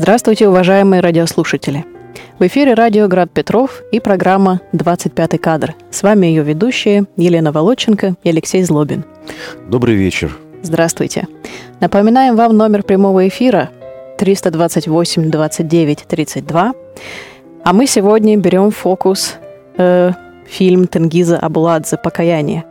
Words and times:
Здравствуйте, 0.00 0.46
уважаемые 0.46 1.00
радиослушатели! 1.00 1.84
В 2.38 2.46
эфире 2.46 2.74
радио 2.74 3.08
«Град 3.08 3.32
Петров» 3.32 3.82
и 3.90 3.98
программа 3.98 4.60
«25 4.72 5.38
кадр». 5.38 5.74
С 5.90 6.04
вами 6.04 6.28
ее 6.28 6.44
ведущие 6.44 7.06
Елена 7.16 7.50
Володченко 7.50 8.14
и 8.22 8.28
Алексей 8.28 8.62
Злобин. 8.62 9.04
Добрый 9.68 9.96
вечер. 9.96 10.38
Здравствуйте. 10.62 11.26
Напоминаем 11.80 12.36
вам 12.36 12.56
номер 12.56 12.84
прямого 12.84 13.26
эфира 13.26 13.70
328 14.18 15.32
29 15.32 16.04
32. 16.06 16.74
А 17.64 17.72
мы 17.72 17.86
сегодня 17.88 18.36
берем 18.36 18.70
фокус 18.70 19.34
э, 19.78 20.12
фильм 20.46 20.86
Тенгиза 20.86 21.40
Абуладзе 21.40 21.96
«Покаяние». 21.96 22.64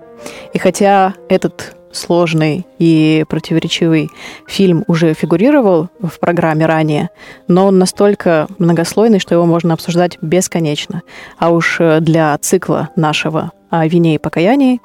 И 0.53 0.59
хотя 0.59 1.13
этот 1.27 1.75
сложный 1.97 2.65
и 2.79 3.25
противоречивый 3.27 4.09
фильм 4.47 4.83
уже 4.87 5.13
фигурировал 5.13 5.89
в 5.99 6.19
программе 6.19 6.65
ранее, 6.65 7.09
но 7.47 7.67
он 7.67 7.79
настолько 7.79 8.47
многослойный, 8.57 9.19
что 9.19 9.35
его 9.35 9.45
можно 9.45 9.73
обсуждать 9.73 10.17
бесконечно. 10.21 11.01
А 11.37 11.49
уж 11.49 11.77
э, 11.79 11.99
для 11.99 12.37
цикла 12.37 12.89
нашего 12.95 13.51
о 13.69 13.85
вине 13.87 14.15
и 14.15 14.19
покаянии 14.19 14.79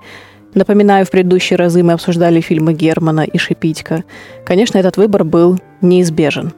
Напоминаю, 0.55 1.07
в 1.07 1.11
предыдущие 1.11 1.57
разы 1.57 1.83
мы 1.83 1.95
обсуждали 1.95 2.43
фильмы 2.43 2.75
Германа 2.75 3.23
и 3.23 3.39
Шипитько. 3.39 4.05
Конечно, 4.45 4.77
этот 4.77 4.99
выбор 4.99 5.25
был 5.25 5.59
неизбежен. 5.81 6.53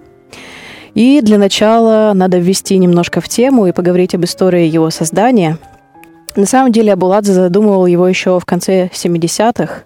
И 0.94 1.20
для 1.22 1.38
начала 1.38 2.12
надо 2.12 2.38
ввести 2.38 2.76
немножко 2.78 3.20
в 3.20 3.28
тему 3.28 3.66
и 3.66 3.72
поговорить 3.72 4.14
об 4.14 4.24
истории 4.24 4.66
его 4.66 4.90
создания. 4.90 5.58
На 6.34 6.46
самом 6.46 6.72
деле 6.72 6.92
Абуладзе 6.92 7.32
задумывал 7.32 7.86
его 7.86 8.08
еще 8.08 8.40
в 8.40 8.44
конце 8.44 8.90
70-х, 8.92 9.84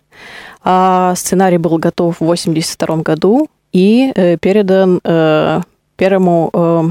а 0.63 1.15
сценарий 1.15 1.59
был 1.59 1.79
готов 1.79 2.21
в 2.21 2.23
1982 2.23 2.97
году 3.03 3.49
и 3.73 4.13
э, 4.15 4.37
передан 4.39 5.01
э, 5.05 5.61
первому, 5.97 6.51
э, 6.53 6.83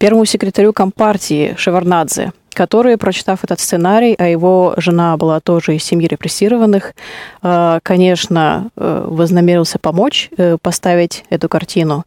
первому 0.00 0.24
секретарю 0.24 0.72
Компартии 0.72 1.54
Шеварнадзе, 1.58 2.32
который, 2.54 2.96
прочитав 2.96 3.44
этот 3.44 3.60
сценарий, 3.60 4.14
а 4.18 4.26
его 4.26 4.74
жена 4.78 5.16
была 5.18 5.40
тоже 5.40 5.76
из 5.76 5.84
семьи 5.84 6.08
репрессированных, 6.08 6.94
э, 7.42 7.80
конечно, 7.82 8.70
э, 8.76 9.04
вознамерился 9.06 9.78
помочь 9.78 10.30
э, 10.36 10.56
поставить 10.60 11.24
эту 11.30 11.48
картину. 11.48 12.04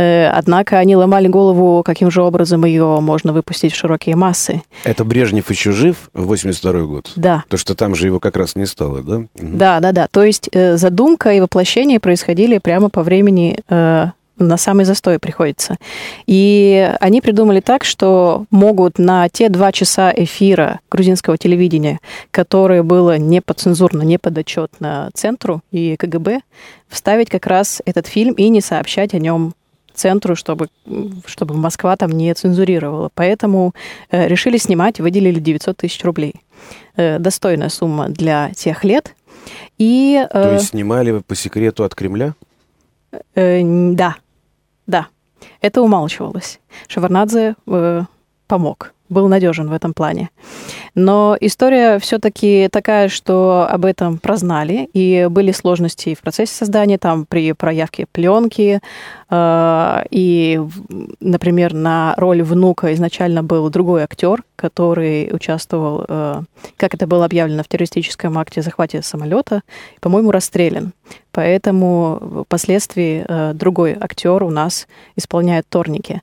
Однако 0.00 0.78
они 0.78 0.94
ломали 0.94 1.26
голову, 1.26 1.82
каким 1.82 2.08
же 2.08 2.22
образом 2.22 2.64
ее 2.64 3.00
можно 3.00 3.32
выпустить 3.32 3.72
в 3.72 3.76
широкие 3.76 4.14
массы. 4.14 4.62
Это 4.84 5.04
Брежнев 5.04 5.50
еще 5.50 5.72
жив, 5.72 5.96
82 6.14 6.72
год? 6.82 7.10
Да. 7.16 7.42
То, 7.48 7.56
что 7.56 7.74
там 7.74 7.96
же 7.96 8.06
его 8.06 8.20
как 8.20 8.36
раз 8.36 8.54
не 8.54 8.66
стало, 8.66 9.02
да? 9.02 9.22
Да, 9.34 9.80
да, 9.80 9.90
да. 9.90 10.06
То 10.08 10.22
есть 10.22 10.50
задумка 10.52 11.32
и 11.32 11.40
воплощение 11.40 11.98
происходили 11.98 12.58
прямо 12.58 12.90
по 12.90 13.02
времени 13.02 13.58
на 14.38 14.56
самый 14.56 14.84
застой 14.84 15.18
приходится. 15.18 15.76
И 16.26 16.94
они 17.00 17.20
придумали 17.20 17.60
так, 17.60 17.84
что 17.84 18.44
могут 18.50 18.98
на 18.98 19.28
те 19.28 19.48
два 19.48 19.72
часа 19.72 20.12
эфира 20.14 20.80
грузинского 20.90 21.36
телевидения, 21.36 22.00
которое 22.30 22.82
было 22.82 23.18
не 23.18 23.40
подцензурно, 23.40 24.02
не 24.02 24.18
подотчетно 24.18 25.10
центру 25.14 25.62
и 25.70 25.96
КГБ, 25.96 26.40
вставить 26.88 27.30
как 27.30 27.46
раз 27.46 27.82
этот 27.84 28.06
фильм 28.06 28.34
и 28.34 28.48
не 28.48 28.60
сообщать 28.60 29.14
о 29.14 29.18
нем 29.18 29.54
центру, 29.94 30.36
чтобы, 30.36 30.68
чтобы 31.26 31.56
Москва 31.56 31.96
там 31.96 32.12
не 32.12 32.32
цензурировала. 32.32 33.10
Поэтому 33.14 33.74
э, 34.10 34.28
решили 34.28 34.56
снимать, 34.56 35.00
выделили 35.00 35.40
900 35.40 35.76
тысяч 35.76 36.04
рублей. 36.04 36.34
Э, 36.96 37.18
достойная 37.18 37.68
сумма 37.68 38.08
для 38.08 38.50
тех 38.54 38.84
лет. 38.84 39.14
И, 39.78 40.20
э, 40.20 40.28
То 40.30 40.52
есть 40.54 40.68
снимали 40.68 41.20
по 41.20 41.34
секрету 41.34 41.84
от 41.84 41.94
Кремля? 41.94 42.34
Э, 43.34 43.60
да, 43.62 44.16
да, 44.88 45.06
это 45.60 45.82
умалчивалось. 45.82 46.60
Шеварнадзе 46.88 47.54
э, 47.66 48.02
помог, 48.48 48.94
был 49.10 49.28
надежен 49.28 49.68
в 49.68 49.72
этом 49.72 49.92
плане. 49.94 50.30
Но 50.94 51.36
история 51.40 51.98
все-таки 51.98 52.68
такая, 52.72 53.08
что 53.08 53.66
об 53.70 53.84
этом 53.84 54.18
прознали, 54.18 54.88
и 54.94 55.28
были 55.30 55.52
сложности 55.52 56.14
в 56.14 56.20
процессе 56.20 56.54
создания, 56.54 56.98
там 56.98 57.26
при 57.26 57.52
проявке 57.52 58.06
пленки, 58.10 58.80
э, 59.30 60.04
и, 60.10 60.60
например, 61.20 61.74
на 61.74 62.14
роль 62.16 62.42
внука 62.42 62.94
изначально 62.94 63.42
был 63.42 63.68
другой 63.68 64.02
актер, 64.02 64.42
который 64.56 65.30
участвовал, 65.32 66.04
э, 66.08 66.42
как 66.78 66.94
это 66.94 67.06
было 67.06 67.26
объявлено 67.26 67.62
в 67.62 67.68
террористическом 67.68 68.38
акте 68.38 68.62
захвате 68.62 69.02
самолета, 69.02 69.62
по-моему, 70.00 70.30
расстрелян. 70.30 70.92
Поэтому 71.38 72.42
впоследствии 72.48 73.24
э, 73.24 73.52
другой 73.54 73.96
актер 74.00 74.42
у 74.42 74.50
нас 74.50 74.88
исполняет 75.14 75.68
торники. 75.68 76.20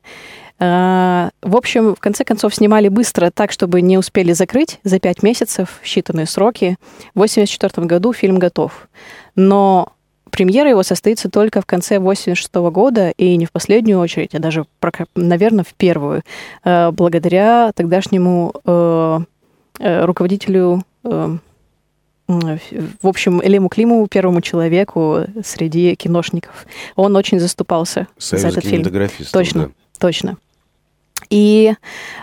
Э, 0.60 1.30
в 1.42 1.56
общем, 1.56 1.96
в 1.96 2.02
конце 2.02 2.26
концов, 2.26 2.54
снимали 2.54 2.90
быстро 2.90 3.32
так, 3.34 3.54
чтобы 3.54 3.82
не 3.82 3.98
успели 3.98 4.34
закрыть 4.34 4.82
за 4.84 5.00
пять 5.00 5.24
месяцев, 5.24 5.80
считанные 5.86 6.26
сроки. 6.26 6.76
В 7.14 7.20
1984 7.20 7.88
году 7.88 8.12
фильм 8.12 8.40
готов. 8.40 8.90
Но 9.38 9.94
премьера 10.32 10.70
его 10.70 10.84
состоится 10.84 11.30
только 11.30 11.62
в 11.62 11.66
конце 11.66 12.00
86 12.00 12.54
года, 12.54 13.12
и 13.12 13.38
не 13.38 13.46
в 13.46 13.54
последнюю 13.54 14.00
очередь, 14.02 14.36
а 14.36 14.40
даже, 14.40 14.66
наверное, 15.16 15.64
в 15.64 15.74
первую, 15.76 16.24
э, 16.66 16.92
благодаря 16.92 17.72
тогдашнему 17.74 18.54
руководителю 19.80 20.84
в 22.28 23.08
общем, 23.08 23.42
Элему 23.44 23.70
Климову, 23.70 24.08
первому 24.08 24.42
человеку 24.42 25.26
среди 25.44 25.96
киношников. 25.96 26.66
Он 26.96 27.16
очень 27.16 27.40
заступался 27.40 28.08
Союз 28.18 28.42
за 28.42 28.48
этот 28.48 28.66
фильм. 28.66 28.84
Точно, 29.32 29.68
да. 29.68 29.72
точно. 30.00 30.38
И 31.30 31.74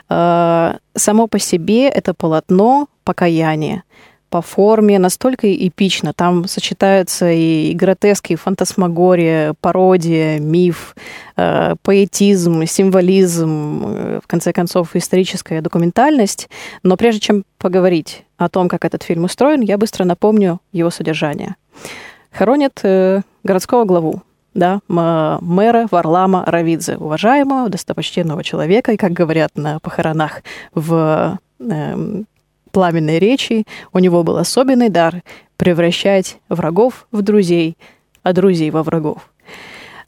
э, 0.08 0.72
само 0.94 1.26
по 1.26 1.38
себе 1.38 1.88
это 1.88 2.14
полотно 2.14 2.88
покаяния 3.04 3.84
по 4.32 4.40
форме 4.40 4.98
настолько 4.98 5.54
эпично. 5.54 6.14
Там 6.14 6.48
сочетаются 6.48 7.30
и 7.30 7.74
гротеск, 7.74 8.30
и 8.30 8.36
фантасмагория, 8.36 9.54
пародия, 9.60 10.40
миф, 10.40 10.96
э, 11.36 11.74
поэтизм, 11.82 12.64
символизм, 12.64 13.82
э, 13.84 14.20
в 14.24 14.26
конце 14.26 14.54
концов, 14.54 14.96
историческая 14.96 15.60
документальность. 15.60 16.48
Но 16.82 16.96
прежде 16.96 17.20
чем 17.20 17.44
поговорить 17.58 18.24
о 18.38 18.48
том, 18.48 18.70
как 18.70 18.86
этот 18.86 19.02
фильм 19.02 19.24
устроен, 19.24 19.60
я 19.60 19.76
быстро 19.76 20.04
напомню 20.04 20.60
его 20.72 20.88
содержание. 20.88 21.56
Хоронят 22.30 22.80
э, 22.84 23.20
городского 23.44 23.84
главу 23.84 24.22
да, 24.54 24.80
мэра 24.88 25.88
Варлама 25.90 26.44
Равидзе, 26.46 26.96
уважаемого, 26.96 27.68
достопочтенного 27.68 28.44
человека, 28.44 28.92
и, 28.92 28.96
как 28.96 29.12
говорят 29.12 29.50
на 29.56 29.78
похоронах 29.80 30.42
в 30.74 31.38
э, 31.58 32.22
пламенной 32.72 33.18
речи, 33.18 33.64
у 33.92 33.98
него 33.98 34.24
был 34.24 34.38
особенный 34.38 34.88
дар 34.88 35.22
превращать 35.56 36.38
врагов 36.48 37.06
в 37.12 37.22
друзей, 37.22 37.76
а 38.22 38.32
друзей 38.32 38.70
во 38.70 38.82
врагов. 38.82 39.30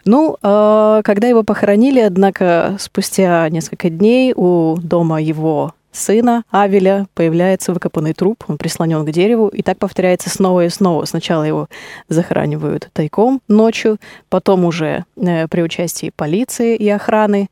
Ну, 0.04 0.36
э, 0.42 1.00
когда 1.04 1.28
его 1.28 1.44
похоронили, 1.44 2.00
однако, 2.00 2.76
спустя 2.78 3.48
несколько 3.48 3.88
дней 3.88 4.34
у 4.34 4.76
дома 4.78 5.20
его 5.20 5.72
сына 5.92 6.42
Авеля 6.50 7.06
появляется 7.14 7.72
выкопанный 7.72 8.12
труп, 8.12 8.44
он 8.48 8.58
прислонен 8.58 9.04
к 9.06 9.10
дереву, 9.10 9.48
и 9.48 9.62
так 9.62 9.78
повторяется 9.78 10.28
снова 10.28 10.64
и 10.64 10.68
снова. 10.68 11.04
Сначала 11.04 11.44
его 11.44 11.68
захоранивают 12.08 12.90
тайком 12.92 13.40
ночью, 13.48 13.98
потом 14.28 14.64
уже 14.64 15.04
э, 15.16 15.48
при 15.48 15.62
участии 15.62 16.12
полиции 16.14 16.76
и 16.76 16.88
охраны. 16.88 17.48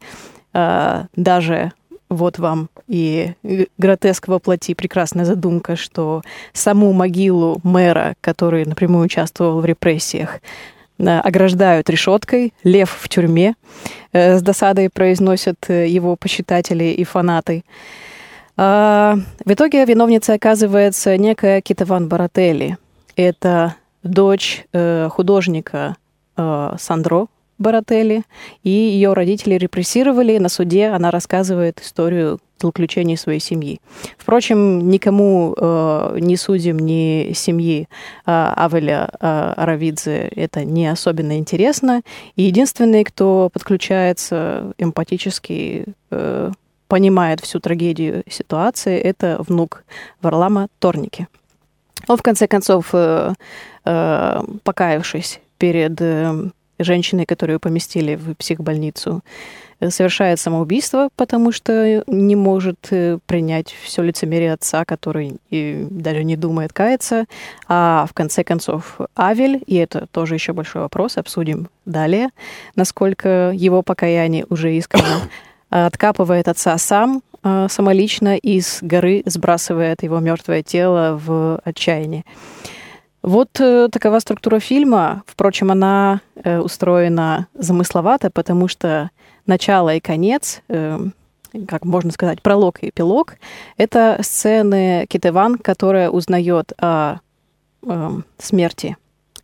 Э, 0.53 1.05
даже 1.17 1.73
вот 2.13 2.39
вам 2.39 2.69
и 2.89 3.33
гротеск 3.79 4.29
воплоти, 4.29 4.75
прекрасная 4.75 5.25
задумка, 5.25 5.77
что 5.77 6.23
саму 6.53 6.93
могилу 6.93 7.61
мэра, 7.63 8.15
который 8.21 8.65
напрямую 8.65 9.07
участвовал 9.07 9.61
в 9.61 9.65
репрессиях, 9.65 10.41
э, 10.99 11.19
ограждают 11.19 11.91
решеткой, 11.91 12.53
лев 12.65 12.91
в 13.01 13.09
тюрьме, 13.09 13.55
э, 14.13 14.39
с 14.39 14.43
досадой 14.43 14.91
произносят 14.91 15.57
э, 15.69 15.89
его 15.89 16.17
почитатели 16.17 16.85
и 16.85 17.05
фанаты. 17.05 17.65
А, 18.57 19.17
в 19.45 19.53
итоге 19.53 19.85
виновницей 19.85 20.35
оказывается 20.35 21.17
некая 21.17 21.61
Китаван 21.63 22.09
Барателли. 22.09 22.77
Это 23.17 23.77
дочь 24.03 24.67
художника 25.11 25.97
Сандро 26.37 27.29
Барателли, 27.63 28.25
и 28.63 28.71
ее 28.71 29.13
родители 29.15 29.55
репрессировали. 29.55 30.39
На 30.39 30.49
суде 30.49 30.89
она 30.89 31.11
рассказывает 31.11 31.81
историю 31.81 32.39
злоключений 32.61 33.17
своей 33.17 33.41
семьи. 33.41 33.81
Впрочем, 34.17 34.89
никому, 34.89 35.55
э, 35.57 36.19
ни 36.21 36.37
судьям, 36.37 36.79
ни 36.79 37.33
семьи 37.35 37.89
э, 38.27 38.53
Авеля 38.57 39.11
э, 39.13 39.53
Аравидзе 39.57 40.29
это 40.37 40.65
не 40.65 40.87
особенно 40.87 41.39
интересно. 41.39 42.03
И 42.37 42.43
единственный, 42.43 43.05
кто 43.05 43.51
подключается 43.53 44.73
эмпатически 44.79 45.87
э, 46.11 46.53
понимает 46.89 47.41
всю 47.41 47.59
трагедию 47.59 48.23
ситуации, 48.29 48.99
это 48.99 49.39
внук 49.49 49.85
Варлама 50.21 50.69
Торники. 50.79 51.27
Он, 52.09 52.17
в 52.17 52.23
конце 52.23 52.47
концов, 52.47 52.91
э, 52.93 53.33
э, 53.85 54.41
покаявшись 54.63 55.41
перед 55.59 56.01
э, 56.01 56.51
женщины, 56.85 57.25
которую 57.25 57.61
поместили 57.61 58.15
в 58.15 58.35
психбольницу, 58.35 59.23
совершает 59.91 60.39
самоубийство, 60.39 61.09
потому 61.17 61.53
что 61.53 62.05
не 62.07 62.37
может 62.37 62.89
э, 62.91 63.19
принять 63.27 63.75
все 63.83 64.03
лицемерие 64.03 64.53
отца, 64.53 64.85
который 64.85 65.39
даже 65.51 66.25
не 66.25 66.37
думает 66.37 66.73
каяться. 66.73 67.25
А 67.69 68.07
в 68.09 68.15
конце 68.15 68.45
концов 68.45 69.01
Авель, 69.19 69.63
и 69.67 69.77
это 69.77 70.07
тоже 70.07 70.35
еще 70.35 70.53
большой 70.53 70.83
вопрос, 70.83 71.17
обсудим 71.17 71.69
далее, 71.85 72.29
насколько 72.77 73.51
его 73.55 73.83
покаяние 73.83 74.47
уже 74.49 74.75
искренне, 74.77 75.29
откапывает 75.71 76.49
отца 76.49 76.77
сам, 76.79 77.23
э, 77.43 77.67
самолично 77.69 78.37
из 78.37 78.79
горы 78.83 79.23
сбрасывает 79.27 80.03
его 80.03 80.21
мертвое 80.21 80.63
тело 80.63 81.19
в 81.23 81.61
отчаянии. 81.65 82.25
Вот 83.23 83.61
э, 83.61 83.89
такова 83.91 84.19
структура 84.19 84.59
фильма. 84.59 85.23
Впрочем, 85.27 85.71
она 85.71 86.21
э, 86.35 86.59
устроена 86.59 87.47
замысловато, 87.55 88.31
потому 88.31 88.67
что 88.67 89.11
начало 89.47 89.95
и 89.95 90.01
конец, 90.01 90.61
э, 90.69 90.99
как 91.69 91.85
можно 91.85 92.11
сказать, 92.11 92.43
пролог 92.43 92.83
и 92.83 92.89
эпилог, 92.89 93.37
это 93.77 94.19
сцены 94.23 95.07
Китеван, 95.09 95.57
которая 95.59 96.11
узнает 96.11 96.73
о 96.79 97.19
смерти 98.39 98.97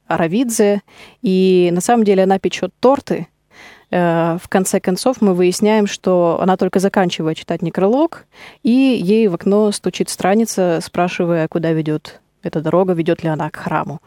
Аравидзе, 0.07 0.83
и 1.23 1.71
на 1.73 1.81
самом 1.81 2.05
деле 2.05 2.23
она 2.23 2.39
печет 2.39 2.73
торты. 2.79 3.27
В 3.91 4.41
конце 4.49 4.79
концов 4.79 5.21
мы 5.21 5.35
выясняем, 5.35 5.89
что 5.89 6.39
она 6.41 6.57
только 6.57 6.79
заканчивает 6.79 7.37
читать 7.37 7.63
некролог, 7.63 8.27
и 8.63 8.71
ей 8.71 9.27
в 9.27 9.35
окно 9.35 9.73
стучит 9.73 10.09
страница, 10.09 10.79
спрашивая, 10.81 11.49
куда 11.49 11.73
ведет 11.73 12.21
эта 12.43 12.61
дорога, 12.61 12.93
ведет 12.93 13.23
ли 13.23 13.29
она 13.29 13.51
к 13.51 13.57
храму. 13.57 14.01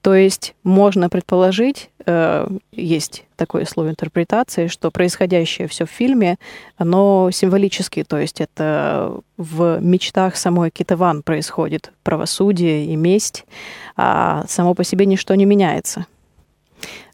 То 0.00 0.14
есть 0.14 0.54
можно 0.62 1.08
предположить, 1.08 1.90
э, 2.06 2.48
есть 2.70 3.24
такое 3.36 3.64
слово 3.64 3.90
интерпретации, 3.90 4.68
что 4.68 4.90
происходящее 4.92 5.66
все 5.66 5.86
в 5.86 5.90
фильме, 5.90 6.36
оно 6.76 7.30
символически, 7.32 8.04
то 8.04 8.16
есть 8.16 8.40
это 8.40 9.20
в 9.36 9.80
мечтах 9.80 10.36
самой 10.36 10.70
Китаван 10.70 11.22
происходит 11.22 11.92
правосудие 12.04 12.86
и 12.86 12.96
месть, 12.96 13.44
а 13.96 14.44
само 14.46 14.74
по 14.74 14.84
себе 14.84 15.04
ничто 15.04 15.34
не 15.34 15.44
меняется. 15.44 16.06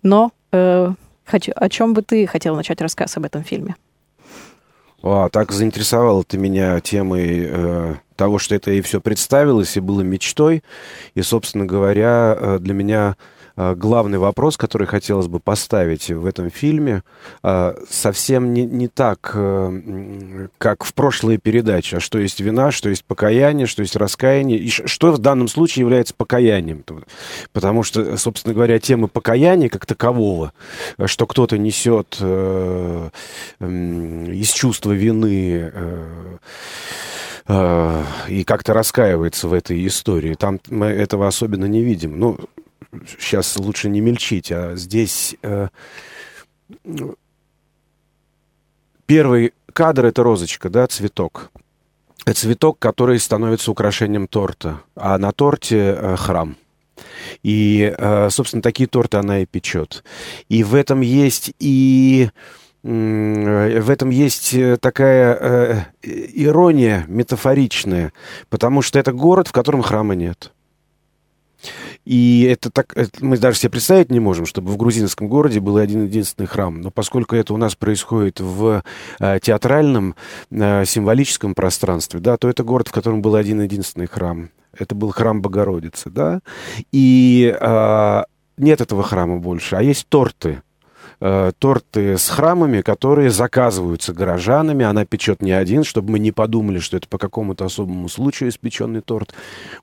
Но 0.03 0.33
э, 0.53 0.93
о 1.27 1.69
чем 1.71 1.95
бы 1.95 2.03
ты 2.03 2.27
хотел 2.27 2.55
начать 2.55 2.83
рассказ 2.83 3.17
об 3.17 3.25
этом 3.25 3.45
фильме? 3.45 3.77
А, 5.07 5.29
так 5.29 5.53
заинтересовала 5.53 6.25
ты 6.25 6.39
меня 6.39 6.81
темой 6.81 7.47
э, 7.47 7.95
того, 8.17 8.39
что 8.39 8.55
это 8.55 8.71
и 8.71 8.81
все 8.81 9.03
представилось, 9.03 9.77
и 9.77 9.81
было 9.81 10.01
мечтой. 10.01 10.63
И, 11.15 11.21
собственно 11.21 11.67
говоря, 11.67 12.35
э, 12.39 12.59
для 12.59 12.73
меня 12.73 13.17
главный 13.57 14.19
вопрос, 14.19 14.57
который 14.57 14.87
хотелось 14.87 15.29
бы 15.29 15.41
поставить 15.41 16.11
в 16.11 16.27
этом 16.27 16.51
фильме, 16.51 17.03
э, 17.43 17.75
совсем 17.89 18.53
не, 18.53 18.65
не 18.65 18.89
так, 18.89 19.21
как 20.59 20.85
в 20.85 20.95
прошлые 20.95 21.39
передачи, 21.39 21.97
а 21.97 22.01
что 22.01 22.19
есть 22.19 22.41
вина, 22.41 22.71
что 22.71 22.89
есть 22.89 23.05
покаяние, 23.05 23.67
что 23.67 23.83
есть 23.83 23.97
раскаяние, 23.97 24.59
и 24.59 24.69
что 24.69 25.13
в 25.13 25.19
данном 25.19 25.49
случае 25.49 25.83
является 25.83 26.15
покаянием. 26.15 26.85
Потому 27.53 27.83
что, 27.83 28.17
собственно 28.17 28.55
говоря, 28.55 28.79
тема 28.79 29.09
покаяния 29.09 29.69
как 29.69 29.87
такового, 29.87 30.53
что 31.07 31.27
кто-то 31.27 31.59
несет 31.59 32.21
из 33.61 34.51
чувства 34.53 34.93
вины 34.93 35.73
э, 37.47 38.03
и 38.29 38.45
как-то 38.45 38.73
раскаивается 38.73 39.49
в 39.49 39.53
этой 39.53 39.87
истории. 39.87 40.35
Там 40.35 40.61
мы 40.69 40.87
этого 40.87 41.27
особенно 41.27 41.67
не 41.67 41.83
видим. 41.83 42.19
Ну, 42.19 42.39
сейчас 43.19 43.57
лучше 43.57 43.89
не 43.89 44.01
мельчить, 44.01 44.51
а 44.53 44.77
здесь 44.77 45.37
э, 45.43 45.69
первый 49.07 49.53
кадр 49.73 50.07
это 50.07 50.23
розочка, 50.23 50.71
да, 50.71 50.87
цветок. 50.87 51.51
Цветок, 52.33 52.79
который 52.79 53.19
становится 53.19 53.71
украшением 53.71 54.29
торта, 54.29 54.81
а 54.95 55.19
на 55.19 55.33
торте 55.33 55.97
э, 55.97 56.17
храм. 56.17 56.57
И, 57.43 57.95
э, 57.97 58.31
собственно, 58.31 58.63
такие 58.63 58.89
торты 58.89 59.19
она 59.19 59.41
и 59.41 59.47
печет. 59.47 60.05
И 60.49 60.65
в 60.65 60.75
этом 60.75 61.01
есть 61.01 61.53
и 61.59 62.31
в 62.85 63.91
этом 63.91 64.11
есть 64.11 64.53
э, 64.53 64.77
такая 64.77 65.39
э, 65.41 65.85
ирония 66.03 67.07
метафоричная, 67.09 68.13
потому 68.51 68.83
что 68.83 68.99
это 68.99 69.11
город, 69.13 69.49
в 69.49 69.53
котором 69.53 69.81
храма 69.81 70.15
нет. 70.15 70.53
И 72.05 72.43
это 72.51 72.71
так, 72.71 72.97
это 72.97 73.25
мы 73.25 73.39
даже 73.39 73.59
себе 73.59 73.71
представить 73.71 74.11
не 74.11 74.21
можем, 74.21 74.47
чтобы 74.47 74.71
в 74.71 74.77
грузинском 74.77 75.29
городе 75.29 75.61
был 75.61 75.79
один 75.79 76.05
единственный 76.05 76.47
храм. 76.47 76.81
Но 76.81 76.91
поскольку 76.91 77.35
это 77.37 77.55
у 77.55 77.57
нас 77.57 77.75
происходит 77.75 78.41
в 78.41 78.83
э, 79.21 79.39
театральном, 79.41 80.15
э, 80.51 80.85
символическом 80.85 81.55
пространстве, 81.55 82.21
да, 82.21 82.37
то 82.37 82.49
это 82.49 82.63
город, 82.63 82.89
в 82.89 82.93
котором 82.93 83.23
был 83.23 83.35
один 83.35 83.63
единственный 83.63 84.07
храм. 84.07 84.51
Это 84.77 84.95
был 84.95 85.11
храм 85.11 85.41
Богородицы, 85.41 86.11
да. 86.11 86.41
И 86.93 87.57
э, 87.59 88.23
нет 88.59 88.81
этого 88.81 89.03
храма 89.03 89.39
больше, 89.39 89.77
а 89.77 89.83
есть 89.83 90.07
торты 90.09 90.63
э, 91.25 91.53
торты 91.59 92.19
с 92.19 92.29
храмами, 92.29 92.83
которые 92.83 93.31
заказываются 93.31 94.13
горожанами. 94.13 94.85
Она 94.85 95.07
печет 95.07 95.41
не 95.41 95.53
один, 95.53 95.83
чтобы 95.83 96.13
мы 96.13 96.19
не 96.19 96.33
подумали, 96.33 96.79
что 96.79 96.99
это 96.99 97.09
по 97.09 97.17
какому-то 97.17 97.65
особому 97.65 98.09
случаю 98.11 98.51
испеченный 98.51 99.01
торт. 99.01 99.35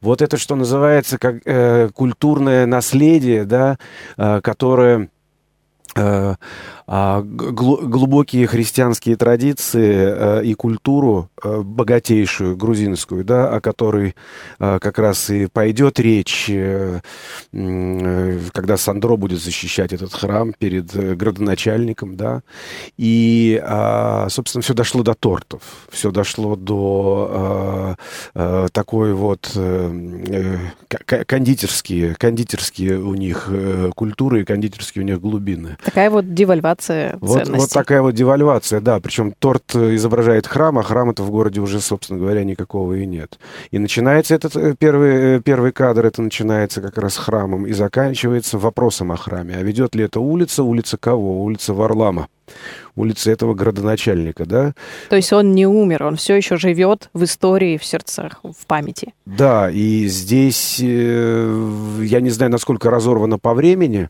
Вот 0.01 0.21
это, 0.21 0.37
что 0.37 0.55
называется, 0.55 1.17
как 1.17 1.41
э, 1.45 1.89
культурное 1.93 2.67
наследие, 2.67 3.45
да, 3.45 3.79
э, 4.17 4.39
которое 4.41 5.09
глубокие 6.87 8.47
христианские 8.47 9.15
традиции 9.15 10.41
э, 10.41 10.43
и 10.43 10.53
культуру 10.53 11.29
э, 11.41 11.61
богатейшую 11.61 12.57
грузинскую, 12.57 13.23
да, 13.23 13.49
о 13.49 13.61
которой 13.61 14.15
э, 14.59 14.79
как 14.81 14.99
раз 14.99 15.29
и 15.29 15.47
пойдет 15.47 15.99
речь, 15.99 16.51
когда 17.51 18.77
Сандро 18.77 19.15
будет 19.15 19.41
защищать 19.41 19.93
этот 19.93 20.13
храм 20.13 20.53
перед 20.57 20.93
градоначальником, 21.17 22.17
да, 22.17 22.41
и, 22.97 23.61
а, 23.63 24.27
собственно, 24.29 24.61
все 24.61 24.73
дошло 24.73 25.03
до 25.03 25.13
тортов, 25.13 25.61
все 25.89 26.11
дошло 26.11 26.55
до 26.55 27.95
такой 28.33 29.13
вот 29.13 29.51
кондитерские, 31.05 32.15
кондитерские 32.15 32.99
у 32.99 33.15
них 33.15 33.49
культуры 33.95 34.41
и 34.41 34.45
кондитерские 34.45 35.03
у 35.03 35.07
них 35.07 35.21
глубины. 35.21 35.77
Такая 35.83 36.09
вот 36.09 36.33
девальвация 36.33 37.17
вот, 37.21 37.47
Вот 37.47 37.69
такая 37.69 38.01
вот 38.01 38.13
девальвация, 38.13 38.81
да. 38.81 38.99
Причем 38.99 39.33
торт 39.37 39.75
изображает 39.75 40.47
храм, 40.47 40.77
а 40.77 40.83
храма-то 40.83 41.23
в 41.23 41.31
городе 41.31 41.59
уже, 41.61 41.81
собственно 41.81 42.19
говоря, 42.19 42.43
никакого 42.43 42.93
и 42.93 43.05
нет. 43.05 43.39
И 43.71 43.79
начинается 43.79 44.35
этот 44.35 44.55
э, 44.55 44.75
первый, 44.77 45.37
э, 45.37 45.41
первый 45.41 45.71
кадр, 45.71 46.05
это 46.05 46.21
начинается 46.21 46.81
как 46.81 46.97
раз 46.97 47.17
храмом 47.17 47.65
и 47.65 47.73
заканчивается 47.73 48.57
вопросом 48.57 49.11
о 49.11 49.17
храме. 49.17 49.55
А 49.55 49.63
ведет 49.63 49.95
ли 49.95 50.03
это 50.03 50.19
улица? 50.19 50.63
Улица 50.63 50.97
кого? 50.97 51.43
Улица 51.43 51.73
Варлама 51.73 52.27
улицы 52.95 53.31
этого 53.31 53.53
градоначальника, 53.53 54.45
да. 54.45 54.73
То 55.09 55.15
есть 55.15 55.31
он 55.33 55.53
не 55.53 55.65
умер, 55.65 56.03
он 56.03 56.17
все 56.17 56.35
еще 56.35 56.57
живет 56.57 57.09
в 57.13 57.23
истории, 57.23 57.77
в 57.77 57.85
сердцах, 57.85 58.41
в 58.43 58.65
памяти. 58.65 59.13
Да, 59.25 59.69
и 59.71 60.07
здесь, 60.07 60.79
э, 60.81 62.01
я 62.03 62.21
не 62.21 62.29
знаю, 62.29 62.51
насколько 62.51 62.89
разорвано 62.89 63.39
по 63.39 63.53
времени, 63.53 64.09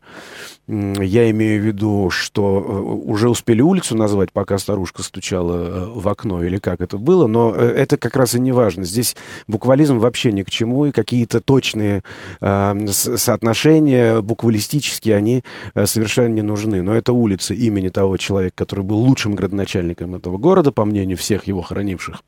я 0.72 1.30
имею 1.32 1.62
в 1.62 1.66
виду, 1.66 2.10
что 2.10 2.63
э, 2.66 2.72
уже 2.72 3.30
успели 3.30 3.62
улицу 3.62 3.98
назвать, 3.98 4.32
пока 4.32 4.58
старушка 4.58 5.04
стучала 5.04 5.56
э, 5.56 5.86
в 5.94 6.08
окно, 6.08 6.44
или 6.44 6.60
как 6.60 6.80
это 6.80 6.98
было, 6.98 7.28
но 7.28 7.54
это 7.54 7.98
как 7.98 8.16
раз 8.16 8.36
и 8.36 8.40
не 8.40 8.54
важно. 8.54 8.86
Здесь 8.86 9.18
буквализм 9.48 10.00
вообще 10.00 10.32
ни 10.32 10.44
к 10.44 10.50
чему, 10.50 10.86
и 10.86 10.92
какие-то 10.92 11.42
точные 11.42 12.04
э, 12.40 12.88
соотношения 12.88 14.22
буквалистические, 14.22 15.18
они 15.18 15.44
совершенно 15.86 16.34
не 16.34 16.42
нужны. 16.42 16.82
Но 16.82 16.96
это 16.96 17.12
улица 17.12 17.54
имени 17.54 17.90
того 17.90 18.16
человека, 18.16 18.56
который 18.56 18.86
был 18.86 18.98
лучшим 18.98 19.36
градоначальником 19.36 20.16
этого 20.16 20.38
города, 20.38 20.72
по 20.72 20.86
мнению 20.86 21.18
всех 21.18 21.48
его 21.48 21.62
хранивших. 21.62 22.24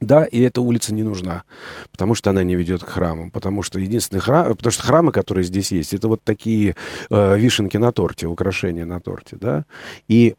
Да, 0.00 0.24
и 0.24 0.40
эта 0.40 0.60
улица 0.60 0.92
не 0.92 1.02
нужна, 1.02 1.44
потому 1.92 2.14
что 2.14 2.30
она 2.30 2.42
не 2.42 2.56
ведет 2.56 2.82
к 2.82 2.88
храмам, 2.88 3.30
потому 3.30 3.62
что 3.62 3.78
единственный 3.78 4.20
храм, 4.20 4.54
потому 4.56 4.72
что 4.72 4.82
храмы, 4.82 5.12
которые 5.12 5.44
здесь 5.44 5.72
есть, 5.72 5.94
это 5.94 6.08
вот 6.08 6.22
такие 6.22 6.74
э, 7.10 7.38
вишенки 7.38 7.76
на 7.76 7.92
торте, 7.92 8.26
украшения 8.26 8.84
на 8.84 9.00
торте, 9.00 9.36
да, 9.36 9.64
и 10.08 10.34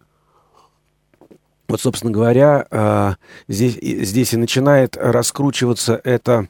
вот, 1.68 1.82
собственно 1.82 2.12
говоря, 2.12 2.68
э, 2.70 3.16
здесь, 3.48 3.78
здесь 3.82 4.34
и 4.34 4.38
начинает 4.38 4.98
раскручиваться 4.98 6.00
это 6.04 6.48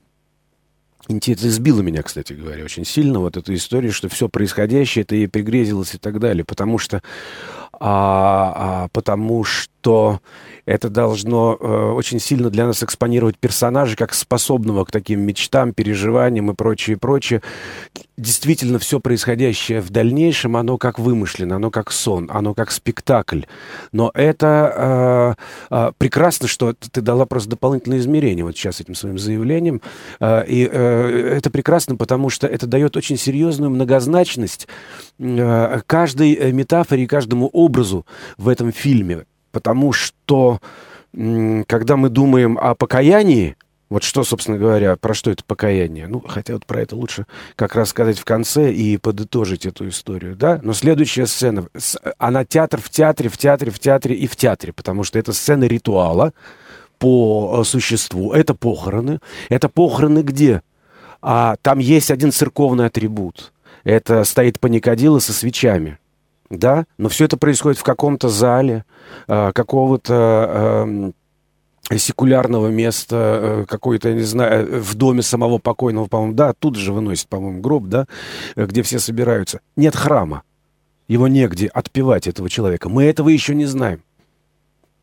это 1.08 1.50
сбило 1.52 1.82
меня, 1.82 2.02
кстати 2.02 2.34
говоря, 2.34 2.64
очень 2.64 2.84
сильно, 2.84 3.20
вот 3.20 3.38
эта 3.38 3.54
история, 3.54 3.92
что 3.92 4.10
все 4.10 4.28
происходящее, 4.28 5.04
это 5.04 5.16
ей 5.16 5.28
пригрезилось 5.28 5.94
и 5.94 5.98
так 6.00 6.20
далее, 6.20 6.44
потому 6.44 6.80
что 6.80 7.04
а, 7.80 8.54
а, 8.56 8.88
потому 8.92 9.44
что 9.44 10.20
это 10.66 10.90
должно 10.90 11.58
э, 11.60 11.92
очень 11.92 12.20
сильно 12.20 12.50
для 12.50 12.66
нас 12.66 12.82
экспонировать 12.82 13.38
персонажа 13.38 13.96
как 13.96 14.14
способного 14.14 14.84
к 14.86 14.92
таким 14.92 15.22
мечтам, 15.22 15.74
переживаниям 15.74 16.50
и 16.50 16.56
прочее, 16.56 16.98
прочее. 16.98 17.42
Действительно, 18.18 18.80
все 18.80 19.00
происходящее 19.00 19.82
в 19.82 19.92
дальнейшем, 19.92 20.58
оно 20.58 20.78
как 20.78 20.98
вымышленно, 20.98 21.58
оно 21.58 21.70
как 21.70 21.92
сон, 21.92 22.32
оно 22.34 22.54
как 22.54 22.72
спектакль. 22.72 23.42
Но 23.92 24.10
это 24.14 25.36
э, 25.70 25.76
э, 25.76 25.92
прекрасно, 25.98 26.48
что 26.48 26.74
ты 26.74 27.02
дала 27.02 27.26
просто 27.26 27.52
дополнительное 27.52 28.00
измерение 28.00 28.44
вот 28.44 28.58
сейчас 28.58 28.82
этим 28.82 28.96
своим 28.96 29.20
заявлением. 29.20 29.82
Э, 30.20 30.44
и 30.48 30.68
э, 30.72 31.36
это 31.38 31.52
прекрасно, 31.52 31.96
потому 31.96 32.30
что 32.30 32.48
это 32.48 32.66
дает 32.66 32.98
очень 32.98 33.18
серьезную 33.18 33.70
многозначность 33.70 34.68
э, 35.20 35.82
каждой 35.86 36.34
э, 36.34 36.52
метафоре 36.52 37.04
и 37.04 37.08
каждому 37.08 37.50
образу 37.50 37.65
в 38.38 38.48
этом 38.48 38.72
фильме 38.72 39.26
потому 39.56 39.94
что 39.94 40.60
когда 41.14 41.96
мы 41.96 42.10
думаем 42.10 42.58
о 42.58 42.76
покаянии, 42.76 43.56
вот 43.90 44.04
что, 44.04 44.26
собственно 44.26 44.58
говоря, 44.58 44.98
про 44.98 45.14
что 45.14 45.32
это 45.32 45.46
покаяние? 45.46 46.08
Ну, 46.08 46.20
хотя 46.20 46.56
вот 46.56 46.66
про 46.66 46.82
это 46.82 46.98
лучше 46.98 47.26
как 47.56 47.74
раз 47.74 47.92
сказать 47.92 48.20
в 48.20 48.26
конце 48.26 48.74
и 48.74 48.98
подытожить 48.98 49.66
эту 49.66 49.88
историю, 49.88 50.36
да? 50.36 50.60
Но 50.62 50.74
следующая 50.74 51.26
сцена, 51.26 51.70
она 52.18 52.44
театр 52.44 52.82
в 52.82 52.90
театре, 52.90 53.30
в 53.30 53.38
театре, 53.38 53.72
в 53.72 53.80
театре 53.80 54.16
и 54.16 54.28
в 54.28 54.36
театре, 54.36 54.74
потому 54.74 55.06
что 55.06 55.18
это 55.20 55.32
сцена 55.32 55.64
ритуала 55.64 56.34
по 57.00 57.62
э, 57.62 57.64
существу. 57.64 58.34
Это 58.34 58.56
похороны. 58.56 59.20
Это 59.48 59.70
похороны 59.70 60.20
где? 60.20 60.64
А 61.22 61.56
там 61.62 61.80
есть 61.80 62.12
один 62.12 62.34
церковный 62.34 62.88
атрибут. 62.88 63.54
Это 63.86 64.26
стоит 64.26 64.60
паникадило 64.60 65.20
со 65.20 65.32
свечами 65.32 65.98
да, 66.50 66.86
но 66.98 67.10
все 67.10 67.26
это 67.26 67.38
происходит 67.38 67.80
в 67.80 67.84
каком-то 67.84 68.30
зале, 68.30 68.86
э, 69.28 69.52
какого-то 69.54 71.14
э, 71.92 71.98
секулярного 71.98 72.68
места, 72.68 73.16
э, 73.16 73.66
какой-то, 73.68 74.10
я 74.10 74.16
не 74.16 74.22
знаю, 74.22 74.82
в 74.82 74.96
доме 74.96 75.22
самого 75.22 75.58
покойного, 75.58 76.08
по-моему, 76.08 76.34
да, 76.34 76.54
тут 76.54 76.76
же 76.76 76.94
выносит, 76.94 77.28
по-моему, 77.28 77.62
гроб, 77.62 77.86
да, 77.86 78.08
где 78.56 78.84
все 78.84 79.00
собираются. 79.00 79.62
Нет 79.76 79.96
храма. 79.96 80.44
Его 81.08 81.28
негде 81.28 81.68
отпевать, 81.68 82.28
этого 82.28 82.50
человека. 82.50 82.90
Мы 82.90 83.04
этого 83.04 83.30
еще 83.30 83.54
не 83.54 83.66
знаем. 83.66 84.02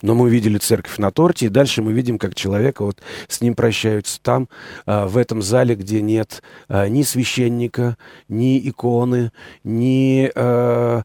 Но 0.03 0.15
мы 0.15 0.29
видели 0.29 0.59
церковь 0.59 0.99
на 0.99 1.11
торте, 1.11 1.47
и 1.47 1.49
дальше 1.49 1.81
мы 1.83 1.93
видим, 1.93 2.19
как 2.19 2.35
человека 2.35 2.85
вот 2.85 2.99
с 3.29 3.41
ним 3.41 3.55
прощаются 3.55 4.21
там, 4.21 4.49
а, 4.85 5.07
в 5.07 5.17
этом 5.17 5.41
зале, 5.41 5.75
где 5.75 6.03
нет 6.03 6.43
а, 6.69 6.89
ни 6.89 7.03
священника, 7.03 7.97
ни 8.29 8.59
иконы, 8.69 9.33
ни 9.65 10.31
а, 10.35 11.03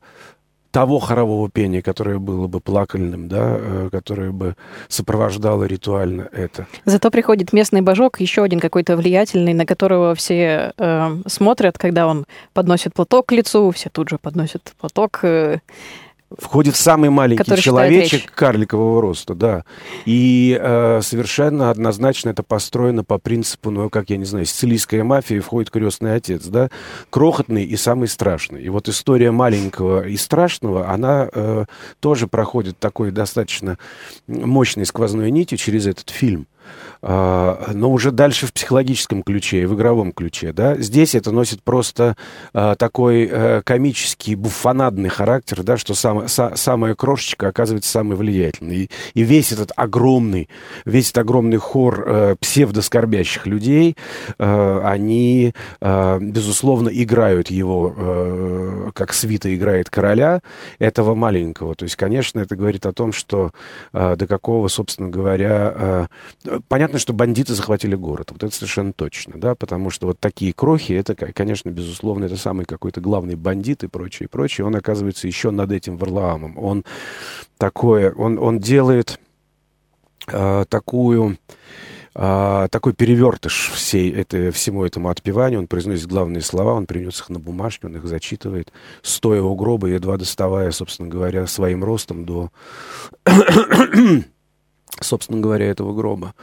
того 0.72 1.00
хорового 1.00 1.50
пения, 1.50 1.82
которое 1.82 2.20
было 2.20 2.48
бы 2.48 2.60
плакальным, 2.60 3.28
да, 3.28 3.90
которое 3.92 4.32
бы 4.32 4.56
сопровождало 4.90 5.64
ритуально 5.64 6.30
это. 6.32 6.68
Зато 6.86 7.10
приходит 7.10 7.52
местный 7.52 7.82
божок, 7.82 8.20
еще 8.20 8.44
один 8.44 8.60
какой-то 8.60 8.96
влиятельный, 8.96 9.54
на 9.54 9.66
которого 9.66 10.14
все 10.14 10.74
э, 10.78 11.18
смотрят, 11.26 11.80
когда 11.80 12.06
он 12.06 12.26
подносит 12.54 12.94
платок 12.94 13.28
к 13.28 13.32
лицу, 13.32 13.72
все 13.72 13.90
тут 13.90 14.10
же 14.10 14.20
подносят 14.20 14.74
платок. 14.80 15.22
Э, 15.24 15.60
входит 16.36 16.76
самый 16.76 17.10
маленький 17.10 17.56
человечек 17.58 18.32
карликового 18.32 19.02
роста, 19.02 19.34
да. 19.34 19.64
И 20.06 20.58
э, 20.60 21.02
совершенно 21.02 21.70
однозначно 21.70 22.30
это 22.30 22.44
построено 22.44 23.04
по 23.04 23.18
принципу, 23.18 23.70
ну, 23.72 23.90
как 23.90 24.10
я 24.10 24.18
не 24.18 24.26
знаю, 24.26 24.46
сицилийская 24.46 25.04
мафия, 25.04 25.42
входит 25.42 25.72
крестный 25.72 26.16
отец, 26.16 26.46
да, 26.46 26.70
крохотный 27.10 27.64
и 27.64 27.76
самый 27.78 28.08
страшный. 28.08 28.62
И 28.62 28.70
вот 28.70 28.90
история 28.90 29.32
маленького 29.32 30.08
и 30.08 30.18
страшного, 30.18 30.90
она 30.90 31.30
э, 31.32 31.66
тоже 32.00 32.28
проходит 32.28 32.78
такой 32.78 33.12
достаточно 33.12 33.78
мощной 34.28 34.86
сквозной 34.86 35.32
нитью 35.32 35.58
через 35.58 35.88
этот 35.88 36.10
фильм. 36.10 36.48
А, 37.02 37.72
но 37.74 37.92
уже 37.92 38.12
дальше 38.12 38.48
в 38.48 38.54
психологическом 38.54 39.24
ключе, 39.24 39.68
в 39.68 39.76
игровом 39.76 40.12
ключе. 40.12 40.52
Да? 40.52 40.76
Здесь 40.76 41.16
это 41.16 41.32
носит 41.32 41.64
просто 41.64 42.16
а, 42.54 42.76
такой 42.76 43.30
а, 43.32 43.62
комический, 43.62 44.36
буфонадный 44.36 45.10
характер, 45.10 45.64
да, 45.64 45.78
что 45.78 45.94
сам, 45.94 46.28
са, 46.28 46.54
самая 46.56 46.96
крошечка 46.96 47.50
оказывается 47.50 47.92
самой 47.92 48.18
влиятельной. 48.18 48.76
И, 48.76 48.90
и 49.14 49.24
весь 49.24 49.52
этот 49.52 49.72
огромный, 49.76 50.50
весь 50.86 51.10
этот 51.12 51.20
огромный 51.20 51.58
хор 51.58 52.04
а, 52.06 52.36
псевдоскорбящих 52.36 53.46
людей, 53.46 53.96
а, 54.40 54.82
они, 54.88 55.54
безусловно, 55.82 56.90
играют 56.90 57.50
его, 57.50 58.92
как 58.94 59.14
свита 59.14 59.54
играет 59.54 59.90
короля, 59.90 60.42
этого 60.80 61.16
маленького. 61.16 61.76
То 61.76 61.84
есть, 61.84 61.96
конечно, 61.96 62.40
это 62.40 62.56
говорит 62.56 62.86
о 62.86 62.94
том, 62.94 63.12
что 63.12 63.52
до 63.94 64.28
какого, 64.28 64.68
собственно 64.68 65.10
говоря, 65.10 66.08
понятно, 66.68 67.00
что 67.00 67.14
бандиты 67.14 67.54
захватили 67.54 67.96
город. 67.96 68.32
Вот 68.32 68.44
это 68.44 68.54
совершенно 68.54 68.94
точно, 68.94 69.40
да, 69.40 69.56
потому 69.56 69.90
что 69.90 70.08
вот 70.08 70.20
такие 70.20 70.54
крохи, 70.54 70.94
это, 70.94 71.16
конечно, 71.16 71.70
безусловно, 71.70 72.26
это 72.26 72.38
самый 72.38 72.66
какой-то 72.66 73.02
главный 73.02 73.36
бандит 73.36 73.84
и 73.84 73.88
прочее, 73.88 74.28
и 74.28 74.30
прочее. 74.30 74.66
Он 74.66 74.76
оказывается 74.76 75.28
еще 75.28 75.52
над 75.52 75.72
этим 75.72 75.98
Варлаамом. 75.98 76.58
Он 76.58 76.84
такое, 77.58 78.12
он, 78.12 78.38
он 78.40 78.60
делает 78.60 79.20
э, 80.28 80.66
такую 80.70 81.38
а, 82.20 82.68
такой 82.70 82.94
перевертыш 82.94 83.70
всей 83.76 84.12
этой, 84.12 84.50
всему 84.50 84.84
этому 84.84 85.10
отпеванию. 85.10 85.60
Он 85.60 85.68
произносит 85.68 86.08
главные 86.08 86.42
слова, 86.42 86.74
он 86.74 86.88
принес 86.88 87.20
их 87.20 87.30
на 87.30 87.38
бумажке, 87.38 87.86
он 87.86 87.96
их 87.96 88.08
зачитывает, 88.08 88.74
стоя 89.04 89.44
у 89.44 89.54
гроба, 89.54 89.88
едва 89.88 90.18
доставая, 90.18 90.72
собственно 90.72 91.10
говоря, 91.10 91.46
своим 91.46 91.84
ростом 91.84 92.26
до 92.26 92.50
собственно 95.02 95.40
говоря, 95.40 95.66
этого 95.66 95.94
гроба. 95.94 96.34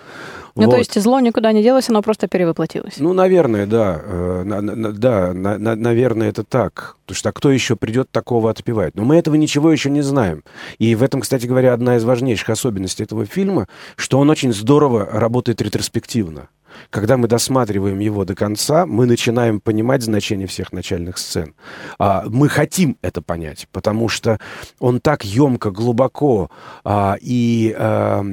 Ну, 0.57 0.67
вот. 0.67 0.73
то 0.73 0.79
есть 0.79 1.01
зло 1.01 1.19
никуда 1.19 1.51
не 1.53 1.63
делось, 1.63 1.89
оно 1.89 2.01
просто 2.01 2.29
перевоплотилось. 2.29 2.95
Ну, 2.99 3.13
наверное, 3.13 3.67
да. 3.67 4.01
Э, 4.05 4.45
да, 4.45 5.33
наверное, 5.35 6.29
это 6.29 6.45
так. 6.45 6.97
Потому 7.05 7.17
что 7.17 7.29
а 7.31 7.33
кто 7.33 7.51
еще 7.51 7.75
придет 7.75 8.11
такого 8.11 8.51
отпевать? 8.51 8.95
Но 8.95 9.05
мы 9.05 9.17
этого 9.17 9.35
ничего 9.35 9.73
еще 9.73 9.91
не 9.91 10.01
знаем. 10.01 10.45
И 10.79 10.95
в 10.95 11.03
этом, 11.03 11.23
кстати 11.23 11.47
говоря, 11.47 11.75
одна 11.75 11.97
из 11.97 12.05
важнейших 12.05 12.51
особенностей 12.51 13.03
этого 13.03 13.27
фильма, 13.27 13.67
что 13.97 14.21
он 14.21 14.31
очень 14.31 14.53
здорово 14.53 15.05
работает 15.05 15.61
ретроспективно. 15.61 16.49
Когда 16.91 17.17
мы 17.17 17.29
досматриваем 17.29 17.99
его 17.99 18.25
до 18.25 18.35
конца, 18.35 18.87
мы 18.87 19.07
начинаем 19.07 19.61
понимать 19.61 20.03
значение 20.03 20.47
всех 20.47 20.73
начальных 20.73 21.19
сцен. 21.19 21.55
А, 21.99 22.25
мы 22.29 22.49
хотим 22.49 22.97
это 23.03 23.23
понять, 23.23 23.69
потому 23.73 24.09
что 24.09 24.39
он 24.79 25.01
так 25.01 25.25
емко, 25.25 25.71
глубоко 25.71 26.51
а, 26.85 27.17
и 27.21 27.75
а, 27.79 28.25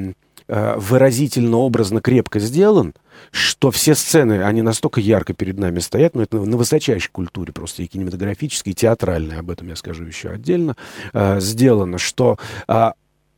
выразительно, 0.48 1.58
образно, 1.58 2.02
крепко 2.02 2.40
сделан, 2.40 2.94
что 3.32 3.72
все 3.72 3.96
сцены, 3.96 4.44
они 4.44 4.62
настолько 4.62 5.00
ярко 5.00 5.34
перед 5.34 5.58
нами 5.58 5.80
стоят, 5.80 6.16
но 6.16 6.20
ну, 6.20 6.24
это 6.24 6.50
на 6.50 6.58
высочайшей 6.58 7.12
культуре, 7.12 7.54
просто 7.54 7.84
и 7.84 7.88
кинематографической, 7.88 8.74
и 8.74 8.76
театральной, 8.76 9.38
об 9.38 9.50
этом 9.50 9.68
я 9.68 9.76
скажу 9.76 10.04
еще 10.06 10.30
отдельно, 10.30 10.76
э, 11.14 11.40
сделано, 11.40 11.98
что 11.98 12.38
э, 12.68 12.92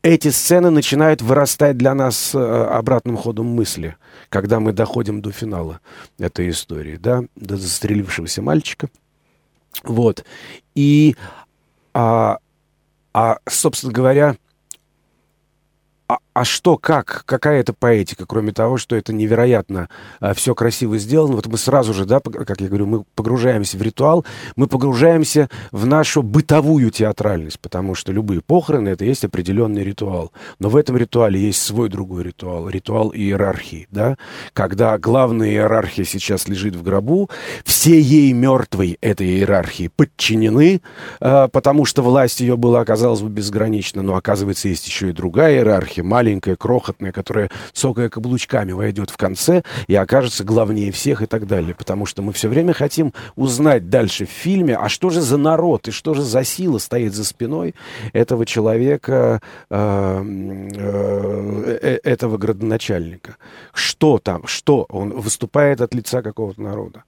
эти 0.03 0.27
сцены 0.27 0.69
начинают 0.69 1.22
вырастать 1.22 1.77
для 1.77 1.95
нас 1.95 2.36
э, 2.36 2.38
обратным 2.38 3.15
ходом 3.15 3.48
мысли, 3.48 3.95
когда 4.27 4.60
мы 4.60 4.74
доходим 4.74 5.22
до 5.22 5.31
финала 5.31 5.79
этой 6.19 6.50
истории, 6.50 6.98
да, 6.98 7.24
до 7.38 7.55
застрелившегося 7.55 8.41
мальчика. 8.41 8.89
Вот. 9.83 10.25
И, 10.75 11.15
а, 11.93 12.38
а 13.13 13.38
собственно 13.50 13.93
говоря, 13.93 14.36
а, 16.10 16.17
а 16.33 16.45
что, 16.45 16.77
как, 16.77 17.23
какая 17.25 17.59
это 17.59 17.73
поэтика, 17.73 18.25
кроме 18.25 18.51
того, 18.51 18.77
что 18.77 18.95
это 18.95 19.13
невероятно 19.13 19.89
а, 20.19 20.33
все 20.33 20.55
красиво 20.55 20.97
сделано. 20.97 21.35
Вот 21.35 21.47
мы 21.47 21.57
сразу 21.57 21.93
же, 21.93 22.05
да, 22.05 22.19
как 22.19 22.59
я 22.61 22.67
говорю, 22.67 22.87
мы 22.87 23.03
погружаемся 23.15 23.77
в 23.77 23.81
ритуал, 23.81 24.25
мы 24.55 24.67
погружаемся 24.67 25.49
в 25.71 25.85
нашу 25.85 26.23
бытовую 26.23 26.89
театральность, 26.89 27.59
потому 27.59 27.95
что 27.95 28.11
любые 28.11 28.41
похороны— 28.41 28.89
это 28.89 29.05
есть 29.05 29.23
определенный 29.23 29.83
ритуал. 29.83 30.31
Но 30.59 30.69
в 30.69 30.75
этом 30.75 30.97
ритуале 30.97 31.39
есть 31.39 31.61
свой 31.61 31.89
другой 31.89 32.23
ритуал, 32.23 32.67
ритуал 32.67 33.13
иерархии, 33.13 33.87
да, 33.91 34.17
когда 34.53 34.97
главная 34.97 35.49
иерархия 35.49 36.05
сейчас 36.05 36.47
лежит 36.47 36.75
в 36.75 36.83
гробу, 36.83 37.29
все 37.63 37.99
ей 37.99 38.33
мертвой 38.33 38.97
этой 39.01 39.27
иерархии 39.27 39.89
подчинены, 39.95 40.81
а, 41.19 41.47
потому 41.47 41.85
что 41.85 42.01
власть 42.01 42.39
ее 42.39 42.57
была, 42.57 42.81
оказалась 42.81 43.21
бы, 43.21 43.29
безгранична, 43.29 44.01
но, 44.01 44.15
оказывается, 44.15 44.67
есть 44.67 44.87
еще 44.87 45.09
и 45.09 45.13
другая 45.13 45.57
иерархия, 45.57 46.03
маленькая, 46.24 46.56
крохотная, 46.56 47.12
которая, 47.12 47.50
цокая 47.74 48.08
каблучками, 48.08 48.72
войдет 48.72 49.10
в 49.10 49.18
конце 49.18 49.63
и 49.88 49.96
окажется 49.96 50.46
главнее 50.46 50.92
всех 50.92 51.22
и 51.22 51.25
так 51.25 51.48
далее. 51.48 51.75
Потому 51.75 52.06
что 52.06 52.22
мы 52.22 52.32
все 52.32 52.48
время 52.48 52.74
хотим 52.74 53.13
узнать 53.36 53.89
дальше 53.89 54.25
в 54.25 54.30
фильме, 54.30 54.77
а 54.77 54.88
что 54.88 55.10
же 55.10 55.20
за 55.20 55.38
народ 55.38 55.89
и 55.89 55.92
что 55.92 56.13
же 56.13 56.22
за 56.22 56.46
сила 56.46 56.77
стоит 56.77 57.13
за 57.13 57.25
спиной 57.25 57.75
этого 58.13 58.46
человека, 58.46 59.42
э, 59.70 60.24
э, 60.75 61.80
э, 61.82 62.00
этого 62.03 62.38
градоначальника. 62.38 63.36
Что 63.74 64.18
там, 64.18 64.48
что? 64.48 64.86
Он 64.89 65.10
выступает 65.10 65.82
от 65.82 65.94
лица 65.94 66.22
какого-то 66.22 66.62
народа. 66.62 67.03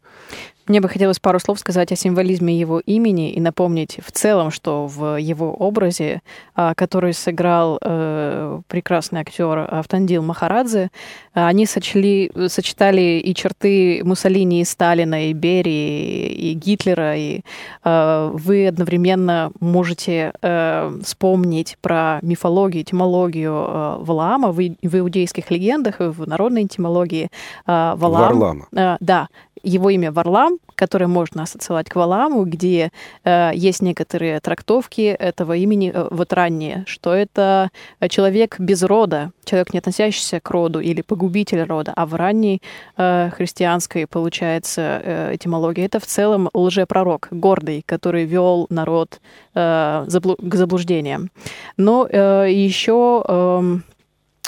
Мне 0.67 0.81
бы 0.81 0.89
хотелось 0.89 1.19
пару 1.19 1.39
слов 1.39 1.59
сказать 1.59 1.91
о 1.91 1.95
символизме 1.95 2.57
его 2.59 2.79
имени 2.79 3.31
и 3.31 3.39
напомнить 3.39 3.99
в 4.03 4.11
целом, 4.11 4.49
что 4.49 4.87
в 4.87 5.17
его 5.17 5.53
образе, 5.53 6.21
а, 6.55 6.73
который 6.73 7.13
сыграл 7.13 7.77
э, 7.81 8.61
прекрасный 8.67 9.21
актер 9.21 9.67
Автандил 9.69 10.23
Махарадзе, 10.23 10.89
они 11.33 11.65
сочли, 11.65 12.31
сочетали 12.47 13.21
и 13.23 13.35
черты 13.35 14.01
Муссолини, 14.03 14.61
и 14.61 14.65
Сталина, 14.65 15.29
и 15.29 15.33
Берии, 15.33 16.27
и 16.29 16.53
Гитлера, 16.53 17.15
и 17.15 17.41
э, 17.83 18.31
вы 18.33 18.67
одновременно 18.67 19.51
можете 19.59 20.33
э, 20.41 20.99
вспомнить 21.03 21.77
про 21.81 22.19
мифологию, 22.21 22.83
этимологию 22.83 23.53
э, 23.53 23.97
Валаама 23.99 24.51
в, 24.51 24.61
иудейских 24.61 25.51
легендах, 25.51 25.99
в 25.99 26.27
народной 26.27 26.63
этимологии. 26.63 27.29
Э, 27.67 27.93
Валаам, 27.95 28.39
Варлама. 28.39 28.97
Да, 28.99 29.27
его 29.65 29.89
имя 29.89 30.11
Варлам, 30.11 30.59
которое 30.75 31.07
можно 31.07 31.43
ассоциировать 31.43 31.89
к 31.89 31.95
Валаму, 31.95 32.45
где 32.45 32.91
э, 33.23 33.51
есть 33.53 33.81
некоторые 33.81 34.39
трактовки 34.39 35.01
этого 35.01 35.53
имени 35.53 35.91
э, 35.93 36.07
вот 36.11 36.33
ранние, 36.33 36.83
что 36.87 37.13
это 37.13 37.69
человек 38.09 38.59
без 38.59 38.83
рода, 38.83 39.31
человек, 39.45 39.73
не 39.73 39.79
относящийся 39.79 40.39
к 40.39 40.49
роду 40.49 40.79
или 40.79 41.01
погубитель 41.01 41.63
рода, 41.63 41.93
а 41.95 42.05
в 42.05 42.13
ранней 42.13 42.61
э, 42.97 43.31
христианской, 43.35 44.07
получается, 44.07 45.01
э, 45.03 45.35
этимологии 45.35 45.83
это 45.83 45.99
в 45.99 46.05
целом 46.05 46.49
лжепророк, 46.53 47.27
гордый, 47.31 47.83
который 47.85 48.25
вел 48.25 48.67
народ 48.69 49.19
э, 49.53 50.05
заблу- 50.07 50.37
к 50.37 50.55
заблуждениям. 50.55 51.31
Но 51.77 52.07
э, 52.09 52.47
еще, 52.51 53.23
э, 53.27 53.33
эм, 53.33 53.83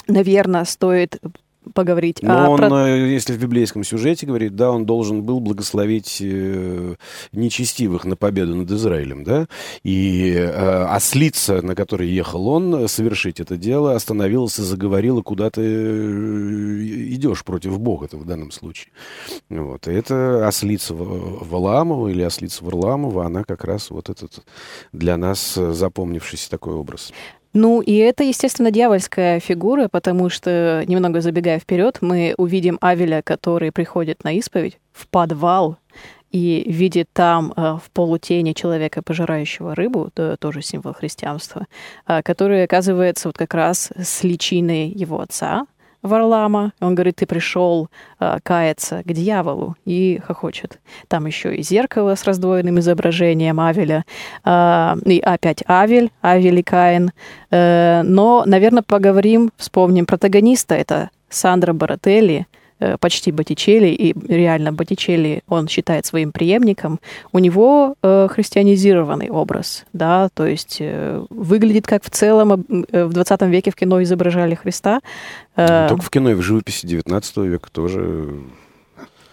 наверное, 0.06 0.64
стоит 0.64 1.20
поговорить. 1.74 2.18
Но 2.22 2.46
а 2.46 2.48
он, 2.48 2.58
про... 2.58 2.88
Э, 2.88 3.10
если 3.10 3.32
в 3.32 3.40
библейском 3.40 3.84
сюжете 3.84 4.26
говорит, 4.26 4.56
да, 4.56 4.70
он 4.70 4.86
должен 4.86 5.22
был 5.22 5.40
благословить 5.40 6.18
э, 6.20 6.94
нечестивых 7.32 8.04
на 8.04 8.16
победу 8.16 8.54
над 8.54 8.70
Израилем, 8.70 9.24
да, 9.24 9.46
и 9.82 10.32
э, 10.36 10.84
ослица, 10.84 11.62
на 11.62 11.74
которой 11.74 12.08
ехал 12.08 12.48
он, 12.48 12.88
совершить 12.88 13.40
это 13.40 13.56
дело, 13.56 13.94
остановилась 13.94 14.58
и 14.58 14.62
заговорила, 14.62 15.22
куда 15.22 15.50
ты 15.50 15.62
э, 15.62 16.82
идешь 17.14 17.44
против 17.44 17.78
Бога 17.78 18.06
это 18.06 18.16
в 18.16 18.24
данном 18.24 18.50
случае. 18.50 18.92
Вот. 19.48 19.88
И 19.88 19.92
это 19.92 20.46
ослица 20.46 20.94
Валаамова 20.94 22.08
или 22.08 22.22
ослица 22.22 22.64
Варламова, 22.64 23.26
она 23.26 23.44
как 23.44 23.64
раз 23.64 23.90
вот 23.90 24.08
этот 24.08 24.44
для 24.92 25.16
нас 25.16 25.54
запомнившийся 25.54 26.50
такой 26.50 26.74
образ. 26.74 27.12
Ну, 27.54 27.80
и 27.80 27.94
это, 27.96 28.24
естественно, 28.24 28.70
дьявольская 28.70 29.40
фигура, 29.40 29.88
потому 29.88 30.28
что, 30.28 30.84
немного 30.86 31.20
забегая 31.20 31.58
вперед, 31.58 31.98
мы 32.00 32.34
увидим 32.36 32.78
Авеля, 32.80 33.22
который 33.22 33.72
приходит 33.72 34.22
на 34.24 34.32
исповедь 34.32 34.78
в 34.92 35.08
подвал 35.08 35.78
и 36.30 36.64
видит 36.66 37.08
там 37.12 37.54
э, 37.56 37.78
в 37.82 37.90
полутени 37.92 38.52
человека, 38.52 39.02
пожирающего 39.02 39.74
рыбу, 39.74 40.08
это 40.08 40.36
тоже 40.36 40.60
символ 40.60 40.92
христианства, 40.92 41.66
э, 42.06 42.22
который 42.22 42.64
оказывается 42.64 43.28
вот 43.28 43.38
как 43.38 43.54
раз 43.54 43.90
с 43.96 44.22
личиной 44.24 44.88
его 44.88 45.20
отца, 45.20 45.66
Варлама. 46.08 46.72
Он 46.80 46.94
говорит, 46.94 47.16
ты 47.16 47.26
пришел 47.26 47.88
э, 48.18 48.38
каяться 48.42 49.02
к 49.04 49.12
дьяволу 49.12 49.76
и 49.84 50.20
хохочет. 50.26 50.80
Там 51.06 51.26
еще 51.26 51.54
и 51.54 51.62
зеркало 51.62 52.14
с 52.14 52.24
раздвоенным 52.24 52.80
изображением 52.80 53.60
Авеля. 53.60 54.04
Э, 54.44 54.96
и 55.04 55.20
опять 55.20 55.62
Авель, 55.68 56.10
Авель 56.22 56.58
и 56.58 56.62
Каин. 56.62 57.12
Э, 57.50 58.02
но, 58.02 58.42
наверное, 58.46 58.82
поговорим, 58.82 59.50
вспомним 59.56 60.06
протагониста. 60.06 60.74
Это 60.74 61.10
Сандра 61.28 61.72
Барателли, 61.72 62.46
почти 63.00 63.32
Боттичелли, 63.32 63.88
и 63.88 64.14
реально 64.28 64.72
Боттичелли 64.72 65.42
он 65.48 65.68
считает 65.68 66.06
своим 66.06 66.32
преемником, 66.32 67.00
у 67.32 67.38
него 67.38 67.94
э, 68.02 68.28
христианизированный 68.30 69.30
образ, 69.30 69.84
да, 69.92 70.28
то 70.34 70.46
есть 70.46 70.78
э, 70.80 71.24
выглядит 71.30 71.86
как 71.86 72.04
в 72.04 72.10
целом 72.10 72.64
э, 72.92 73.04
в 73.04 73.12
20 73.12 73.42
веке 73.42 73.70
в 73.70 73.74
кино 73.74 74.02
изображали 74.02 74.54
Христа. 74.54 75.00
Э, 75.56 75.84
Не 75.84 75.88
только 75.88 76.04
в 76.04 76.10
кино, 76.10 76.30
и 76.30 76.34
в 76.34 76.42
живописи 76.42 76.86
19 76.86 77.36
века 77.38 77.68
тоже. 77.70 78.34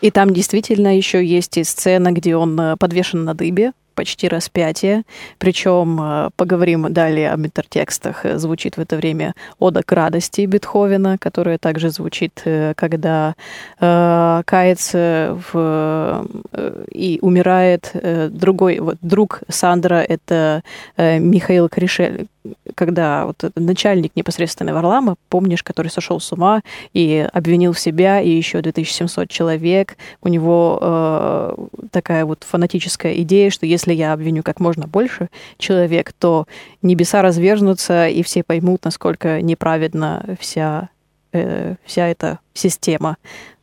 И 0.02 0.12
там 0.12 0.34
действительно 0.34 0.96
еще 0.96 1.26
есть 1.26 1.58
и 1.58 1.64
сцена, 1.64 2.12
где 2.12 2.36
он 2.36 2.60
э, 2.60 2.76
подвешен 2.78 3.24
на 3.24 3.34
дыбе, 3.34 3.72
почти 3.96 4.28
распятие. 4.28 5.04
Причем, 5.38 6.00
э, 6.02 6.30
поговорим 6.36 6.94
далее 6.94 7.32
об 7.32 7.46
интертекстах, 7.46 8.26
э, 8.26 8.38
звучит 8.38 8.78
в 8.78 8.82
это 8.82 8.98
время 8.98 9.34
«Ода 9.60 9.82
к 9.84 9.92
радости» 9.92 10.46
Бетховена, 10.46 11.18
которая 11.18 11.58
также 11.58 11.90
звучит, 11.90 12.42
э, 12.46 12.74
когда 12.76 13.36
э, 13.80 14.44
кается 14.46 15.42
в, 15.52 16.28
э, 16.52 16.86
и 16.92 17.20
умирает 17.22 17.92
другой, 18.30 18.80
вот 18.80 18.98
друг 19.02 19.42
Сандра, 19.50 19.96
это 19.96 20.62
э, 20.98 21.20
Михаил 21.20 21.70
Кришель, 21.70 22.28
когда 22.76 23.26
вот 23.26 23.52
начальник 23.56 24.16
непосредственно 24.16 24.74
Варлама, 24.74 25.16
помнишь, 25.30 25.64
который 25.64 25.88
сошел 25.88 26.20
с 26.20 26.32
ума 26.32 26.62
и 26.94 27.28
обвинил 27.34 27.74
себя 27.74 28.22
и 28.22 28.30
еще 28.30 28.62
2700 28.62 29.30
человек, 29.30 29.98
у 30.22 30.28
него 30.28 30.80
э, 30.82 31.56
такая 31.92 32.26
вот 32.26 32.44
фанатическая 32.44 33.14
идея, 33.14 33.50
что 33.50 33.66
если 33.66 33.85
я 33.94 34.14
обвиню 34.14 34.44
как 34.44 34.60
можно 34.60 34.88
больше 34.88 35.30
человек, 35.58 36.14
то 36.14 36.48
небеса 36.82 37.22
разверзнутся, 37.22 38.08
и 38.08 38.24
все 38.24 38.44
поймут, 38.44 38.86
насколько 38.86 39.42
неправедна 39.42 40.24
вся, 40.40 40.90
э, 41.34 41.76
вся 41.86 42.08
эта 42.08 42.40
система 42.54 43.18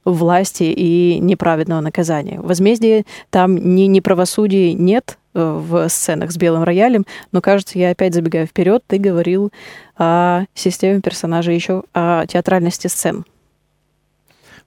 власти 0.04 0.64
и 0.64 1.18
неправедного 1.20 1.80
наказания. 1.80 2.40
Возмездие 2.40 3.04
там 3.30 3.74
ни, 3.74 3.82
ни 3.82 4.00
правосудия 4.00 4.72
нет, 4.74 5.16
Э, 5.34 5.58
в 5.58 5.88
сценах 5.88 6.30
с 6.30 6.36
белым 6.36 6.62
роялем, 6.62 7.06
но, 7.32 7.40
кажется, 7.40 7.78
я 7.78 7.90
опять 7.90 8.12
забегаю 8.12 8.46
вперед, 8.46 8.82
ты 8.86 8.98
говорил 8.98 9.50
о 9.96 10.44
системе 10.54 11.00
персонажей, 11.00 11.54
еще 11.54 11.84
о 11.94 12.26
театральности 12.26 12.88
сцен. 12.88 13.24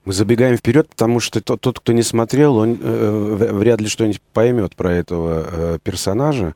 Мы 0.06 0.12
забегаем 0.12 0.56
вперед, 0.56 0.88
потому 0.88 1.18
что 1.18 1.40
тот, 1.40 1.60
тот 1.60 1.80
кто 1.80 1.92
не 1.92 2.04
смотрел, 2.04 2.58
он 2.58 2.78
э, 2.80 3.48
вряд 3.52 3.80
ли 3.80 3.88
что-нибудь 3.88 4.22
поймет 4.32 4.76
про 4.76 4.92
этого 4.92 5.46
э, 5.50 5.78
персонажа, 5.82 6.54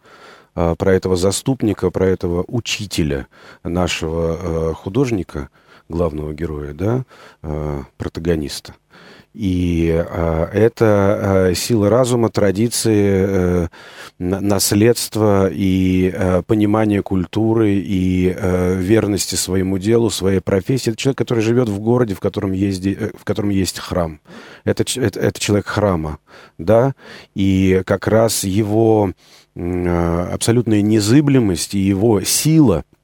э, 0.55 0.77
про 0.79 0.95
этого 0.95 1.17
заступника, 1.17 1.91
про 1.91 2.07
этого 2.07 2.45
учителя 2.47 3.27
нашего 3.65 4.71
э, 4.71 4.75
художника, 4.75 5.49
главного 5.89 6.33
героя, 6.33 6.75
да, 6.75 7.05
э, 7.43 7.83
протагониста. 7.97 8.77
И 9.33 9.91
э, 9.91 10.49
это 10.53 11.49
э, 11.51 11.55
сила 11.55 11.89
разума, 11.89 12.31
традиции, 12.31 13.27
э, 13.29 13.69
наследство 14.19 15.49
и 15.49 16.13
э, 16.13 16.43
понимание 16.43 17.01
культуры 17.03 17.75
и 17.75 18.35
э, 18.37 18.75
верности 18.75 19.37
своему 19.37 19.79
делу, 19.79 20.11
своей 20.11 20.41
профессии. 20.41 20.91
Это 20.91 20.99
человек, 20.99 21.19
который 21.19 21.45
живет 21.45 21.69
в 21.69 21.79
городе, 21.79 22.15
в 22.15 22.21
котором 22.21 22.51
есть, 22.51 22.85
в 22.85 23.23
котором 23.23 23.51
есть 23.51 23.79
храм. 23.79 24.21
Это, 24.65 24.83
это, 24.97 25.21
это 25.21 25.39
человек 25.39 25.67
храма, 25.67 26.19
да, 26.59 26.95
и 27.35 27.83
как 27.87 28.09
раз 28.09 28.43
его 28.43 29.13
э, 29.55 30.29
абсолютная 30.33 30.83
незыблемость 30.83 31.75
и 31.75 31.79
его 31.79 32.21
сила– 32.23 32.85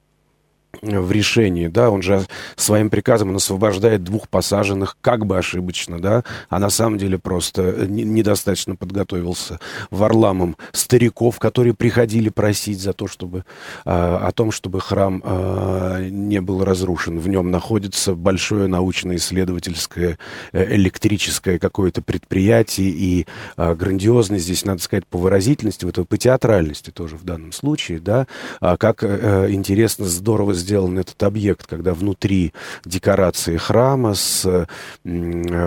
в 0.83 1.13
решении, 1.13 1.69
да, 1.69 1.91
он 1.91 2.03
же 2.03 2.27
своим 2.57 2.91
приказом 2.91 3.31
он 3.31 3.37
освобождает 3.37 4.05
двух 4.05 4.29
посаженных, 4.29 4.97
как 5.01 5.27
бы 5.27 5.39
ошибочно, 5.39 6.01
да, 6.01 6.25
а 6.49 6.59
на 6.59 6.71
самом 6.71 6.99
деле 6.99 7.19
просто 7.19 7.87
недостаточно 7.87 8.77
подготовился 8.77 9.59
Варламом 9.91 10.57
стариков, 10.73 11.39
которые 11.39 11.75
приходили 11.75 12.29
просить 12.29 12.81
за 12.81 12.93
то, 12.93 13.07
чтобы, 13.07 13.45
а, 13.85 14.27
о 14.27 14.33
том, 14.33 14.51
чтобы 14.51 14.81
храм 14.81 15.23
а, 15.25 16.09
не 16.09 16.41
был 16.41 16.65
разрушен. 16.65 17.19
В 17.19 17.29
нем 17.29 17.51
находится 17.51 18.15
большое 18.15 18.67
научно-исследовательское 18.67 20.19
э, 20.53 20.75
электрическое 20.75 21.59
какое-то 21.59 22.03
предприятие, 22.03 22.91
и 22.91 23.27
а, 23.57 23.75
грандиозно 23.75 24.39
здесь, 24.39 24.65
надо 24.65 24.83
сказать, 24.83 25.07
по 25.07 25.19
выразительности, 25.19 25.85
вот 25.85 26.09
по 26.09 26.17
театральности 26.17 26.91
тоже 26.91 27.17
в 27.17 27.25
данном 27.25 27.53
случае, 27.53 27.99
да, 27.99 28.27
как 28.61 29.03
э, 29.03 29.49
интересно, 29.51 30.05
здорово 30.05 30.55
сделано 30.55 30.66
сделан 30.67 30.99
этот 30.99 31.23
объект, 31.23 31.67
когда 31.67 31.95
внутри 31.95 32.53
декорации 32.85 33.57
храма 33.57 34.15
с 34.15 34.67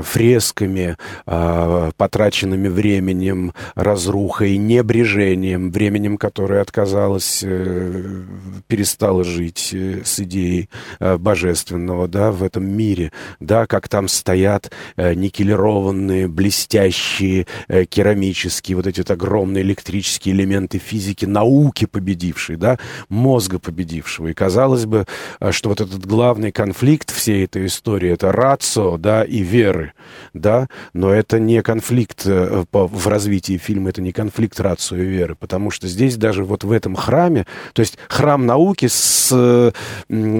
фресками, 0.03 0.97
а, 1.25 1.91
потраченными 1.95 2.67
временем, 2.67 3.53
разрухой, 3.75 4.57
небрежением, 4.57 5.71
временем, 5.71 6.17
которое 6.17 6.61
отказалось, 6.61 7.41
э, 7.43 8.23
перестало 8.67 9.23
жить 9.23 9.69
э, 9.71 10.01
с 10.03 10.19
идеей 10.19 10.69
э, 10.99 11.17
божественного, 11.17 12.09
да, 12.09 12.33
в 12.33 12.43
этом 12.43 12.65
мире, 12.67 13.13
да, 13.39 13.65
как 13.67 13.87
там 13.87 14.09
стоят 14.09 14.71
никелированные, 14.97 16.27
блестящие, 16.27 17.47
керамические, 17.89 18.75
вот 18.75 18.87
эти 18.87 18.99
вот 18.99 19.11
огромные 19.11 19.63
электрические 19.63 20.35
элементы 20.35 20.77
физики, 20.77 21.25
науки 21.25 21.85
победившие, 21.85 22.57
да, 22.57 22.77
мозга 23.07 23.59
победившего. 23.59 24.27
И 24.27 24.33
казалось 24.33 24.85
бы, 24.89 25.05
э, 25.39 25.51
что 25.51 25.69
вот 25.69 25.81
этот 25.81 26.05
главный 26.05 26.51
конфликт 26.51 27.11
всей 27.11 27.45
этой 27.45 27.67
истории— 27.67 28.09
это 28.11 28.31
рацио, 28.31 28.97
да, 28.97 29.23
и 29.23 29.39
веры, 29.39 29.93
да, 30.33 30.67
но 30.93 31.11
это 31.11 31.39
не 31.39 31.61
конфликт 31.61 32.23
э, 32.25 32.65
в 32.71 33.07
развитии 33.07 33.57
фильма, 33.57 33.89
это 33.89 34.01
не 34.01 34.11
конфликт 34.11 34.59
рацио 34.59 34.97
и 34.97 35.05
веры, 35.05 35.35
потому 35.35 35.71
что 35.71 35.87
здесь 35.87 36.17
даже 36.17 36.43
вот 36.43 36.63
в 36.63 36.71
этом 36.71 36.95
храме, 36.95 37.45
то 37.73 37.79
есть 37.79 37.97
храм 38.09 38.45
науки 38.45 38.87
с, 38.87 39.73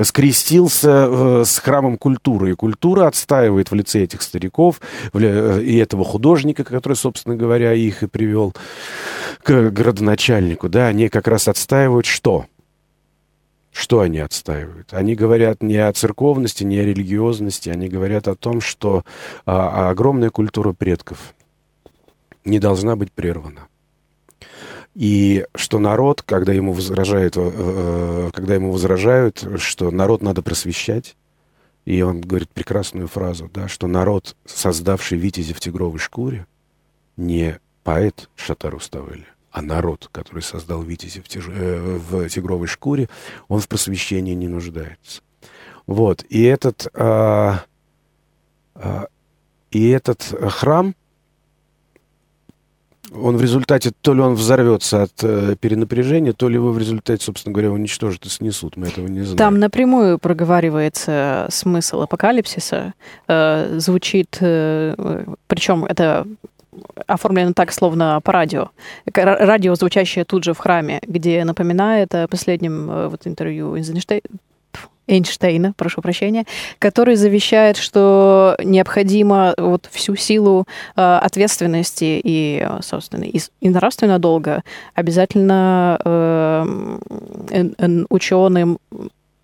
скрестился 0.04 1.44
с 1.46 1.60
храмом 1.60 1.98
культуры, 1.98 2.52
и 2.52 2.56
культура 2.56 3.08
отстаивает 3.08 3.72
в 3.72 3.76
лице 3.76 4.04
этих 4.04 4.22
стариков 4.22 4.82
и 5.14 5.78
этого 5.78 6.04
художника, 6.04 6.64
который, 6.64 6.96
собственно 6.96 7.36
говоря, 7.36 7.74
их 7.74 8.04
и 8.04 8.08
привел 8.08 8.54
к 9.44 9.70
градоначальнику, 9.70 10.70
да, 10.70 10.88
они 10.88 11.10
как 11.10 11.28
раз 11.28 11.48
отстаивают 11.48 12.06
что? 12.06 12.46
Что 13.72 14.02
они 14.02 14.20
отстаивают? 14.20 14.94
Они 14.94 15.16
говорят 15.16 15.62
не 15.62 15.78
о 15.78 15.94
церковности, 15.94 16.64
не 16.64 16.80
о 16.80 16.86
религиозности, 16.86 17.70
они 17.70 17.88
говорят 17.88 18.28
о 18.28 18.36
том, 18.36 18.62
что 18.62 19.04
а, 19.46 19.88
а 19.88 19.90
огромная 19.92 20.32
культура 20.32 20.74
предков 20.74 21.34
не 22.46 22.60
должна 22.60 22.96
быть 22.96 23.12
прервана. 23.12 23.68
И 24.96 25.46
что 25.56 25.80
народ, 25.80 26.24
когда 26.24 26.52
ему 26.52 26.74
возражают, 26.74 27.38
э, 27.38 27.52
э, 27.54 28.32
когда 28.34 28.56
ему 28.56 28.72
возражают, 28.72 29.46
что 29.58 29.92
народ 29.92 30.22
надо 30.22 30.42
просвещать, 30.42 31.16
и 31.86 32.02
он 32.02 32.22
говорит 32.22 32.50
прекрасную 32.50 33.08
фразу, 33.08 33.50
да, 33.54 33.68
что 33.68 33.88
народ, 33.88 34.36
создавший 34.46 35.18
Витязи 35.18 35.54
в 35.54 35.60
тигровой 35.60 36.00
шкуре, 36.00 36.48
не 37.18 37.60
поэт 37.84 38.30
Шатар 38.36 38.76
Уставели, 38.76 39.26
а 39.52 39.62
народ, 39.62 40.10
который 40.12 40.44
создал 40.44 40.82
Витязи 40.82 41.22
в, 41.22 41.28
тяж... 41.28 41.46
э, 41.48 41.98
в 41.98 42.30
тигровой 42.30 42.68
шкуре, 42.68 43.10
он 43.48 43.60
в 43.60 43.68
просвещении 43.68 44.34
не 44.34 44.48
нуждается. 44.48 45.22
Вот. 45.88 46.24
И 46.30 46.44
этот, 46.44 46.88
а, 46.94 47.64
а, 48.76 49.08
и 49.72 49.90
этот 49.90 50.22
храм, 50.22 50.94
он 53.12 53.38
в 53.38 53.42
результате, 53.42 53.92
то 54.02 54.14
ли 54.14 54.22
он 54.22 54.36
взорвется 54.36 55.04
от 55.04 55.24
э, 55.24 55.56
перенапряжения, 55.60 56.34
то 56.34 56.48
ли 56.48 56.56
его 56.56 56.72
в 56.72 56.78
результате, 56.78 57.24
собственно 57.24 57.54
говоря, 57.54 57.72
уничтожат 57.72 58.26
и 58.28 58.30
снесут. 58.30 58.78
Мы 58.78 58.88
этого 58.88 59.08
не 59.08 59.22
знаем. 59.22 59.38
Там 59.38 59.60
напрямую 59.60 60.20
проговаривается 60.20 61.48
смысл 61.50 62.02
апокалипсиса. 62.02 62.94
Э, 63.28 63.80
звучит, 63.80 64.38
э, 64.42 65.26
причем 65.48 65.86
это 65.86 66.28
оформлено 67.08 67.54
так, 67.54 67.72
словно 67.72 68.22
по 68.24 68.32
радио. 68.32 68.70
Радио, 69.14 69.76
звучащее 69.76 70.26
тут 70.26 70.44
же 70.44 70.54
в 70.54 70.58
храме, 70.58 71.00
где 71.08 71.44
напоминает 71.44 72.14
о 72.16 72.28
последнем 72.28 72.90
э, 72.90 73.08
вот, 73.08 73.26
интервью 73.26 73.76
Эйнштейна, 75.10 75.74
прошу 75.76 76.02
прощения, 76.02 76.46
который 76.78 77.16
завещает, 77.16 77.78
что 77.78 78.56
необходимо 78.64 79.54
вот 79.58 79.90
всю 79.92 80.16
силу 80.16 80.68
э, 80.96 81.02
ответственности 81.02 82.22
и, 82.24 82.68
собственно, 82.82 83.24
и, 83.24 83.40
и 83.60 83.70
нравственного 83.70 84.20
долга 84.20 84.64
обязательно 84.94 86.00
э, 86.06 87.00
э, 87.52 88.06
ученым 88.10 88.78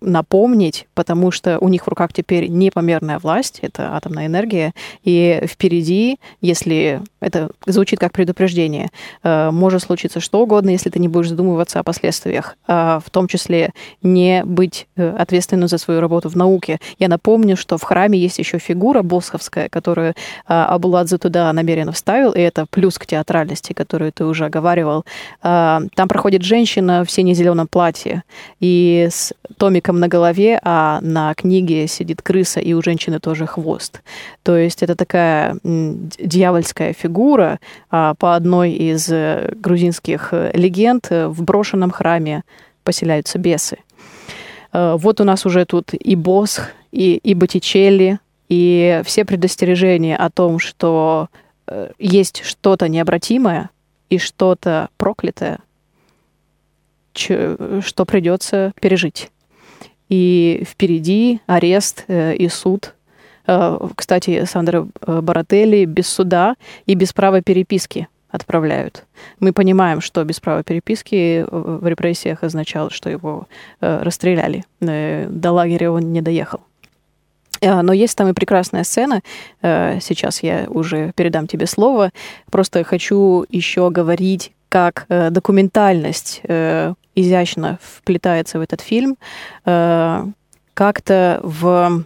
напомнить, 0.00 0.86
потому 0.94 1.30
что 1.30 1.58
у 1.58 1.68
них 1.68 1.84
в 1.84 1.88
руках 1.88 2.12
теперь 2.12 2.48
непомерная 2.48 3.18
власть, 3.18 3.60
это 3.62 3.96
атомная 3.96 4.26
энергия, 4.26 4.72
и 5.02 5.42
впереди, 5.46 6.18
если 6.40 7.00
это 7.20 7.50
звучит 7.66 7.98
как 7.98 8.12
предупреждение, 8.12 8.90
э, 9.22 9.50
может 9.50 9.82
случиться 9.82 10.20
что 10.20 10.42
угодно, 10.42 10.70
если 10.70 10.90
ты 10.90 10.98
не 10.98 11.08
будешь 11.08 11.30
задумываться 11.30 11.80
о 11.80 11.82
последствиях, 11.82 12.56
а 12.68 13.00
в 13.04 13.10
том 13.10 13.26
числе 13.26 13.72
не 14.02 14.44
быть 14.44 14.86
э, 14.96 15.16
ответственным 15.18 15.68
за 15.68 15.78
свою 15.78 16.00
работу 16.00 16.28
в 16.28 16.36
науке. 16.36 16.78
Я 16.98 17.08
напомню, 17.08 17.56
что 17.56 17.78
в 17.78 17.82
храме 17.82 18.18
есть 18.18 18.38
еще 18.38 18.58
фигура 18.58 19.02
босховская, 19.02 19.68
которую 19.68 20.10
э, 20.10 20.12
Абуладзе 20.46 21.18
туда 21.18 21.52
намеренно 21.52 21.92
вставил, 21.92 22.32
и 22.32 22.40
это 22.40 22.66
плюс 22.70 22.98
к 22.98 23.06
театральности, 23.06 23.72
которую 23.72 24.12
ты 24.12 24.24
уже 24.24 24.44
оговаривал. 24.44 25.04
Там 25.40 26.08
проходит 26.08 26.42
женщина 26.42 27.04
в 27.04 27.10
сине-зеленом 27.10 27.66
платье, 27.66 28.22
и 28.60 29.08
с 29.10 29.32
томиком 29.56 29.85
на 29.92 30.08
голове, 30.08 30.58
а 30.62 31.00
на 31.02 31.34
книге 31.34 31.86
сидит 31.86 32.22
крыса, 32.22 32.60
и 32.60 32.72
у 32.72 32.82
женщины 32.82 33.20
тоже 33.20 33.46
хвост. 33.46 34.02
То 34.42 34.56
есть 34.56 34.82
это 34.82 34.94
такая 34.94 35.58
дьявольская 35.62 36.92
фигура 36.92 37.60
а, 37.90 38.14
по 38.14 38.34
одной 38.34 38.72
из 38.72 39.08
э, 39.10 39.52
грузинских 39.56 40.28
э, 40.32 40.50
легенд 40.54 41.06
э, 41.10 41.28
в 41.28 41.42
брошенном 41.42 41.90
храме 41.90 42.42
поселяются 42.84 43.38
бесы. 43.38 43.78
Вот 44.72 45.20
у 45.20 45.24
нас 45.24 45.46
уже 45.46 45.64
тут 45.64 45.94
и 45.94 46.16
Босх, 46.16 46.70
и, 46.92 47.16
и 47.16 47.34
Боттичелли, 47.34 48.18
и 48.48 49.00
все 49.04 49.24
предостережения 49.24 50.16
о 50.16 50.28
том, 50.28 50.58
что 50.58 51.28
есть 51.98 52.42
что-то 52.44 52.86
необратимое 52.88 53.70
и 54.10 54.18
что-то 54.18 54.90
проклятое, 54.98 55.60
что 57.14 58.04
придется 58.04 58.72
пережить 58.78 59.30
и 60.08 60.64
впереди 60.66 61.40
арест 61.46 62.04
э, 62.08 62.34
и 62.34 62.48
суд. 62.48 62.94
Э, 63.46 63.78
кстати, 63.94 64.44
Сандра 64.44 64.86
э, 65.00 65.20
Барателли 65.20 65.84
без 65.84 66.08
суда 66.08 66.54
и 66.86 66.94
без 66.94 67.12
права 67.12 67.42
переписки 67.42 68.08
отправляют. 68.28 69.04
Мы 69.40 69.52
понимаем, 69.52 70.00
что 70.00 70.22
без 70.24 70.40
права 70.40 70.62
переписки 70.62 71.44
в 71.48 71.86
репрессиях 71.86 72.42
означало, 72.42 72.90
что 72.90 73.08
его 73.08 73.46
расстреляли. 73.80 74.64
До 74.80 75.52
лагеря 75.52 75.90
он 75.90 76.12
не 76.12 76.20
доехал. 76.20 76.60
Но 77.62 77.94
есть 77.94 78.18
там 78.18 78.28
и 78.28 78.34
прекрасная 78.34 78.84
сцена. 78.84 79.22
Сейчас 79.62 80.42
я 80.42 80.66
уже 80.68 81.12
передам 81.14 81.46
тебе 81.46 81.66
слово. 81.66 82.10
Просто 82.50 82.84
хочу 82.84 83.46
еще 83.48 83.88
говорить, 83.90 84.52
как 84.68 85.06
документальность 85.08 86.42
изящно 87.16 87.78
вплетается 87.82 88.58
в 88.58 88.62
этот 88.62 88.80
фильм. 88.80 89.16
Э, 89.64 90.24
как-то 90.74 91.40
в 91.42 92.04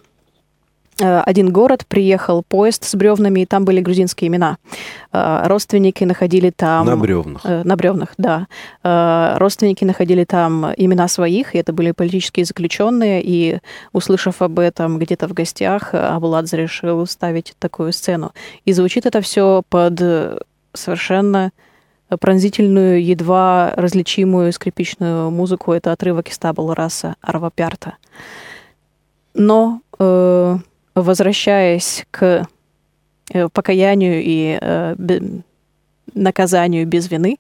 э, 1.01 1.21
один 1.21 1.53
город 1.53 1.85
приехал 1.89 2.45
поезд 2.49 2.85
с 2.85 2.95
бревнами, 2.95 3.41
и 3.41 3.47
там 3.47 3.65
были 3.65 3.81
грузинские 3.81 4.29
имена. 4.29 4.57
Э, 5.13 5.43
родственники 5.47 6.05
находили 6.05 6.51
там... 6.51 6.87
На 6.87 6.97
бревнах. 6.97 7.45
На 7.45 7.77
бревнах, 7.77 8.15
да. 8.17 8.47
Родственники 9.39 9.85
находили 9.85 10.25
там 10.25 10.73
имена 10.77 11.09
своих, 11.09 11.55
и 11.55 11.59
это 11.59 11.73
были 11.73 11.91
политические 11.91 12.47
заключенные, 12.47 13.21
и, 13.23 13.59
услышав 13.93 14.41
об 14.41 14.61
этом 14.61 14.99
где-то 14.99 15.27
в 15.27 15.33
гостях, 15.33 15.93
Абуладзе 15.93 16.57
решил 16.57 17.05
ставить 17.07 17.55
такую 17.59 17.93
сцену. 17.93 18.33
И 18.65 18.73
звучит 18.73 19.07
это 19.07 19.21
все 19.21 19.63
под 19.69 20.01
совершенно 20.73 21.51
пронзительную, 22.19 23.05
едва 23.05 23.73
различимую 23.77 24.53
скрипичную 24.53 25.31
музыку. 25.31 25.73
Это 25.73 25.93
отрывок 25.93 26.29
из 26.29 26.39
табула 26.39 26.75
раса 26.75 27.17
Арва. 27.21 27.53
Но, 29.35 29.81
э, 29.99 30.57
возвращаясь 30.95 32.07
к 32.11 32.47
э, 33.33 33.49
покаянию 33.53 34.23
и 34.25 34.59
э, 34.61 34.97
наказанию 36.15 36.87
без 36.87 37.11
вины, 37.11 37.39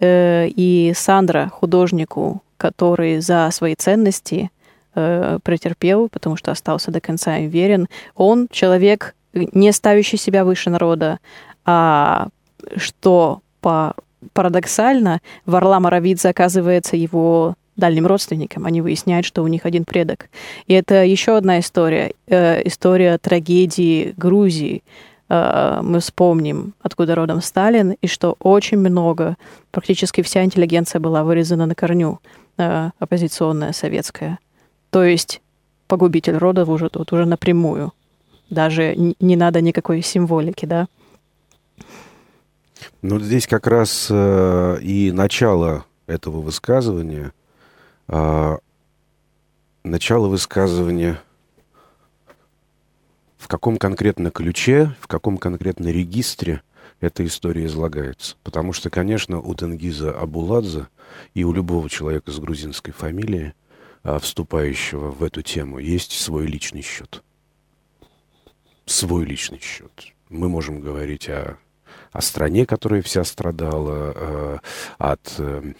э, 0.00 0.48
и 0.48 0.92
Сандра, 0.94 1.48
художнику, 1.48 2.42
который 2.56 3.20
за 3.20 3.48
свои 3.52 3.74
ценности 3.74 4.50
э, 4.94 5.38
претерпел, 5.42 6.08
потому 6.08 6.36
что 6.36 6.50
остался 6.50 6.90
до 6.90 7.00
конца 7.00 7.38
им 7.38 7.48
верен, 7.48 7.88
он 8.14 8.48
человек, 8.50 9.14
не 9.32 9.72
ставящий 9.72 10.18
себя 10.18 10.44
выше 10.44 10.70
народа, 10.70 11.18
а 11.64 12.28
что 12.76 13.40
по 13.64 13.94
парадоксально, 14.34 15.22
Варлам 15.46 15.86
Аравидзе 15.86 16.28
оказывается 16.28 16.96
его 16.96 17.54
дальним 17.76 18.06
родственникам. 18.06 18.66
Они 18.66 18.82
выясняют, 18.82 19.24
что 19.24 19.42
у 19.42 19.46
них 19.46 19.64
один 19.64 19.86
предок. 19.86 20.28
И 20.66 20.74
это 20.74 21.02
еще 21.02 21.38
одна 21.38 21.60
история. 21.60 22.12
Э, 22.26 22.60
история 22.66 23.16
трагедии 23.16 24.12
Грузии. 24.18 24.82
Э, 25.30 25.80
мы 25.82 26.00
вспомним, 26.00 26.74
откуда 26.82 27.14
родом 27.14 27.40
Сталин, 27.40 27.96
и 28.02 28.06
что 28.06 28.36
очень 28.40 28.76
много, 28.76 29.36
практически 29.70 30.20
вся 30.20 30.44
интеллигенция 30.44 31.00
была 31.00 31.24
вырезана 31.24 31.64
на 31.64 31.74
корню, 31.74 32.20
э, 32.58 32.90
оппозиционная, 32.98 33.72
советская. 33.72 34.38
То 34.90 35.04
есть 35.04 35.40
погубитель 35.88 36.36
рода 36.36 36.70
уже 36.70 36.90
тут, 36.90 37.14
уже 37.14 37.24
напрямую. 37.24 37.92
Даже 38.50 38.94
не 38.94 39.36
надо 39.36 39.62
никакой 39.62 40.02
символики, 40.02 40.66
да. 40.66 40.86
Ну, 43.06 43.20
здесь 43.20 43.46
как 43.46 43.66
раз 43.66 44.08
э, 44.10 44.78
и 44.80 45.12
начало 45.12 45.84
этого 46.06 46.40
высказывания, 46.40 47.34
э, 48.08 48.56
начало 49.84 50.28
высказывания 50.28 51.20
в 53.36 53.46
каком 53.46 53.76
конкретно 53.76 54.30
ключе, 54.30 54.96
в 55.00 55.06
каком 55.06 55.36
конкретно 55.36 55.88
регистре 55.88 56.62
эта 56.98 57.26
история 57.26 57.66
излагается. 57.66 58.36
Потому 58.42 58.72
что, 58.72 58.88
конечно, 58.88 59.38
у 59.38 59.54
Тенгиза 59.54 60.10
Абуладзе 60.18 60.86
и 61.34 61.44
у 61.44 61.52
любого 61.52 61.90
человека 61.90 62.32
с 62.32 62.38
грузинской 62.38 62.94
фамилией 62.94 63.52
а, 64.02 64.18
вступающего 64.18 65.10
в 65.10 65.22
эту 65.22 65.42
тему, 65.42 65.78
есть 65.78 66.12
свой 66.12 66.46
личный 66.46 66.80
счет. 66.80 67.22
Свой 68.86 69.26
личный 69.26 69.60
счет. 69.60 70.14
Мы 70.30 70.48
можем 70.48 70.80
говорить 70.80 71.28
о, 71.28 71.58
о 72.14 72.22
стране, 72.22 72.64
которая 72.64 73.02
вся 73.02 73.24
страдала 73.24 74.12
э, 74.14 74.58
от 74.98 75.34
э, 75.38 75.74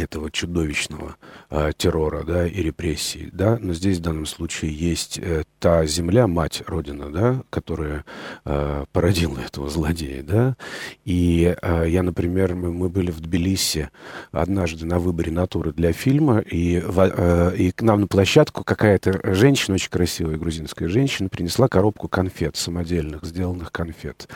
этого 0.00 0.30
чудовищного 0.30 1.16
э, 1.50 1.72
террора, 1.76 2.24
да, 2.24 2.46
и 2.46 2.62
репрессий, 2.62 3.28
да, 3.32 3.58
но 3.60 3.74
здесь 3.74 3.98
в 3.98 4.02
данном 4.02 4.26
случае 4.26 4.72
есть 4.72 5.18
э, 5.18 5.44
та 5.58 5.84
земля, 5.86 6.26
мать 6.26 6.62
Родина, 6.66 7.10
да, 7.10 7.42
которая 7.50 8.04
э, 8.44 8.84
породила 8.92 9.38
этого 9.38 9.68
злодея, 9.68 10.22
да, 10.22 10.56
и 11.04 11.54
э, 11.60 11.84
я, 11.88 12.02
например, 12.02 12.54
мы, 12.54 12.72
мы 12.72 12.88
были 12.88 13.10
в 13.10 13.20
Тбилиси 13.20 13.90
однажды 14.32 14.86
на 14.86 14.98
выборе 14.98 15.32
натуры 15.32 15.72
для 15.72 15.92
фильма, 15.92 16.38
и, 16.40 16.80
в, 16.80 17.00
э, 17.00 17.56
и 17.56 17.70
к 17.72 17.82
нам 17.82 18.02
на 18.02 18.06
площадку 18.06 18.64
какая-то 18.64 19.34
женщина, 19.34 19.74
очень 19.74 19.90
красивая 19.90 20.36
грузинская 20.36 20.88
женщина, 20.88 21.28
принесла 21.28 21.68
коробку 21.68 22.08
конфет 22.08 22.56
самодельных, 22.56 23.24
сделанных 23.24 23.72
конфет, 23.72 24.28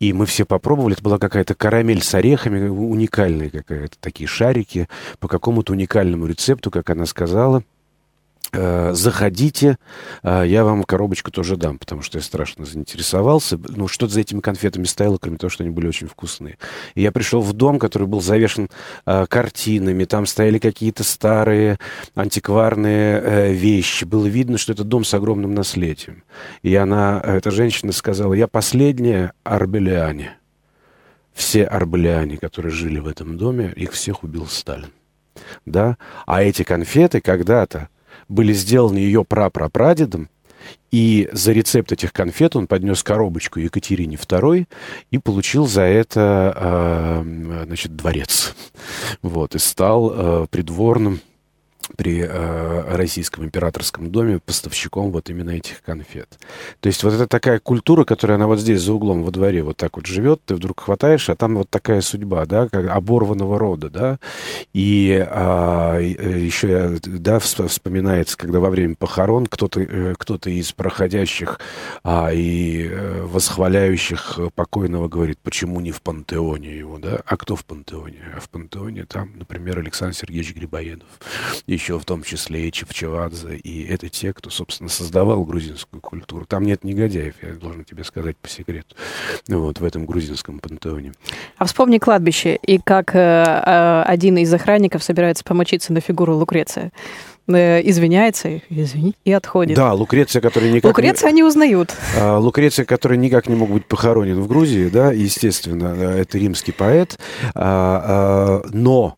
и 0.00 0.12
мы 0.12 0.26
все 0.26 0.44
попробовали, 0.44 0.94
это 0.94 1.02
была 1.02 1.18
какая-то 1.18 1.54
карамель 1.54 2.02
с 2.02 2.14
орехами, 2.14 2.68
уникальная 2.68 3.50
какая-то, 3.50 3.96
такие 4.00 4.26
шарики, 4.26 4.88
по 5.18 5.28
какому-то 5.28 5.72
уникальному 5.72 6.26
рецепту, 6.26 6.70
как 6.70 6.90
она 6.90 7.06
сказала. 7.06 7.62
Э, 8.56 8.92
заходите, 8.92 9.78
э, 10.22 10.44
я 10.46 10.64
вам 10.64 10.84
коробочку 10.84 11.30
тоже 11.30 11.56
дам, 11.56 11.78
потому 11.78 12.02
что 12.02 12.18
я 12.18 12.22
страшно 12.22 12.64
заинтересовался. 12.64 13.58
Ну, 13.68 13.88
что 13.88 14.06
за 14.06 14.20
этими 14.20 14.40
конфетами 14.40 14.84
стояло, 14.84 15.18
кроме 15.20 15.38
того, 15.38 15.50
что 15.50 15.64
они 15.64 15.72
были 15.72 15.88
очень 15.88 16.06
вкусные. 16.06 16.58
И 16.94 17.02
я 17.02 17.10
пришел 17.10 17.40
в 17.40 17.52
дом, 17.52 17.78
который 17.78 18.06
был 18.06 18.20
завешен 18.20 18.68
э, 19.06 19.26
картинами, 19.28 20.04
там 20.04 20.26
стояли 20.26 20.58
какие-то 20.58 21.02
старые 21.02 21.78
антикварные 22.14 23.52
вещи. 23.52 24.04
Было 24.04 24.26
видно, 24.26 24.58
что 24.58 24.72
это 24.72 24.84
дом 24.84 25.04
с 25.04 25.14
огромным 25.14 25.54
наследием. 25.54 26.22
И 26.62 26.74
она, 26.74 27.20
эта 27.24 27.50
женщина 27.50 27.92
сказала, 27.92 28.34
я 28.34 28.46
последняя 28.46 29.32
арбелиане. 29.42 30.36
Все 31.34 31.64
арбелиане, 31.64 32.38
которые 32.38 32.72
жили 32.72 32.98
в 32.98 33.08
этом 33.08 33.36
доме, 33.36 33.72
их 33.76 33.92
всех 33.92 34.22
убил 34.22 34.46
Сталин. 34.46 34.90
Да? 35.66 35.98
А 36.26 36.42
эти 36.42 36.62
конфеты 36.62 37.20
когда-то 37.20 37.88
были 38.28 38.52
сделаны 38.52 38.98
ее 38.98 39.24
прапрапрадедом, 39.24 40.30
и 40.90 41.28
за 41.32 41.52
рецепт 41.52 41.92
этих 41.92 42.12
конфет 42.12 42.56
он 42.56 42.66
поднес 42.66 43.02
коробочку 43.02 43.58
Екатерине 43.58 44.16
II 44.16 44.66
и 45.10 45.18
получил 45.18 45.66
за 45.66 45.82
это, 45.82 46.54
э, 46.56 47.64
значит, 47.66 47.96
дворец. 47.96 48.54
Вот, 49.20 49.54
и 49.54 49.58
стал 49.58 50.12
э, 50.14 50.46
придворным 50.50 51.20
при 51.96 52.24
э, 52.26 52.96
Российском 52.96 53.44
императорском 53.44 54.10
доме 54.10 54.38
поставщиком 54.38 55.10
вот 55.10 55.30
именно 55.30 55.50
этих 55.50 55.82
конфет. 55.82 56.38
То 56.80 56.88
есть 56.88 57.02
вот 57.02 57.14
это 57.14 57.26
такая 57.26 57.58
культура, 57.58 58.04
которая 58.04 58.36
она 58.36 58.46
вот 58.46 58.60
здесь 58.60 58.80
за 58.80 58.92
углом 58.92 59.22
во 59.22 59.30
дворе 59.30 59.62
вот 59.62 59.76
так 59.76 59.96
вот 59.96 60.06
живет, 60.06 60.40
ты 60.44 60.54
вдруг 60.54 60.80
хватаешь, 60.80 61.28
а 61.30 61.36
там 61.36 61.56
вот 61.56 61.70
такая 61.70 62.00
судьба, 62.00 62.46
да, 62.46 62.68
как 62.68 62.88
оборванного 62.88 63.58
рода, 63.58 63.90
да. 63.90 64.18
И 64.72 65.24
а, 65.28 65.98
э, 65.98 66.38
еще, 66.38 66.98
да, 67.04 67.38
вспоминается, 67.38 68.36
когда 68.36 68.60
во 68.60 68.70
время 68.70 68.94
похорон 68.96 69.46
кто-то 69.46 69.80
э, 69.80 70.14
кто 70.18 70.36
из 70.44 70.72
проходящих 70.72 71.60
а, 72.02 72.30
и 72.32 72.88
э, 72.90 73.22
восхваляющих 73.22 74.38
покойного 74.54 75.08
говорит, 75.08 75.38
почему 75.42 75.80
не 75.80 75.92
в 75.92 76.02
пантеоне 76.02 76.76
его, 76.76 76.98
да? 76.98 77.20
А 77.24 77.36
кто 77.36 77.56
в 77.56 77.64
пантеоне? 77.64 78.18
А 78.36 78.40
в 78.40 78.48
пантеоне 78.48 79.04
там, 79.04 79.32
например, 79.36 79.78
Александр 79.78 80.14
Сергеевич 80.14 80.54
Грибоедов 80.54 81.08
в 81.92 82.04
том 82.04 82.22
числе 82.22 82.68
и 82.68 82.72
Чевчевадзе, 82.72 83.56
и 83.56 83.86
это 83.86 84.08
те, 84.08 84.32
кто, 84.32 84.50
собственно, 84.50 84.88
создавал 84.88 85.44
грузинскую 85.44 86.00
культуру. 86.00 86.46
Там 86.46 86.64
нет 86.64 86.84
негодяев, 86.84 87.34
я 87.42 87.54
должен 87.54 87.84
тебе 87.84 88.04
сказать 88.04 88.36
по 88.36 88.48
секрету, 88.48 88.96
вот, 89.48 89.80
в 89.80 89.84
этом 89.84 90.06
грузинском 90.06 90.58
пантеоне. 90.58 91.12
А 91.58 91.64
вспомни 91.66 91.98
кладбище, 91.98 92.56
и 92.56 92.78
как 92.78 93.14
э, 93.14 93.18
э, 93.18 94.02
один 94.06 94.38
из 94.38 94.52
охранников 94.52 95.02
собирается 95.02 95.44
помочиться 95.44 95.92
на 95.92 96.00
фигуру 96.00 96.36
Лукреция 96.36 96.90
э, 97.48 97.80
извиняется, 97.88 98.60
извини, 98.68 99.14
и 99.24 99.32
отходит. 99.32 99.76
Да, 99.76 99.92
Лукреция, 99.92 100.40
который 100.40 100.70
никак... 100.70 100.90
Лукреция 100.90 101.28
не... 101.28 101.32
они 101.32 101.42
узнают. 101.42 101.94
А, 102.18 102.38
Лукреция, 102.38 102.84
который 102.84 103.18
никак 103.18 103.48
не 103.48 103.54
мог 103.54 103.70
быть 103.70 103.86
похоронен 103.86 104.40
в 104.40 104.48
Грузии, 104.48 104.88
да, 104.88 105.12
естественно, 105.12 105.94
это 105.94 106.38
римский 106.38 106.72
поэт, 106.72 107.18
а, 107.54 108.62
а, 108.64 108.68
но 108.72 109.16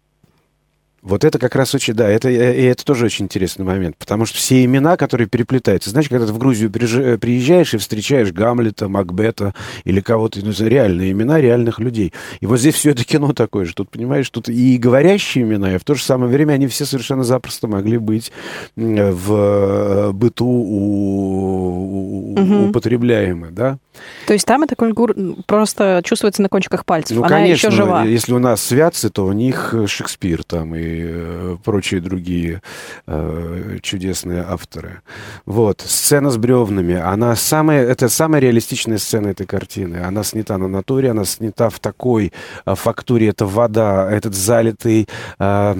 вот 1.06 1.24
это 1.24 1.38
как 1.38 1.54
раз 1.54 1.72
очень, 1.72 1.94
да, 1.94 2.08
это, 2.08 2.28
и 2.28 2.34
это 2.34 2.84
тоже 2.84 3.04
очень 3.04 3.26
интересный 3.26 3.64
момент, 3.64 3.96
потому 3.96 4.26
что 4.26 4.36
все 4.38 4.64
имена, 4.64 4.96
которые 4.96 5.28
переплетаются, 5.28 5.90
знаешь, 5.90 6.08
когда 6.08 6.26
ты 6.26 6.32
в 6.32 6.38
Грузию 6.38 6.68
приезжаешь 6.68 7.74
и 7.74 7.78
встречаешь 7.78 8.32
Гамлета, 8.32 8.88
Макбета 8.88 9.54
или 9.84 10.00
кого-то, 10.00 10.40
ну, 10.44 10.52
реальные 10.58 11.12
имена 11.12 11.40
реальных 11.40 11.78
людей. 11.78 12.12
И 12.40 12.46
вот 12.46 12.58
здесь 12.58 12.74
все 12.74 12.90
это 12.90 13.04
кино 13.04 13.32
такое 13.32 13.66
же. 13.66 13.74
Тут, 13.74 13.88
понимаешь, 13.88 14.28
тут 14.30 14.48
и 14.48 14.76
говорящие 14.78 15.44
имена, 15.44 15.76
и 15.76 15.78
в 15.78 15.84
то 15.84 15.94
же 15.94 16.02
самое 16.02 16.30
время 16.30 16.54
они 16.54 16.66
все 16.66 16.84
совершенно 16.84 17.22
запросто 17.22 17.68
могли 17.68 17.98
быть 17.98 18.32
в 18.74 19.32
э, 19.32 20.10
быту 20.12 20.46
у, 20.46 22.34
угу. 22.36 22.68
употребляемы, 22.70 23.52
да. 23.52 23.78
То 24.26 24.32
есть 24.32 24.46
там 24.46 24.64
эта 24.64 24.74
культура 24.74 25.14
просто 25.46 26.02
чувствуется 26.04 26.42
на 26.42 26.48
кончиках 26.48 26.84
пальцев, 26.84 27.16
ну, 27.16 27.22
она 27.22 27.36
конечно, 27.36 27.68
еще 27.68 27.76
жива. 27.76 28.02
если 28.02 28.32
у 28.32 28.38
нас 28.40 28.60
святцы, 28.60 29.08
то 29.08 29.24
у 29.24 29.32
них 29.32 29.72
Шекспир 29.86 30.42
там 30.44 30.74
и 30.74 30.95
Э, 31.04 31.56
прочие 31.62 32.00
другие 32.00 32.62
э, 33.06 33.78
чудесные 33.82 34.42
авторы. 34.42 35.00
Вот. 35.44 35.80
Сцена 35.80 36.30
с 36.30 36.36
бревнами. 36.36 36.94
Она 36.94 37.36
самая, 37.36 37.84
это 37.84 38.08
самая 38.08 38.40
реалистичная 38.40 38.98
сцена 38.98 39.28
этой 39.28 39.46
картины. 39.46 39.96
Она 39.96 40.24
снята 40.24 40.58
на 40.58 40.68
натуре, 40.68 41.10
она 41.10 41.24
снята 41.24 41.68
в 41.70 41.78
такой 41.80 42.32
э, 42.64 42.74
фактуре. 42.74 43.28
Это 43.28 43.46
вода, 43.46 44.10
этот 44.10 44.34
залитый... 44.34 45.08
Э, 45.38 45.76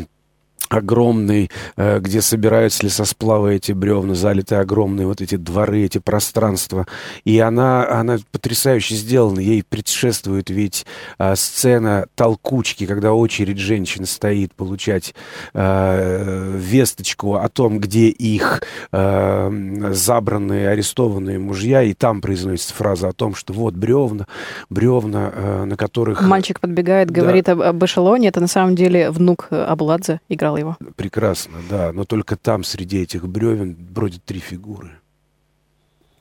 огромный, 0.69 1.51
э, 1.77 2.01
где 2.01 2.21
собираются 2.21 2.85
лесосплавы 2.85 3.55
эти 3.55 3.73
бревна, 3.73 4.15
залитые 4.15 4.61
огромные 4.61 5.07
вот 5.07 5.21
эти 5.21 5.37
дворы, 5.37 5.83
эти 5.83 5.99
пространства. 5.99 6.87
И 7.25 7.39
она, 7.39 7.89
она 7.89 8.19
потрясающе 8.33 8.95
сделана. 8.95 9.41
Ей 9.41 9.63
предшествует 9.63 10.51
ведь 10.51 10.87
а, 11.19 11.37
сцена 11.37 12.07
толкучки, 12.15 12.87
когда 12.87 13.13
очередь 13.13 13.59
женщин 13.59 14.07
стоит 14.07 14.55
получать 14.55 15.15
а, 15.55 16.53
весточку 16.57 17.37
о 17.37 17.49
том, 17.49 17.79
где 17.79 18.09
их 18.09 18.63
а, 18.93 19.53
забранные, 19.93 20.69
арестованные 20.69 21.39
мужья, 21.39 21.83
и 21.83 21.95
там 21.95 22.21
произносится 22.21 22.75
фраза 22.75 23.09
о 23.09 23.13
том, 23.13 23.35
что 23.35 23.53
вот 23.53 23.75
бревна, 23.75 24.27
бревна, 24.71 25.33
а, 25.35 25.65
на 25.65 25.77
которых... 25.77 26.23
Мальчик 26.23 26.61
подбегает, 26.61 27.11
говорит 27.11 27.47
да. 27.47 27.53
об, 27.53 27.63
об 27.63 27.85
эшелоне, 27.85 28.29
это 28.29 28.41
на 28.41 28.49
самом 28.49 28.75
деле 28.75 29.11
внук 29.11 29.49
Абладзе 29.51 30.21
играл 30.29 30.56
видел 30.57 30.77
его. 30.81 30.93
Прекрасно, 30.97 31.59
да. 31.69 31.93
Но 31.93 32.05
только 32.05 32.37
там, 32.37 32.65
среди 32.65 33.03
этих 33.03 33.29
бревен, 33.29 33.75
бродят 33.75 34.25
три 34.25 34.41
фигуры. 34.41 34.99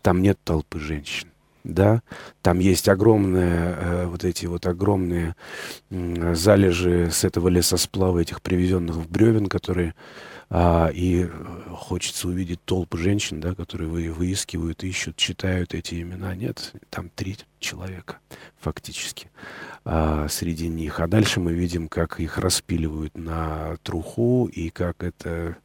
Там 0.02 0.21
нет 0.21 0.38
толпы 0.43 0.80
женщин. 0.80 1.30
Да, 1.63 2.04
там 2.43 2.60
есть 2.60 2.88
огромные, 2.88 3.76
э, 3.76 4.06
вот 4.06 4.24
эти 4.24 4.45
вот 4.45 4.67
огромные 4.67 5.36
э, 5.89 6.36
залежи 6.36 7.10
с 7.12 7.24
этого 7.24 7.48
лесосплава, 7.48 8.19
этих 8.19 8.43
привезенных 8.43 8.98
в 8.98 9.10
бревен, 9.10 9.48
которые 9.48 9.95
а, 10.49 10.89
и 10.93 11.27
хочется 11.71 12.27
увидеть 12.27 12.63
толпу 12.65 12.97
женщин, 12.97 13.39
да, 13.39 13.55
которые 13.55 13.89
вы, 13.89 14.12
выискивают, 14.12 14.84
ищут, 14.84 15.15
читают 15.15 15.73
эти 15.73 16.01
имена. 16.01 16.36
Нет, 16.36 16.73
там 16.89 17.10
три 17.10 17.38
человека 17.60 18.19
фактически 18.60 19.29
а, 19.84 20.27
среди 20.29 20.67
них. 20.67 20.99
А 20.99 21.08
дальше 21.08 21.39
мы 21.39 21.53
видим, 21.53 21.88
как 21.88 22.19
их 22.19 22.38
распиливают 22.38 23.17
на 23.17 23.77
труху 23.84 24.45
и 24.45 24.69
как 24.69 25.03
это 25.03 25.58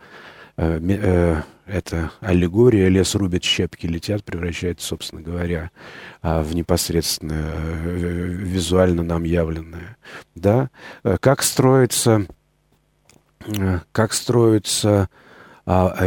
э, 0.57 0.81
э, 0.81 1.43
эта 1.67 2.11
аллегория, 2.21 2.89
лес 2.89 3.15
рубят, 3.15 3.45
щепки 3.45 3.87
летят, 3.87 4.25
превращается, 4.25 4.87
собственно 4.87 5.23
говоря, 5.23 5.71
а, 6.23 6.43
в 6.43 6.55
непосредственно 6.55 7.53
э, 7.55 8.27
визуально 8.29 9.03
нам 9.03 9.25
явленное. 9.25 9.99
Да? 10.35 10.71
Как 11.21 11.43
строится, 11.43 12.27
как 13.93 14.13
строится 14.13 15.09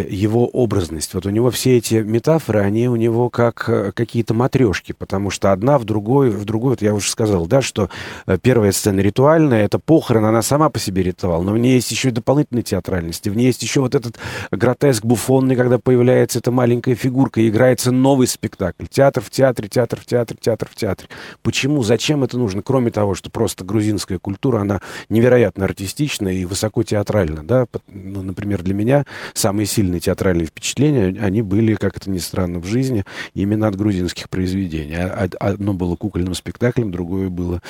его 0.09 0.47
образность. 0.47 1.13
Вот 1.13 1.25
у 1.25 1.29
него 1.29 1.49
все 1.51 1.77
эти 1.77 1.95
метафоры, 1.95 2.59
они 2.59 2.89
у 2.89 2.95
него 2.95 3.29
как 3.29 3.65
э, 3.67 3.91
какие-то 3.93 4.33
матрешки, 4.33 4.93
потому 4.93 5.29
что 5.29 5.51
одна 5.51 5.77
в 5.77 5.85
другой, 5.85 6.29
в 6.31 6.43
другой, 6.45 6.71
вот 6.71 6.81
я 6.81 6.93
уже 6.93 7.09
сказал, 7.09 7.45
да, 7.45 7.61
что 7.61 7.89
э, 8.25 8.37
первая 8.41 8.71
сцена 8.71 8.99
ритуальная, 8.99 9.63
это 9.63 9.79
похорон, 9.79 10.25
она 10.25 10.41
сама 10.41 10.69
по 10.69 10.79
себе 10.79 11.03
ритуал, 11.03 11.43
но 11.43 11.53
в 11.53 11.57
ней 11.57 11.75
есть 11.75 11.91
еще 11.91 12.09
и 12.09 12.11
дополнительная 12.11 12.63
театральность, 12.63 13.27
в 13.27 13.35
ней 13.35 13.45
есть 13.47 13.61
еще 13.63 13.81
вот 13.81 13.95
этот 13.95 14.17
гротеск 14.51 15.05
буфонный, 15.05 15.55
когда 15.55 15.77
появляется 15.77 16.39
эта 16.39 16.51
маленькая 16.51 16.95
фигурка, 16.95 17.41
и 17.41 17.49
играется 17.49 17.91
новый 17.91 18.27
спектакль. 18.27 18.85
Театр 18.89 19.23
в 19.23 19.29
театре, 19.29 19.69
театр 19.69 19.99
в 19.99 20.05
театре, 20.05 20.37
театр 20.41 20.69
в 20.69 20.75
театре. 20.75 21.09
Почему, 21.41 21.83
зачем 21.83 22.23
это 22.23 22.37
нужно? 22.37 22.61
Кроме 22.61 22.91
того, 22.91 23.15
что 23.15 23.29
просто 23.29 23.63
грузинская 23.63 24.19
культура, 24.19 24.59
она 24.59 24.81
невероятно 25.09 25.65
артистична 25.65 26.29
и 26.29 26.45
высоко 26.45 26.83
театральна, 26.83 27.43
да, 27.43 27.65
ну, 27.87 28.21
например, 28.21 28.61
для 28.63 28.73
меня 28.73 29.05
самые 29.53 29.67
сильные 29.67 29.99
театральные 29.99 30.47
впечатления, 30.47 31.15
они 31.21 31.43
были, 31.43 31.75
как 31.75 31.95
это 31.95 32.09
ни 32.09 32.17
странно, 32.17 32.57
в 32.57 32.65
жизни 32.65 33.05
именно 33.35 33.67
от 33.67 33.75
грузинских 33.75 34.27
произведений. 34.27 34.95
А, 34.95 35.29
а, 35.39 35.47
одно 35.49 35.75
было 35.75 35.95
кукольным 35.95 36.33
спектаклем, 36.33 36.91
другое 36.91 37.29
было, 37.29 37.61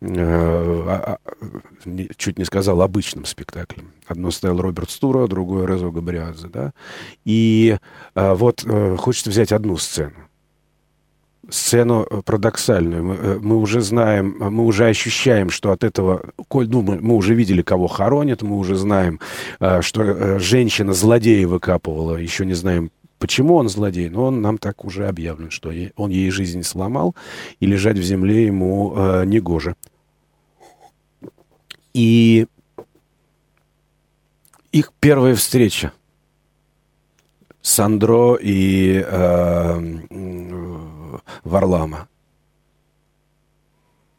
э, 0.00 0.06
а, 0.16 1.18
чуть 2.16 2.38
не 2.38 2.44
сказал, 2.44 2.80
обычным 2.80 3.24
спектаклем. 3.24 3.90
Одно 4.06 4.30
стоял 4.30 4.60
Роберт 4.60 4.90
Стура, 4.90 5.26
другое 5.26 5.66
Резо 5.66 5.90
Габриадзе, 5.90 6.46
да. 6.46 6.72
И 7.24 7.76
э, 8.14 8.34
вот 8.34 8.62
э, 8.64 8.96
хочется 8.96 9.30
взять 9.30 9.50
одну 9.50 9.76
сцену 9.78 10.14
сцену 11.48 12.06
парадоксальную. 12.24 13.04
Мы, 13.04 13.40
мы 13.40 13.56
уже 13.56 13.80
знаем, 13.80 14.36
мы 14.38 14.64
уже 14.64 14.86
ощущаем, 14.86 15.50
что 15.50 15.72
от 15.72 15.84
этого, 15.84 16.22
ну, 16.52 16.82
мы, 16.82 17.00
мы 17.00 17.14
уже 17.14 17.34
видели, 17.34 17.62
кого 17.62 17.88
хоронят, 17.88 18.42
мы 18.42 18.56
уже 18.56 18.76
знаем, 18.76 19.20
что 19.80 20.38
женщина 20.38 20.92
злодея 20.92 21.46
выкапывала, 21.46 22.16
еще 22.16 22.46
не 22.46 22.54
знаем, 22.54 22.90
Почему 23.22 23.54
он 23.54 23.68
злодей? 23.68 24.08
Но 24.08 24.24
он 24.24 24.42
нам 24.42 24.58
так 24.58 24.84
уже 24.84 25.06
объявлен, 25.06 25.52
что 25.52 25.70
он 25.94 26.10
ей 26.10 26.28
жизнь 26.30 26.64
сломал, 26.64 27.14
и 27.60 27.66
лежать 27.66 27.96
в 27.96 28.02
земле 28.02 28.46
ему 28.46 28.94
э, 28.96 29.24
негоже. 29.26 29.76
И 31.94 32.48
их 34.72 34.92
первая 34.98 35.36
встреча. 35.36 35.92
Сандро 37.60 38.34
и 38.34 39.04
э, 39.06 39.80
Варлама. 41.44 42.08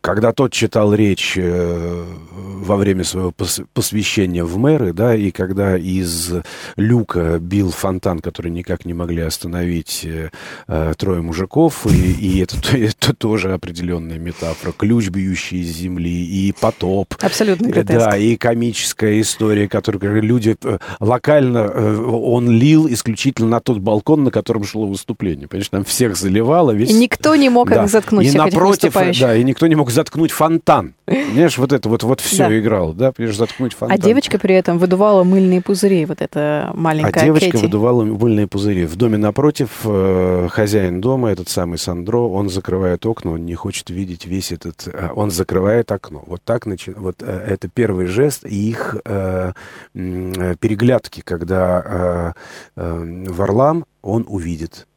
Когда 0.03 0.33
тот 0.33 0.51
читал 0.51 0.93
речь 0.93 1.35
э, 1.37 2.05
во 2.29 2.75
время 2.75 3.05
своего 3.05 3.33
посвящения 3.73 4.43
в 4.43 4.57
мэры, 4.57 4.91
да, 4.91 5.15
и 5.15 5.31
когда 5.31 5.77
из 5.77 6.29
люка 6.75 7.39
бил 7.39 7.71
фонтан, 7.71 8.19
который 8.19 8.51
никак 8.51 8.83
не 8.83 8.93
могли 8.93 9.21
остановить 9.21 10.01
э, 10.03 10.29
э 10.67 10.93
трое 10.97 11.21
мужиков, 11.21 11.87
и, 11.87 12.11
и 12.11 12.39
это, 12.41 12.57
это 12.77 13.15
тоже 13.15 13.53
определенная 13.53 14.19
метафора, 14.19 14.73
ключ, 14.77 15.07
бьющий 15.07 15.61
из 15.61 15.69
земли, 15.69 16.25
и 16.25 16.51
потоп. 16.51 17.15
Абсолютно 17.21 17.69
гротеск. 17.69 18.05
Да, 18.05 18.17
и 18.17 18.35
комическая 18.35 19.21
история, 19.21 19.69
которую 19.69 20.21
люди 20.21 20.57
э, 20.65 20.79
локально, 20.99 21.71
он 22.05 22.49
лил 22.49 22.89
исключительно 22.89 23.47
на 23.47 23.59
тот 23.61 23.77
балкон, 23.77 24.25
на 24.25 24.31
котором 24.31 24.65
шло 24.65 24.85
выступление. 24.85 25.47
Понимаешь, 25.47 25.69
там 25.69 25.85
всех 25.85 26.17
заливало. 26.17 26.71
Весь... 26.71 26.89
И 26.89 26.93
никто 26.93 27.37
не 27.37 27.47
мог 27.47 27.69
да. 27.69 27.85
их 27.85 27.89
заткнуть, 27.89 28.27
и 28.27 28.37
напротив, 28.37 28.93
Да, 29.21 29.33
и 29.33 29.45
никто 29.45 29.65
не 29.67 29.75
мог 29.75 29.92
заткнуть 29.93 30.31
фонтан. 30.31 30.95
Понимаешь, 31.05 31.57
вот 31.57 31.73
это 31.73 31.89
вот, 31.89 32.03
вот 32.03 32.21
все 32.21 32.47
да. 32.47 32.59
играл, 32.59 32.93
да, 32.93 33.11
понимаешь, 33.11 33.37
заткнуть 33.37 33.73
фонтан. 33.73 33.97
А 33.97 34.01
девочка 34.01 34.39
при 34.39 34.55
этом 34.55 34.77
выдувала 34.77 35.23
мыльные 35.23 35.61
пузыри, 35.61 36.05
вот 36.05 36.21
эта 36.21 36.71
маленькая 36.73 37.21
А 37.21 37.25
девочка 37.25 37.51
Кэти. 37.51 37.63
выдувала 37.63 38.03
мыльные 38.03 38.47
пузыри. 38.47 38.85
В 38.85 38.95
доме 38.95 39.17
напротив 39.17 39.81
э, 39.83 40.47
хозяин 40.49 41.01
дома, 41.01 41.29
этот 41.31 41.49
самый 41.49 41.77
Сандро, 41.77 42.19
он 42.19 42.49
закрывает 42.49 43.05
окна, 43.05 43.31
он 43.31 43.45
не 43.45 43.55
хочет 43.55 43.89
видеть 43.89 44.25
весь 44.25 44.51
этот... 44.51 44.87
Э, 44.87 45.09
он 45.15 45.31
закрывает 45.31 45.91
окно. 45.91 46.23
Вот 46.25 46.41
так 46.43 46.65
начи... 46.65 46.91
Вот 46.91 47.21
э, 47.21 47.45
это 47.47 47.67
первый 47.67 48.07
жест 48.07 48.45
и 48.45 48.69
их 48.69 48.95
э, 49.05 49.53
э, 49.93 50.55
переглядки, 50.59 51.21
когда 51.21 52.35
э, 52.75 52.81
э, 52.81 53.25
Варлам, 53.29 53.85
он 54.01 54.25
увидит 54.27 54.87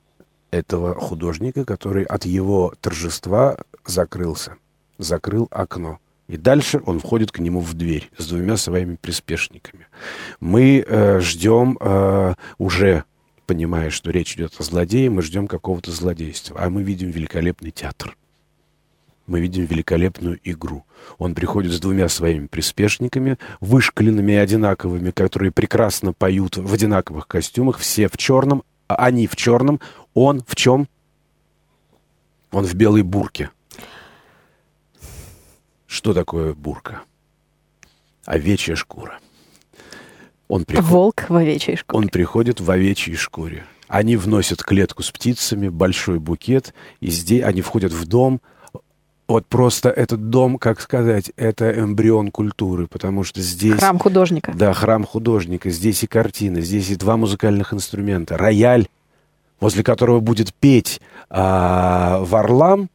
этого 0.50 0.94
художника, 0.94 1.64
который 1.64 2.04
от 2.04 2.24
его 2.24 2.74
торжества 2.80 3.56
закрылся 3.84 4.56
закрыл 4.98 5.48
окно. 5.50 5.98
И 6.28 6.36
дальше 6.36 6.82
он 6.84 6.98
входит 6.98 7.30
к 7.30 7.38
нему 7.38 7.60
в 7.60 7.74
дверь 7.74 8.10
с 8.18 8.26
двумя 8.26 8.56
своими 8.56 8.96
приспешниками. 8.96 9.86
Мы 10.40 10.84
э, 10.86 11.20
ждем 11.20 11.78
э, 11.80 12.34
уже, 12.58 13.04
понимая, 13.46 13.90
что 13.90 14.10
речь 14.10 14.34
идет 14.34 14.54
о 14.58 14.64
злодее, 14.64 15.08
мы 15.08 15.22
ждем 15.22 15.46
какого-то 15.46 15.92
злодейства. 15.92 16.56
А 16.60 16.68
мы 16.68 16.82
видим 16.82 17.10
великолепный 17.10 17.70
театр. 17.70 18.16
Мы 19.28 19.40
видим 19.40 19.64
великолепную 19.66 20.40
игру. 20.44 20.84
Он 21.18 21.34
приходит 21.34 21.72
с 21.72 21.80
двумя 21.80 22.08
своими 22.08 22.46
приспешниками, 22.46 23.38
вышкаленными 23.60 24.34
одинаковыми, 24.34 25.10
которые 25.10 25.52
прекрасно 25.52 26.12
поют 26.12 26.56
в 26.56 26.72
одинаковых 26.72 27.28
костюмах, 27.28 27.78
все 27.78 28.08
в 28.08 28.16
черном, 28.16 28.64
а 28.88 28.96
они 28.96 29.26
в 29.26 29.36
черном, 29.36 29.80
он 30.14 30.42
в 30.46 30.54
чем? 30.54 30.88
Он 32.52 32.64
в 32.64 32.74
белой 32.74 33.02
бурке. 33.02 33.50
Что 36.06 36.14
такое 36.14 36.54
бурка? 36.54 37.00
Овечья 38.26 38.76
шкура. 38.76 39.18
Он 40.46 40.64
приход... 40.64 40.84
Волк 40.84 41.24
в 41.28 41.34
овечьей 41.34 41.76
шкуре. 41.76 41.98
Он 41.98 42.08
приходит 42.08 42.60
в 42.60 42.70
овечьей 42.70 43.16
шкуре. 43.16 43.64
Они 43.88 44.14
вносят 44.14 44.62
клетку 44.62 45.02
с 45.02 45.10
птицами, 45.10 45.68
большой 45.68 46.20
букет, 46.20 46.74
и 47.00 47.10
здесь 47.10 47.42
они 47.42 47.60
входят 47.60 47.92
в 47.92 48.06
дом. 48.06 48.40
Вот 49.26 49.46
просто 49.46 49.88
этот 49.90 50.30
дом, 50.30 50.58
как 50.58 50.80
сказать, 50.80 51.32
это 51.34 51.76
эмбрион 51.76 52.30
культуры, 52.30 52.86
потому 52.86 53.24
что 53.24 53.40
здесь... 53.40 53.80
Храм 53.80 53.98
художника. 53.98 54.52
Да, 54.54 54.74
храм 54.74 55.02
художника. 55.02 55.70
Здесь 55.70 56.04
и 56.04 56.06
картины, 56.06 56.60
здесь 56.60 56.88
и 56.88 56.94
два 56.94 57.16
музыкальных 57.16 57.74
инструмента. 57.74 58.38
Рояль, 58.38 58.86
возле 59.58 59.82
которого 59.82 60.20
будет 60.20 60.54
петь 60.54 61.00
а, 61.30 62.20
Варлам, 62.20 62.90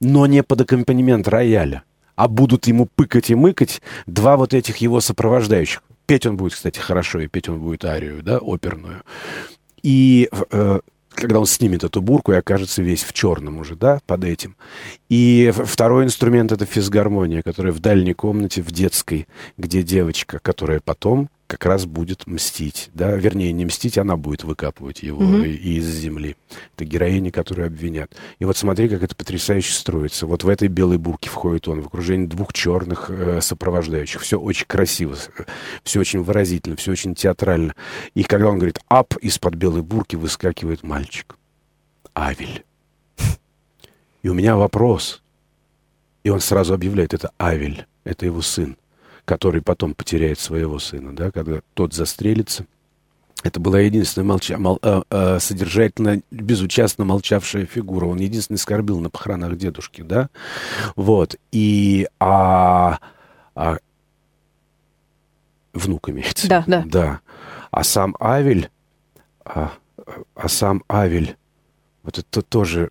но 0.00 0.26
не 0.26 0.42
под 0.42 0.60
аккомпанемент 0.60 1.26
рояля 1.26 1.84
а 2.16 2.28
будут 2.28 2.66
ему 2.66 2.86
пыкать 2.86 3.30
и 3.30 3.34
мыкать 3.34 3.82
два 4.06 4.36
вот 4.36 4.54
этих 4.54 4.78
его 4.78 5.00
сопровождающих. 5.00 5.82
Петь 6.06 6.26
он 6.26 6.36
будет, 6.36 6.54
кстати, 6.54 6.78
хорошо, 6.78 7.20
и 7.20 7.28
петь 7.28 7.48
он 7.48 7.60
будет 7.60 7.84
арию, 7.84 8.22
да, 8.22 8.38
оперную. 8.38 9.02
И 9.82 10.28
э, 10.50 10.80
когда 11.14 11.38
он 11.38 11.46
снимет 11.46 11.84
эту 11.84 12.00
бурку 12.00 12.32
и 12.32 12.36
окажется 12.36 12.82
весь 12.82 13.04
в 13.04 13.12
черном 13.12 13.58
уже, 13.58 13.76
да, 13.76 14.00
под 14.06 14.24
этим. 14.24 14.56
И 15.08 15.52
второй 15.54 16.04
инструмент— 16.04 16.52
это 16.52 16.64
физгармония, 16.64 17.42
которая 17.42 17.72
в 17.72 17.80
дальней 17.80 18.14
комнате, 18.14 18.62
в 18.62 18.70
детской, 18.70 19.28
где 19.56 19.82
девочка, 19.82 20.38
которая 20.40 20.80
потом 20.80 21.28
как 21.50 21.66
раз 21.66 21.84
будет 21.84 22.28
мстить, 22.28 22.90
да, 22.94 23.10
вернее, 23.16 23.50
не 23.52 23.64
мстить, 23.64 23.98
она 23.98 24.16
будет 24.16 24.44
выкапывать 24.44 25.02
его 25.02 25.20
mm-hmm. 25.20 25.48
из 25.48 25.84
земли. 25.84 26.36
Это 26.76 26.84
героини, 26.84 27.30
которые 27.30 27.66
обвинят. 27.66 28.12
И 28.38 28.44
вот 28.44 28.56
смотри, 28.56 28.88
как 28.88 29.02
это 29.02 29.16
потрясающе 29.16 29.72
строится. 29.72 30.26
Вот 30.26 30.44
в 30.44 30.48
этой 30.48 30.68
белой 30.68 30.98
бурке 30.98 31.28
входит 31.28 31.66
он 31.66 31.80
в 31.80 31.88
окружении 31.88 32.26
двух 32.26 32.52
черных 32.52 33.10
э, 33.10 33.40
сопровождающих. 33.40 34.20
Все 34.20 34.38
очень 34.38 34.66
красиво, 34.68 35.16
все 35.82 35.98
очень 35.98 36.22
выразительно, 36.22 36.76
все 36.76 36.92
очень 36.92 37.16
театрально. 37.16 37.74
И 38.14 38.22
когда 38.22 38.46
он 38.48 38.58
говорит 38.58 38.78
«ап», 38.88 39.16
из-под 39.16 39.56
белой 39.56 39.82
бурки 39.82 40.14
выскакивает 40.14 40.84
мальчик. 40.84 41.36
Авель. 42.16 42.64
И 44.22 44.28
у 44.28 44.34
меня 44.34 44.54
вопрос. 44.54 45.20
И 46.22 46.30
он 46.30 46.38
сразу 46.38 46.74
объявляет, 46.74 47.12
это 47.12 47.32
Авель, 47.40 47.86
это 48.04 48.24
его 48.24 48.40
сын 48.40 48.76
который 49.30 49.62
потом 49.62 49.94
потеряет 49.94 50.40
своего 50.40 50.80
сына, 50.80 51.14
да, 51.14 51.30
когда 51.30 51.60
тот 51.74 51.94
застрелится. 51.94 52.66
Это 53.44 53.60
была 53.60 53.78
единственная 53.78 54.26
молча, 54.26 54.58
мол, 54.58 54.80
э, 54.82 55.02
э, 55.08 55.38
содержательно, 55.38 56.20
безучастно 56.32 57.04
молчавшая 57.04 57.64
фигура. 57.64 58.06
Он 58.06 58.18
единственный 58.18 58.56
скорбил 58.56 58.98
на 58.98 59.08
похоронах 59.08 59.56
дедушки, 59.56 60.02
да. 60.02 60.30
Вот. 60.96 61.36
И... 61.52 62.08
А, 62.18 62.98
а, 63.54 63.76
внук 65.74 66.08
имеется. 66.08 66.48
Да, 66.48 66.64
да. 66.66 66.82
Да. 66.84 67.20
А 67.70 67.84
сам 67.84 68.16
Авель... 68.18 68.68
А, 69.44 69.74
а 70.34 70.48
сам 70.48 70.82
Авель... 70.90 71.36
Вот 72.02 72.18
это 72.18 72.42
тоже 72.42 72.90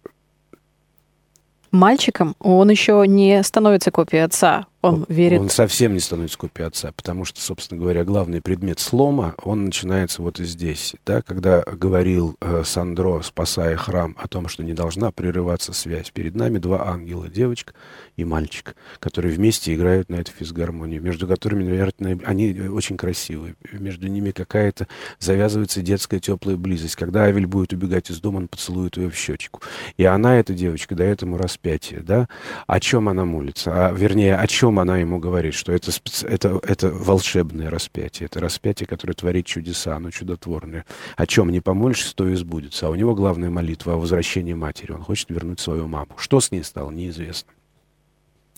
мальчиком, 1.71 2.37
он 2.39 2.69
еще 2.69 3.03
не 3.05 3.43
становится 3.43 3.91
копией 3.91 4.23
отца. 4.23 4.68
Он 4.81 5.05
верит. 5.09 5.41
Он 5.41 5.49
совсем 5.49 5.93
не 5.93 5.99
становится 5.99 6.37
копией 6.37 6.67
отца, 6.67 6.93
потому 6.93 7.25
что, 7.25 7.41
собственно 7.41 7.81
говоря, 7.81 8.05
главный 8.05 8.41
предмет 8.41 8.79
слома, 8.79 9.35
он 9.43 9.65
начинается 9.65 10.21
вот 10.21 10.39
и 10.39 10.45
здесь. 10.45 10.95
Да, 11.05 11.21
когда 11.21 11.61
говорил 11.63 12.37
э, 12.39 12.63
Сандро, 12.65 13.21
спасая 13.21 13.75
храм, 13.75 14.15
о 14.17 14.27
том, 14.29 14.47
что 14.47 14.63
не 14.63 14.73
должна 14.73 15.11
прерываться 15.11 15.73
связь. 15.73 16.11
Перед 16.11 16.35
нами 16.35 16.59
два 16.59 16.87
ангела, 16.87 17.27
девочка 17.27 17.73
и 18.15 18.23
мальчик, 18.23 18.75
которые 18.99 19.33
вместе 19.33 19.73
играют 19.73 20.09
на 20.09 20.15
этой 20.15 20.31
физгармонии, 20.31 20.99
между 20.99 21.27
которыми, 21.27 21.63
наверное, 21.63 22.19
они 22.23 22.57
очень 22.69 22.95
красивые. 22.95 23.55
Между 23.73 24.07
ними 24.07 24.31
какая-то 24.31 24.87
завязывается 25.19 25.81
детская 25.81 26.19
теплая 26.19 26.55
близость. 26.55 26.95
Когда 26.95 27.23
Авель 27.23 27.47
будет 27.47 27.73
убегать 27.73 28.09
из 28.11 28.21
дома, 28.21 28.37
он 28.37 28.47
поцелует 28.47 28.95
ее 28.95 29.09
в 29.09 29.15
щечку. 29.15 29.61
И 29.97 30.05
она, 30.05 30.39
эта 30.39 30.53
девочка, 30.53 30.95
дает 30.95 31.21
ему 31.21 31.37
распятие. 31.37 31.99
Да? 31.99 32.29
О 32.67 32.79
чем 32.79 33.09
она 33.09 33.25
молится? 33.25 33.87
А, 33.87 33.91
вернее, 33.91 34.35
о 34.35 34.47
чем 34.47 34.68
она 34.77 34.97
ему 34.97 35.17
говорит? 35.19 35.53
Что 35.53 35.71
это, 35.71 35.91
это, 36.23 36.59
это 36.61 36.89
волшебное 36.89 37.69
распятие. 37.69 38.27
Это 38.27 38.39
распятие, 38.39 38.85
которое 38.85 39.13
творит 39.13 39.45
чудеса, 39.45 39.95
оно 39.95 40.11
чудотворное. 40.11 40.85
О 41.15 41.25
чем 41.25 41.49
не 41.49 41.61
помолишься, 41.61 42.13
то 42.13 42.27
и 42.27 42.35
сбудется. 42.35 42.87
А 42.87 42.89
у 42.89 42.95
него 42.95 43.15
главная 43.15 43.49
молитва 43.49 43.93
о 43.93 43.97
возвращении 43.97 44.53
матери. 44.53 44.91
Он 44.91 45.01
хочет 45.01 45.29
вернуть 45.29 45.59
свою 45.59 45.87
маму. 45.87 46.09
Что 46.17 46.39
с 46.39 46.51
ней 46.51 46.63
стало, 46.63 46.91
неизвестно. 46.91 47.51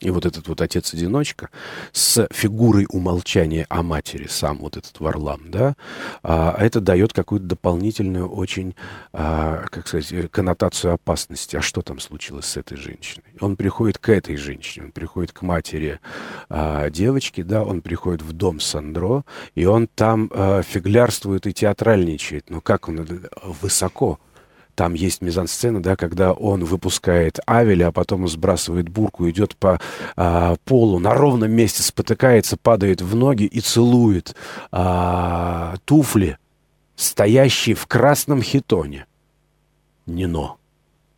И 0.01 0.09
вот 0.09 0.25
этот 0.25 0.47
вот 0.47 0.61
отец-одиночка 0.61 1.49
с 1.91 2.27
фигурой 2.31 2.87
умолчания 2.89 3.67
о 3.69 3.83
матери, 3.83 4.27
сам 4.27 4.57
вот 4.57 4.75
этот 4.75 4.99
Варлам, 4.99 5.51
да, 5.51 5.75
а, 6.23 6.55
это 6.57 6.81
дает 6.81 7.13
какую-то 7.13 7.45
дополнительную 7.45 8.27
очень, 8.27 8.75
а, 9.13 9.65
как 9.69 9.87
сказать, 9.87 10.31
коннотацию 10.31 10.93
опасности. 10.93 11.55
А 11.55 11.61
что 11.61 11.83
там 11.83 11.99
случилось 11.99 12.45
с 12.45 12.57
этой 12.57 12.77
женщиной? 12.77 13.25
Он 13.39 13.55
приходит 13.55 13.99
к 13.99 14.09
этой 14.09 14.37
женщине, 14.37 14.87
он 14.87 14.91
приходит 14.91 15.33
к 15.33 15.43
матери 15.43 15.99
а, 16.49 16.89
девочки, 16.89 17.43
да, 17.43 17.63
он 17.63 17.81
приходит 17.81 18.23
в 18.23 18.33
дом 18.33 18.59
Сандро, 18.59 19.23
и 19.53 19.65
он 19.65 19.87
там 19.87 20.31
а, 20.33 20.63
фиглярствует 20.63 21.45
и 21.45 21.53
театральничает. 21.53 22.49
Но 22.49 22.59
как 22.59 22.89
он 22.89 23.07
высоко 23.61 24.19
там 24.75 24.93
есть 24.93 25.21
мизансцена, 25.21 25.81
да, 25.81 25.95
когда 25.95 26.33
он 26.33 26.63
выпускает 26.63 27.39
Авеля, 27.45 27.87
а 27.87 27.91
потом 27.91 28.27
сбрасывает 28.27 28.89
бурку, 28.89 29.29
идет 29.29 29.55
по 29.55 29.79
а, 30.15 30.55
полу, 30.65 30.99
на 30.99 31.13
ровном 31.13 31.51
месте 31.51 31.83
спотыкается, 31.83 32.57
падает 32.57 33.01
в 33.01 33.15
ноги 33.15 33.43
и 33.43 33.59
целует 33.59 34.35
а, 34.71 35.75
туфли, 35.85 36.37
стоящие 36.95 37.75
в 37.75 37.87
красном 37.87 38.41
хитоне. 38.41 39.05
Нино. 40.05 40.57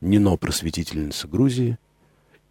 Нино 0.01 0.37
просветительница 0.37 1.27
Грузии. 1.27 1.77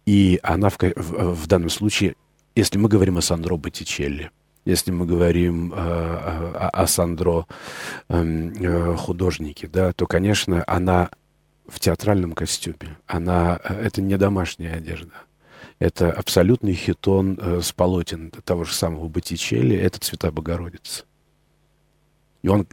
И 0.05 0.39
она 0.43 0.69
в, 0.69 0.77
в, 0.79 1.33
в 1.35 1.47
данном 1.47 1.69
случае, 1.69 2.15
если 2.55 2.77
мы 2.77 2.89
говорим 2.89 3.17
о 3.17 3.21
Сандро 3.21 3.55
Боттичелли, 3.55 4.31
если 4.65 4.91
мы 4.91 5.05
говорим 5.05 5.73
э, 5.73 5.77
о, 5.77 6.69
о 6.71 6.87
Сандро 6.87 7.47
эм, 8.09 8.53
э, 8.53 8.95
художнике, 8.95 9.67
да, 9.67 9.93
то, 9.93 10.07
конечно, 10.07 10.63
она 10.67 11.09
в 11.67 11.79
театральном 11.79 12.33
костюме. 12.33 12.97
Она, 13.07 13.59
э, 13.63 13.85
это 13.85 14.01
не 14.01 14.17
домашняя 14.17 14.75
одежда. 14.75 15.13
Это 15.79 16.11
абсолютный 16.11 16.73
хитон 16.73 17.37
э, 17.41 17.61
с 17.61 17.71
полотен 17.71 18.31
того 18.31 18.63
же 18.63 18.73
самого 18.73 19.07
Боттичелли. 19.07 19.75
Это 19.75 19.99
цвета 19.99 20.31
Богородицы. 20.31 21.03
И 22.41 22.47
он 22.47 22.67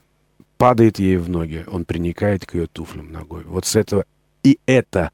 падает 0.59 0.99
ей 0.99 1.16
в 1.16 1.28
ноги, 1.30 1.64
он 1.66 1.84
приникает 1.84 2.45
к 2.45 2.55
ее 2.55 2.66
туфлям 2.66 3.11
ногой. 3.11 3.45
Вот 3.45 3.64
с 3.64 3.76
этого 3.76 4.05
и 4.43 4.59
это 4.66 5.11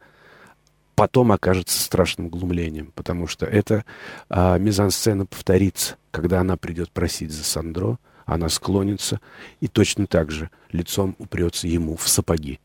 потом 0.96 1.30
окажется 1.30 1.80
страшным 1.80 2.28
глумлением, 2.28 2.90
потому 2.94 3.26
что 3.26 3.46
эта 3.46 3.84
а, 4.28 4.58
мизансцена 4.58 5.26
повторится, 5.26 5.96
когда 6.16 6.40
она 6.40 6.56
придет 6.56 6.90
просить 6.90 7.30
за 7.30 7.44
Сандро, 7.44 7.98
она 8.24 8.48
склонится 8.48 9.20
и 9.60 9.68
точно 9.68 10.06
так 10.06 10.30
же 10.30 10.48
лицом 10.72 11.14
упрется 11.18 11.68
ему 11.68 11.94
в 11.94 12.08
сапоги. 12.08 12.58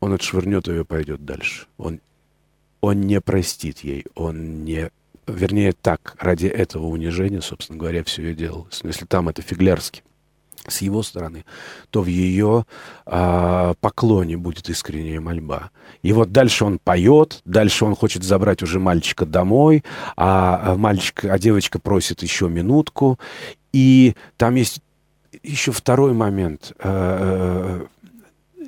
Он 0.00 0.12
отшвырнет 0.12 0.68
ее 0.68 0.82
и 0.82 0.84
пойдет 0.84 1.24
дальше. 1.24 1.68
Он, 1.78 2.00
он 2.82 3.00
не 3.00 3.18
простит 3.22 3.78
ей, 3.78 4.04
он 4.14 4.64
не... 4.64 4.90
Вернее, 5.26 5.72
так, 5.72 6.16
ради 6.18 6.48
этого 6.48 6.84
унижения, 6.84 7.40
собственно 7.40 7.78
говоря, 7.78 8.04
все 8.04 8.30
и 8.30 8.34
делалось. 8.34 8.82
Но 8.82 8.90
если 8.90 9.06
там 9.06 9.30
это 9.30 9.40
фиглярски, 9.40 10.02
с 10.68 10.82
его 10.82 11.02
стороны, 11.02 11.44
то 11.90 12.02
в 12.02 12.06
ее 12.06 12.66
а, 13.06 13.74
поклоне 13.80 14.36
будет 14.36 14.68
искренняя 14.68 15.20
мольба. 15.20 15.70
И 16.02 16.12
вот 16.12 16.32
дальше 16.32 16.64
он 16.64 16.78
поет, 16.78 17.40
дальше 17.44 17.84
он 17.84 17.94
хочет 17.94 18.22
забрать 18.22 18.62
уже 18.62 18.78
мальчика 18.78 19.26
домой, 19.26 19.84
а, 20.16 20.60
а 20.64 20.76
мальчик, 20.76 21.24
а 21.24 21.38
девочка 21.38 21.78
просит 21.78 22.22
еще 22.22 22.48
минутку. 22.48 23.18
И 23.72 24.14
там 24.36 24.54
есть 24.54 24.80
еще 25.42 25.72
второй 25.72 26.12
момент. 26.12 26.72
А, 26.78 27.86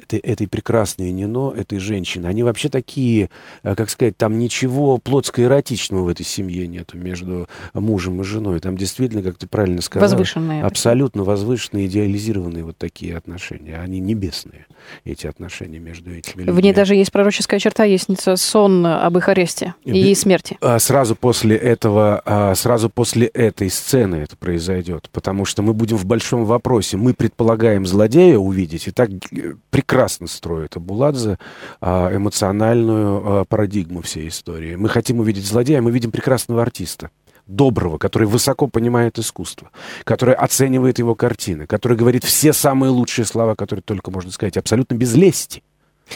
этой, 0.04 0.18
этой 0.18 0.46
прекрасной 0.46 1.10
Нино, 1.10 1.52
этой 1.56 1.78
женщины, 1.78 2.26
они 2.26 2.42
вообще 2.42 2.68
такие, 2.68 3.30
э, 3.62 3.74
как 3.74 3.90
сказать, 3.90 4.16
там 4.16 4.38
ничего 4.38 4.98
плотско-эротичного 4.98 6.02
в 6.02 6.08
этой 6.08 6.24
семье 6.24 6.66
нету 6.66 6.96
между 6.96 7.48
мужем 7.72 8.20
и 8.20 8.24
женой. 8.24 8.60
Там 8.60 8.76
действительно, 8.76 9.22
как 9.22 9.36
ты 9.36 9.46
правильно 9.46 9.82
сказал, 9.82 10.08
возвышенные. 10.08 10.62
Абсолютно 10.62 11.24
возвышенные, 11.24 11.86
идеализированные 11.86 12.64
вот 12.64 12.78
такие 12.78 13.16
отношения. 13.16 13.78
Они 13.78 14.00
небесные, 14.00 14.66
эти 15.04 15.26
отношения 15.26 15.78
между 15.78 16.14
этими 16.14 16.42
людьми. 16.42 16.52
В 16.52 16.62
ней 16.62 16.72
даже 16.72 16.94
есть 16.94 17.12
пророческая 17.12 17.60
черта, 17.60 17.84
есть 17.84 18.08
сон 18.36 18.86
об 18.86 19.18
их 19.18 19.28
аресте 19.28 19.74
и, 19.84 20.10
и 20.10 20.14
смерти. 20.14 20.56
А 20.60 20.78
сразу 20.78 21.16
после 21.16 21.56
этого, 21.56 22.22
а, 22.24 22.54
сразу 22.54 22.90
после 22.90 23.26
этой 23.28 23.70
сцены 23.70 24.16
это 24.16 24.36
произойдет, 24.36 25.08
потому 25.12 25.44
что 25.44 25.62
мы 25.62 25.74
будем 25.74 25.96
в 25.96 26.04
большом 26.04 26.44
вопросе. 26.44 26.96
Мы 26.96 27.14
предполагаем 27.14 27.86
злодея 27.86 28.38
увидеть, 28.38 28.88
и 28.88 28.90
так 28.90 29.10
э, 29.10 29.54
прекрасно 29.70 30.26
строит 30.26 30.76
Абуладзе 30.76 31.38
а, 31.80 32.14
эмоциональную 32.14 33.46
парадигму 33.46 34.02
всей 34.02 34.28
истории. 34.28 34.76
Мы 34.76 34.88
хотим 34.88 35.20
увидеть 35.20 35.44
злодея, 35.44 35.80
мы 35.80 35.90
видим 35.90 36.10
прекрасного 36.10 36.62
артиста 36.62 37.10
доброго, 37.46 37.98
который 37.98 38.26
высоко 38.26 38.66
понимает 38.66 39.18
искусство, 39.18 39.70
который 40.04 40.34
оценивает 40.34 40.98
его 40.98 41.14
картины, 41.14 41.66
который 41.66 41.96
говорит 41.96 42.24
все 42.24 42.52
самые 42.52 42.90
лучшие 42.90 43.24
слова, 43.24 43.54
которые 43.54 43.82
только 43.82 44.10
можно 44.10 44.30
сказать, 44.30 44.56
абсолютно 44.56 44.94
без 44.94 45.14
лести. 45.14 45.62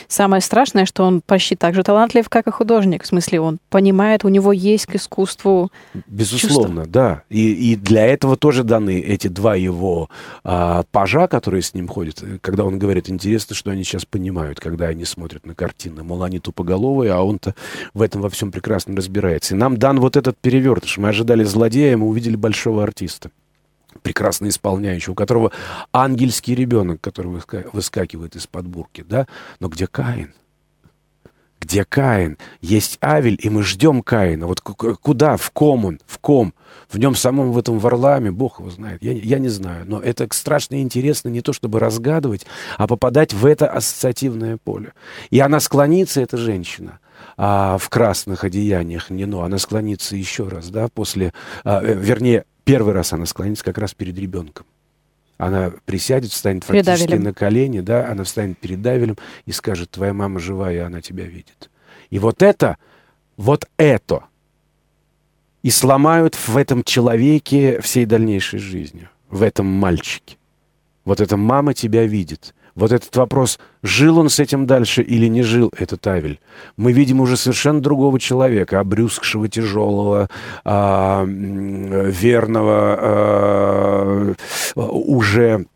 Самое 0.06 0.42
страшное, 0.42 0.86
что 0.86 1.04
он 1.04 1.20
почти 1.20 1.56
так 1.56 1.74
же 1.74 1.82
талантлив, 1.82 2.28
как 2.28 2.46
и 2.46 2.50
художник. 2.50 3.04
В 3.04 3.06
смысле, 3.06 3.40
он 3.40 3.58
понимает, 3.70 4.24
у 4.24 4.28
него 4.28 4.52
есть 4.52 4.86
к 4.86 4.94
искусству 4.96 5.70
Безусловно, 6.06 6.82
чувства. 6.82 6.86
да. 6.86 7.22
И, 7.28 7.72
и 7.72 7.76
для 7.76 8.06
этого 8.06 8.36
тоже 8.36 8.64
даны 8.64 9.00
эти 9.00 9.28
два 9.28 9.54
его 9.54 10.08
а, 10.44 10.84
пажа, 10.90 11.26
которые 11.26 11.62
с 11.62 11.74
ним 11.74 11.88
ходят. 11.88 12.22
Когда 12.40 12.64
он 12.64 12.78
говорит, 12.78 13.10
интересно, 13.10 13.54
что 13.54 13.70
они 13.70 13.84
сейчас 13.84 14.04
понимают, 14.04 14.60
когда 14.60 14.86
они 14.86 15.04
смотрят 15.04 15.46
на 15.46 15.54
картины. 15.54 16.02
Мол, 16.02 16.22
они 16.22 16.38
тупоголовые, 16.38 17.12
а 17.12 17.22
он-то 17.22 17.54
в 17.94 18.02
этом 18.02 18.20
во 18.20 18.30
всем 18.30 18.52
прекрасно 18.52 18.96
разбирается. 18.96 19.54
И 19.54 19.58
нам 19.58 19.76
дан 19.76 20.00
вот 20.00 20.16
этот 20.16 20.38
перевертыш. 20.38 20.98
Мы 20.98 21.08
ожидали 21.08 21.44
злодея, 21.44 21.96
мы 21.96 22.06
увидели 22.06 22.36
большого 22.36 22.82
артиста 22.82 23.30
прекрасно 24.02 24.48
исполняющий, 24.48 25.10
у 25.10 25.14
которого 25.14 25.52
ангельский 25.92 26.54
ребенок, 26.54 27.00
который 27.00 27.40
выскакивает 27.72 28.36
из-под 28.36 28.66
бурки, 28.66 29.04
да? 29.06 29.26
Но 29.60 29.68
где 29.68 29.86
Каин? 29.86 30.32
Где 31.60 31.84
Каин? 31.84 32.38
Есть 32.60 32.98
Авель, 33.02 33.38
и 33.42 33.50
мы 33.50 33.62
ждем 33.62 34.02
Каина. 34.02 34.46
Вот 34.46 34.60
куда? 34.60 35.36
В 35.36 35.50
ком 35.50 35.86
он? 35.86 36.00
В 36.06 36.18
ком? 36.18 36.54
В 36.88 36.98
нем 36.98 37.14
самом, 37.14 37.52
в 37.52 37.58
этом 37.58 37.78
Варламе, 37.78 38.30
Бог 38.30 38.60
его 38.60 38.70
знает. 38.70 39.02
Я, 39.02 39.12
я 39.12 39.38
не 39.38 39.48
знаю. 39.48 39.84
Но 39.86 40.00
это 40.00 40.28
страшно 40.32 40.80
интересно 40.80 41.28
не 41.28 41.40
то, 41.40 41.52
чтобы 41.52 41.80
разгадывать, 41.80 42.46
а 42.76 42.86
попадать 42.86 43.32
в 43.32 43.44
это 43.44 43.68
ассоциативное 43.68 44.56
поле. 44.56 44.92
И 45.30 45.40
она 45.40 45.58
склонится, 45.58 46.20
эта 46.20 46.36
женщина, 46.36 47.00
а, 47.36 47.76
в 47.78 47.88
красных 47.88 48.44
одеяниях 48.44 49.10
Нино, 49.10 49.44
она 49.44 49.58
склонится 49.58 50.16
еще 50.16 50.46
раз, 50.48 50.70
да, 50.70 50.88
после, 50.88 51.32
а, 51.64 51.82
э, 51.82 51.94
вернее, 51.94 52.44
Первый 52.68 52.92
раз 52.92 53.12
она 53.12 53.24
склонится 53.26 53.64
как 53.64 53.78
раз 53.78 53.94
перед 53.94 54.18
ребенком. 54.18 54.66
Она 55.38 55.72
присядет, 55.86 56.32
встанет 56.32 56.64
фактически 56.64 57.14
на 57.14 57.32
колени, 57.32 57.80
да, 57.80 58.10
она 58.10 58.24
встанет 58.24 58.58
перед 58.58 58.82
Давелем 58.82 59.16
и 59.46 59.52
скажет, 59.52 59.90
твоя 59.90 60.12
мама 60.12 60.38
жива, 60.38 60.72
и 60.72 60.76
она 60.76 61.00
тебя 61.00 61.24
видит. 61.24 61.70
И 62.10 62.18
вот 62.18 62.42
это, 62.42 62.76
вот 63.36 63.66
это 63.76 64.24
и 65.62 65.70
сломают 65.70 66.34
в 66.34 66.56
этом 66.56 66.84
человеке 66.84 67.80
всей 67.80 68.04
дальнейшей 68.04 68.58
жизнью, 68.58 69.08
в 69.30 69.42
этом 69.42 69.66
мальчике. 69.66 70.36
Вот 71.04 71.20
эта 71.20 71.36
мама 71.36 71.72
тебя 71.72 72.04
видит. 72.04 72.54
Вот 72.78 72.92
этот 72.92 73.16
вопрос, 73.16 73.58
жил 73.82 74.20
он 74.20 74.28
с 74.28 74.38
этим 74.38 74.64
дальше 74.64 75.02
или 75.02 75.26
не 75.26 75.42
жил, 75.42 75.72
этот 75.76 76.06
Авель. 76.06 76.38
Мы 76.76 76.92
видим 76.92 77.20
уже 77.20 77.36
совершенно 77.36 77.80
другого 77.80 78.20
человека, 78.20 78.78
обрюзгшего, 78.78 79.48
тяжелого, 79.48 80.28
а, 80.64 81.24
верного, 81.24 82.96
а, 83.00 84.34
уже 84.76 85.66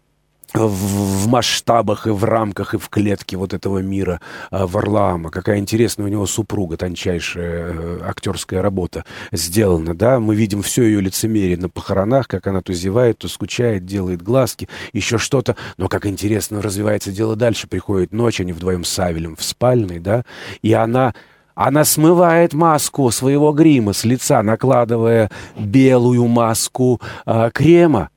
в, 0.55 1.29
масштабах 1.29 2.07
и 2.07 2.11
в 2.11 2.25
рамках 2.25 2.75
и 2.75 2.79
в 2.79 2.89
клетке 2.89 3.37
вот 3.37 3.55
этого 3.55 3.79
мира 3.79 4.21
э, 4.51 4.65
Варлаама. 4.65 5.31
Какая 5.31 5.59
интересная 5.59 6.07
у 6.07 6.09
него 6.09 6.27
супруга, 6.27 6.77
тончайшая 6.77 7.73
э, 7.73 8.01
актерская 8.05 8.63
работа 8.63 9.05
сделана, 9.33 9.95
да. 9.95 10.21
Мы 10.21 10.35
видим 10.35 10.63
все 10.63 10.85
ее 10.85 11.01
лицемерие 11.01 11.57
на 11.57 11.69
похоронах, 11.69 12.29
как 12.29 12.47
она 12.47 12.61
то 12.61 12.73
зевает, 12.73 13.19
то 13.19 13.29
скучает, 13.29 13.87
делает 13.87 14.23
глазки, 14.23 14.69
еще 14.93 15.19
что-то. 15.19 15.57
Но 15.77 15.89
как 15.89 16.07
интересно 16.07 16.63
развивается 16.63 17.13
дело 17.13 17.37
дальше. 17.37 17.67
Приходит 17.67 18.13
ночь, 18.13 18.41
они 18.41 18.53
вдвоем 18.53 18.85
с 18.85 18.91
Савелем 18.91 19.37
в 19.37 19.43
спальной, 19.43 19.99
да, 19.99 20.25
и 20.63 20.73
она 20.73 21.15
она 21.55 21.85
смывает 21.85 22.55
маску 22.55 23.11
своего 23.11 23.53
грима 23.53 23.93
с 23.93 24.05
лица, 24.05 24.43
накладывая 24.43 25.31
белую 25.59 26.27
маску 26.27 27.01
э, 27.27 27.51
крема 27.53 28.09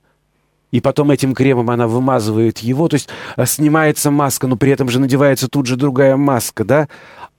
и 0.70 0.80
потом 0.80 1.10
этим 1.10 1.34
кремом 1.34 1.70
она 1.70 1.86
вымазывает 1.86 2.58
его, 2.58 2.88
то 2.88 2.94
есть 2.94 3.08
э, 3.36 3.46
снимается 3.46 4.10
маска, 4.10 4.46
но 4.46 4.56
при 4.56 4.72
этом 4.72 4.88
же 4.88 4.98
надевается 4.98 5.48
тут 5.48 5.66
же 5.66 5.76
другая 5.76 6.16
маска, 6.16 6.64
да? 6.64 6.88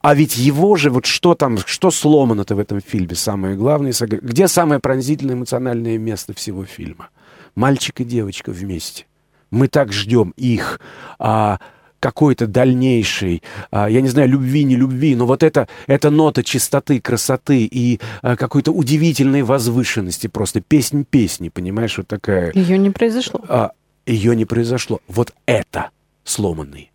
А 0.00 0.14
ведь 0.14 0.36
его 0.36 0.76
же, 0.76 0.90
вот 0.90 1.06
что 1.06 1.34
там, 1.34 1.58
что 1.58 1.90
сломано-то 1.90 2.54
в 2.54 2.58
этом 2.58 2.80
фильме, 2.80 3.14
самое 3.14 3.56
главное, 3.56 3.92
где 4.00 4.48
самое 4.48 4.80
пронзительное 4.80 5.34
эмоциональное 5.34 5.98
место 5.98 6.32
всего 6.34 6.64
фильма? 6.64 7.10
Мальчик 7.54 8.00
и 8.00 8.04
девочка 8.04 8.50
вместе. 8.50 9.06
Мы 9.50 9.68
так 9.68 9.92
ждем 9.92 10.32
их, 10.36 10.80
а 11.18 11.58
какой-то 12.00 12.46
дальнейшей, 12.46 13.42
а, 13.70 13.88
я 13.88 14.00
не 14.00 14.08
знаю, 14.08 14.28
любви, 14.28 14.64
не 14.64 14.76
любви, 14.76 15.14
но 15.14 15.26
вот 15.26 15.42
это, 15.42 15.68
эта 15.86 16.10
нота 16.10 16.42
чистоты, 16.42 17.00
красоты 17.00 17.64
и 17.64 18.00
а, 18.22 18.36
какой-то 18.36 18.72
удивительной 18.72 19.42
возвышенности, 19.42 20.26
просто 20.26 20.60
песнь 20.60 21.04
песни, 21.04 21.48
понимаешь, 21.48 21.98
вот 21.98 22.08
такая. 22.08 22.52
Ее 22.54 22.78
не 22.78 22.90
произошло. 22.90 23.40
А, 23.48 23.72
ее 24.06 24.34
не 24.36 24.44
произошло. 24.44 25.00
Вот 25.08 25.32
это 25.46 25.90
сломанный 26.24 26.90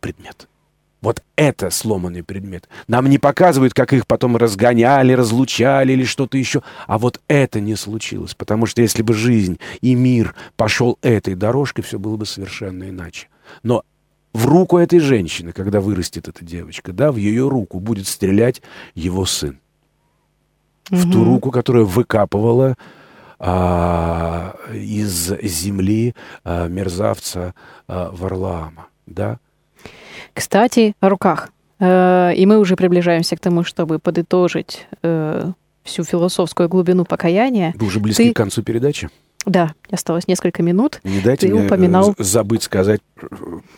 предмет. 0.00 0.48
Вот 1.00 1.22
это 1.36 1.70
сломанный 1.70 2.24
предмет. 2.24 2.68
Нам 2.88 3.06
не 3.06 3.18
показывают, 3.18 3.72
как 3.72 3.92
их 3.92 4.06
потом 4.06 4.36
разгоняли, 4.36 5.12
разлучали 5.12 5.92
или 5.92 6.04
что-то 6.04 6.36
еще. 6.36 6.62
А 6.88 6.98
вот 6.98 7.20
это 7.28 7.60
не 7.60 7.76
случилось. 7.76 8.34
Потому 8.34 8.66
что 8.66 8.82
если 8.82 9.02
бы 9.02 9.14
жизнь 9.14 9.60
и 9.80 9.94
мир 9.94 10.34
пошел 10.56 10.98
этой 11.02 11.36
дорожкой, 11.36 11.84
все 11.84 12.00
было 12.00 12.16
бы 12.16 12.26
совершенно 12.26 12.88
иначе. 12.88 13.28
Но 13.62 13.84
в 14.32 14.46
руку 14.46 14.78
этой 14.78 14.98
женщины, 14.98 15.52
когда 15.52 15.80
вырастет 15.80 16.28
эта 16.28 16.44
девочка, 16.44 16.92
да, 16.92 17.12
в 17.12 17.16
ее 17.16 17.48
руку 17.48 17.80
будет 17.80 18.06
стрелять 18.06 18.62
его 18.94 19.24
сын. 19.24 19.58
Угу. 20.90 20.98
В 20.98 21.12
ту 21.12 21.24
руку, 21.24 21.50
которая 21.50 21.84
выкапывала 21.84 22.76
а, 23.38 24.56
из 24.72 25.32
земли 25.42 26.14
а, 26.44 26.68
мерзавца 26.68 27.54
а, 27.86 28.10
Варлаама, 28.12 28.88
да. 29.06 29.38
Кстати, 30.34 30.94
о 31.00 31.08
руках. 31.08 31.50
Э, 31.80 32.32
и 32.34 32.46
мы 32.46 32.58
уже 32.58 32.76
приближаемся 32.76 33.36
к 33.36 33.40
тому, 33.40 33.64
чтобы 33.64 33.98
подытожить 33.98 34.86
э, 35.02 35.50
всю 35.82 36.04
философскую 36.04 36.68
глубину 36.68 37.04
покаяния. 37.04 37.72
Вы 37.76 37.86
уже 37.86 38.00
близки 38.00 38.28
Ты... 38.28 38.32
к 38.32 38.36
концу 38.36 38.62
передачи? 38.62 39.10
Да, 39.46 39.72
осталось 39.90 40.28
несколько 40.28 40.62
минут. 40.62 41.00
Не 41.04 41.20
дайте 41.20 41.46
Ты 41.46 41.54
мне 41.54 41.64
упоминал... 41.66 42.14
забыть 42.18 42.62
сказать, 42.62 43.00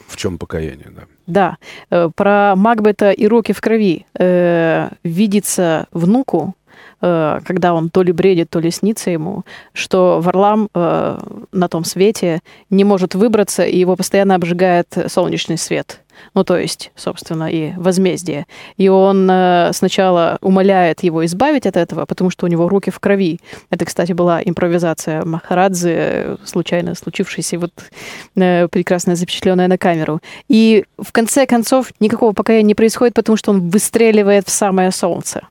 в 0.09 0.17
чем 0.17 0.39
покаяние. 0.39 0.91
Да, 0.91 1.03
да. 1.27 1.57
Э, 1.91 2.11
про 2.15 2.55
Макбета 2.57 3.11
и 3.13 3.27
руки 3.27 3.53
в 3.53 3.61
крови. 3.61 4.07
Э, 4.19 4.89
видится 5.05 5.87
внуку, 5.93 6.55
э, 7.03 7.41
когда 7.45 7.75
он 7.75 7.91
то 7.91 8.03
ли 8.03 8.13
бредит, 8.13 8.51
то 8.51 8.59
ли 8.59 8.71
снится 8.71 9.11
ему, 9.11 9.45
что 9.73 10.21
Варлам 10.21 10.71
э, 10.75 11.19
на 11.53 11.69
том 11.69 11.85
свете 11.85 12.41
не 12.71 12.85
может 12.85 13.15
выбраться, 13.15 13.63
и 13.65 13.79
его 13.79 13.97
постоянно 13.97 14.35
обжигает 14.35 14.89
солнечный 15.09 15.59
свет 15.59 16.01
ну 16.35 16.45
то 16.45 16.59
есть, 16.59 16.93
собственно, 16.97 17.51
и 17.51 17.73
возмездие. 17.77 18.47
И 18.77 18.89
он 18.89 19.29
э, 19.31 19.71
сначала 19.73 20.39
умоляет 20.41 21.03
его 21.03 21.25
избавить 21.25 21.66
от 21.66 21.77
этого, 21.77 22.07
потому 22.07 22.31
что 22.31 22.47
у 22.47 22.49
него 22.49 22.68
руки 22.68 22.91
в 22.91 22.99
крови. 22.99 23.41
Это, 23.71 23.85
кстати, 23.85 24.12
была 24.12 24.41
импровизация 24.43 25.25
Махарадзе, 25.25 26.37
случайно 26.45 26.95
случившаяся, 26.95 27.59
вот 27.59 27.73
э, 28.37 28.68
прекрасно 28.68 29.16
запечатленная 29.16 29.68
на 29.68 29.79
камеру. 29.79 30.21
И 30.49 30.85
в 30.99 31.12
конце 31.12 31.47
концов 31.47 31.93
никакого 32.01 32.33
покаяния 32.33 32.66
не 32.66 32.75
происходит, 32.75 33.14
потому 33.14 33.37
что 33.37 33.51
он 33.51 33.71
выстреливает 33.71 34.47
в 34.47 34.51
самое 34.51 34.91
солнце. 34.91 35.43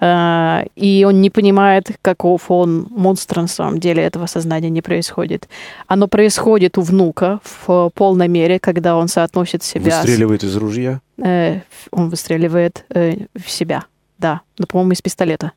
Э, 0.00 0.64
и 0.76 1.04
он 1.08 1.20
не 1.20 1.30
понимает, 1.30 1.88
каков 2.02 2.50
он 2.50 2.86
монстр 2.90 3.40
на 3.40 3.48
самом 3.48 3.80
деле, 3.80 4.02
этого 4.02 4.26
сознания 4.26 4.70
не 4.70 4.82
происходит. 4.82 5.48
Оно 5.86 6.08
происходит 6.08 6.78
у 6.78 6.82
внука 6.82 7.40
в 7.44 7.90
полной 7.94 8.28
мере, 8.28 8.58
когда 8.58 8.96
он 8.96 9.08
соотносит 9.08 9.62
себя 9.62 10.02
Выстреливает 10.10 10.44
из 10.44 10.56
ружья? 10.56 11.00
Э, 11.18 11.60
он 11.90 12.08
выстреливает 12.08 12.84
э, 12.90 13.26
в 13.34 13.50
себя, 13.50 13.84
да, 14.18 14.42
ну, 14.58 14.66
по-моему, 14.66 14.92
из 14.92 15.02
пистолета. 15.02 15.52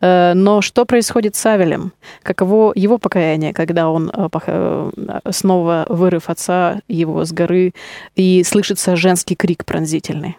Э, 0.00 0.32
но 0.34 0.60
что 0.60 0.84
происходит 0.84 1.36
с 1.36 1.46
Авелем? 1.46 1.92
Каково 2.22 2.72
его 2.74 2.98
покаяние, 2.98 3.52
когда 3.52 3.88
он, 3.88 4.10
э, 4.10 4.28
э, 4.46 5.20
снова 5.30 5.86
вырыв 5.88 6.28
отца 6.28 6.80
его 6.88 7.24
с 7.24 7.32
горы, 7.32 7.74
и 8.16 8.42
слышится 8.44 8.96
женский 8.96 9.36
крик 9.36 9.64
пронзительный? 9.64 10.36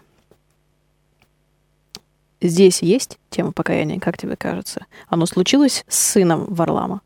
Здесь 2.42 2.82
есть 2.82 3.18
тема 3.30 3.52
покаяния, 3.52 4.00
как 4.00 4.18
тебе 4.18 4.36
кажется? 4.36 4.86
Оно 5.08 5.26
случилось 5.26 5.86
с 5.88 5.98
сыном 5.98 6.46
Варлама? 6.46 7.02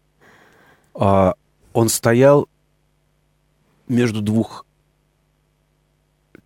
А, 0.93 1.33
он 1.73 1.89
стоял 1.89 2.47
между 3.87 4.21
двух 4.21 4.65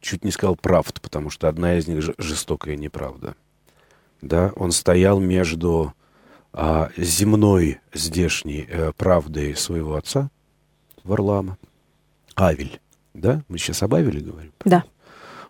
чуть 0.08 0.24
не 0.24 0.32
сказал 0.32 0.56
правд, 0.56 1.02
потому 1.02 1.30
что 1.30 1.48
одна 1.48 1.78
из 1.78 1.88
них 1.88 2.04
жестокая 2.18 2.76
неправда. 2.76 3.36
Да, 4.22 4.54
он 4.56 4.72
стоял 4.72 5.20
между 5.20 5.94
а, 6.54 6.90
земной 6.98 7.80
здешней 7.94 8.68
а, 8.72 8.94
правдой 8.94 9.56
своего 9.56 9.96
отца, 9.96 10.32
Варлама, 11.04 11.58
Авель, 12.36 12.80
да? 13.14 13.44
Мы 13.48 13.58
сейчас 13.58 13.84
об 13.84 13.94
Авеле 13.94 14.22
говорим? 14.22 14.54
Да. 14.66 14.84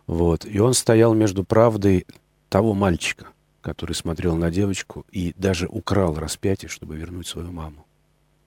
Вот. 0.08 0.46
И 0.46 0.60
он 0.60 0.74
стоял 0.74 1.14
между 1.14 1.44
правдой 1.44 2.06
того 2.50 2.74
мальчика, 2.74 3.28
который 3.62 3.94
смотрел 3.94 4.36
на 4.36 4.50
девочку 4.50 5.06
и 5.12 5.34
даже 5.38 5.68
украл 5.68 6.16
распятие, 6.16 6.70
чтобы 6.70 6.98
вернуть 6.98 7.28
свою 7.28 7.52
маму. 7.52 7.86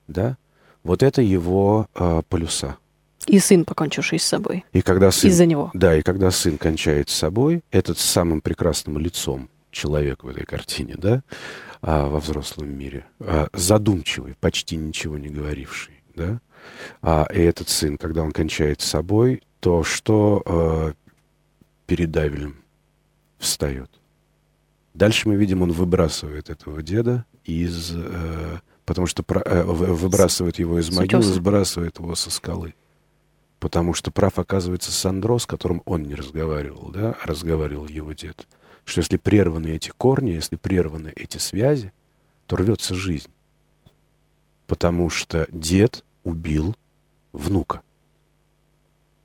Да? 0.08 0.36
Вот 0.82 1.02
это 1.02 1.22
его 1.22 1.86
э, 1.94 2.22
полюса. 2.28 2.78
И 3.31 3.39
сын, 3.39 3.64
покончивший 3.64 4.18
с 4.18 4.24
собой. 4.24 4.64
И 4.72 4.83
когда 4.83 5.12
сын, 5.12 5.31
Из-за 5.31 5.47
него. 5.47 5.70
Да, 5.72 5.97
и 5.97 6.03
когда 6.03 6.33
сын 6.33 6.59
кончает 6.59 7.11
с 7.11 7.14
собой, 7.14 7.62
этот 7.70 7.97
с 7.99 8.05
самым 8.05 8.41
прекрасным 8.41 8.99
лицом 8.99 9.49
человек 9.70 10.24
в 10.24 10.28
этой 10.28 10.45
картине, 10.45 10.97
да, 10.99 11.22
а, 11.81 12.09
во 12.09 12.18
взрослом 12.18 12.76
мире, 12.76 13.07
а, 13.20 13.47
задумчивый, 13.53 14.35
почти 14.41 14.74
ничего 14.74 15.16
не 15.16 15.28
говоривший, 15.28 16.03
да, 16.16 16.41
а, 17.03 17.28
и 17.33 17.39
этот 17.39 17.68
сын, 17.68 17.99
когда 17.99 18.22
он 18.22 18.33
кончает 18.33 18.81
с 18.81 18.87
собой, 18.87 19.45
то 19.61 19.85
что 19.85 20.43
а, 20.45 20.93
перед 21.87 22.11
Давилем 22.11 22.57
встает? 23.39 23.93
Дальше 24.93 25.28
мы 25.28 25.37
видим, 25.37 25.62
он 25.62 25.70
выбрасывает 25.70 26.51
этого 26.51 26.83
деда 26.83 27.24
из... 27.45 27.93
Э, 27.95 28.59
потому 28.85 29.07
что 29.07 29.22
про, 29.22 29.41
э, 29.41 29.62
выбрасывает 29.62 30.59
его 30.59 30.81
из 30.81 30.91
могилы, 30.91 31.22
сбрасывает 31.22 32.01
его 32.01 32.16
со 32.16 32.28
скалы 32.28 32.74
потому 33.61 33.92
что 33.92 34.11
прав 34.11 34.38
оказывается 34.38 34.90
Сандро, 34.90 35.38
с 35.38 35.46
которым 35.46 35.82
он 35.84 36.02
не 36.02 36.14
разговаривал, 36.14 36.90
да, 36.90 37.16
а 37.22 37.26
разговаривал 37.26 37.86
его 37.86 38.12
дед. 38.12 38.48
Что 38.84 39.00
если 39.00 39.18
прерваны 39.18 39.68
эти 39.68 39.90
корни, 39.90 40.30
если 40.30 40.56
прерваны 40.56 41.12
эти 41.14 41.36
связи, 41.36 41.92
то 42.46 42.56
рвется 42.56 42.94
жизнь. 42.94 43.30
Потому 44.66 45.11
что 45.11 45.46
дед 45.52 46.04
убил 46.24 46.74
внука. 47.32 47.82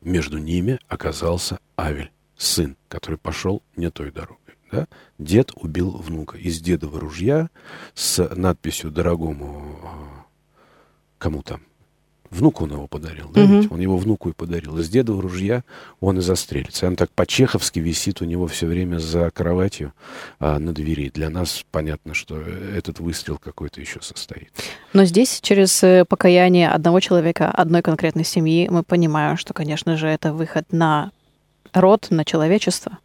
Между 0.02 0.38
ними 0.38 0.80
оказался 0.88 1.60
Авель, 1.80 2.12
сын, 2.38 2.76
который 2.90 3.18
пошел 3.18 3.64
не 3.76 3.90
той 3.90 4.12
дорогой. 4.12 4.38
Да? 4.72 4.88
Дед 5.18 5.52
убил 5.56 5.92
внука 5.92 6.38
из 6.38 6.60
дедового 6.60 7.00
ружья 7.00 7.50
с 7.94 8.28
надписью 8.36 8.92
«Дорогому 8.92 9.80
а, 9.84 10.26
кому 11.18 11.42
там, 11.42 11.62
Внуку 12.36 12.66
он 12.66 12.74
его 12.74 12.88
подарил, 12.88 13.30
да, 13.34 13.44
угу. 13.44 13.54
ведь? 13.54 13.72
Он 13.72 13.80
его 13.80 13.98
внуку 13.98 14.30
и 14.30 14.34
подарил. 14.34 14.78
Из 14.78 14.90
деда 14.90 15.14
ружья 15.14 15.64
он 16.02 16.18
и 16.18 16.22
застрелится. 16.22 16.86
Он 16.86 16.98
так 16.98 17.10
по-чеховски 17.12 17.80
висит 17.80 18.22
у 18.22 18.26
него 18.26 18.48
все 18.48 18.68
время 18.68 18.98
за 18.98 19.32
кроватью 19.32 19.94
а, 20.40 20.60
на 20.60 20.74
двери. 20.74 21.10
Для 21.14 21.30
нас 21.30 21.64
понятно, 21.72 22.14
что 22.14 22.38
этот 22.38 23.00
выстрел 23.00 23.38
какой-то 23.38 23.80
еще 23.80 24.02
состоит. 24.02 24.50
Но 24.92 25.06
здесь 25.06 25.40
через 25.42 25.82
э, 25.82 26.04
покаяние 26.04 26.70
одного 26.70 27.00
человека, 27.00 27.50
одной 27.50 27.82
конкретной 27.82 28.26
семьи, 28.26 28.68
мы 28.70 28.84
понимаем, 28.84 29.38
что, 29.38 29.54
конечно 29.54 29.96
же, 29.96 30.08
это 30.08 30.34
выход 30.34 30.66
на 30.72 31.12
род, 31.74 32.08
на 32.10 32.26
человечество. 32.26 32.98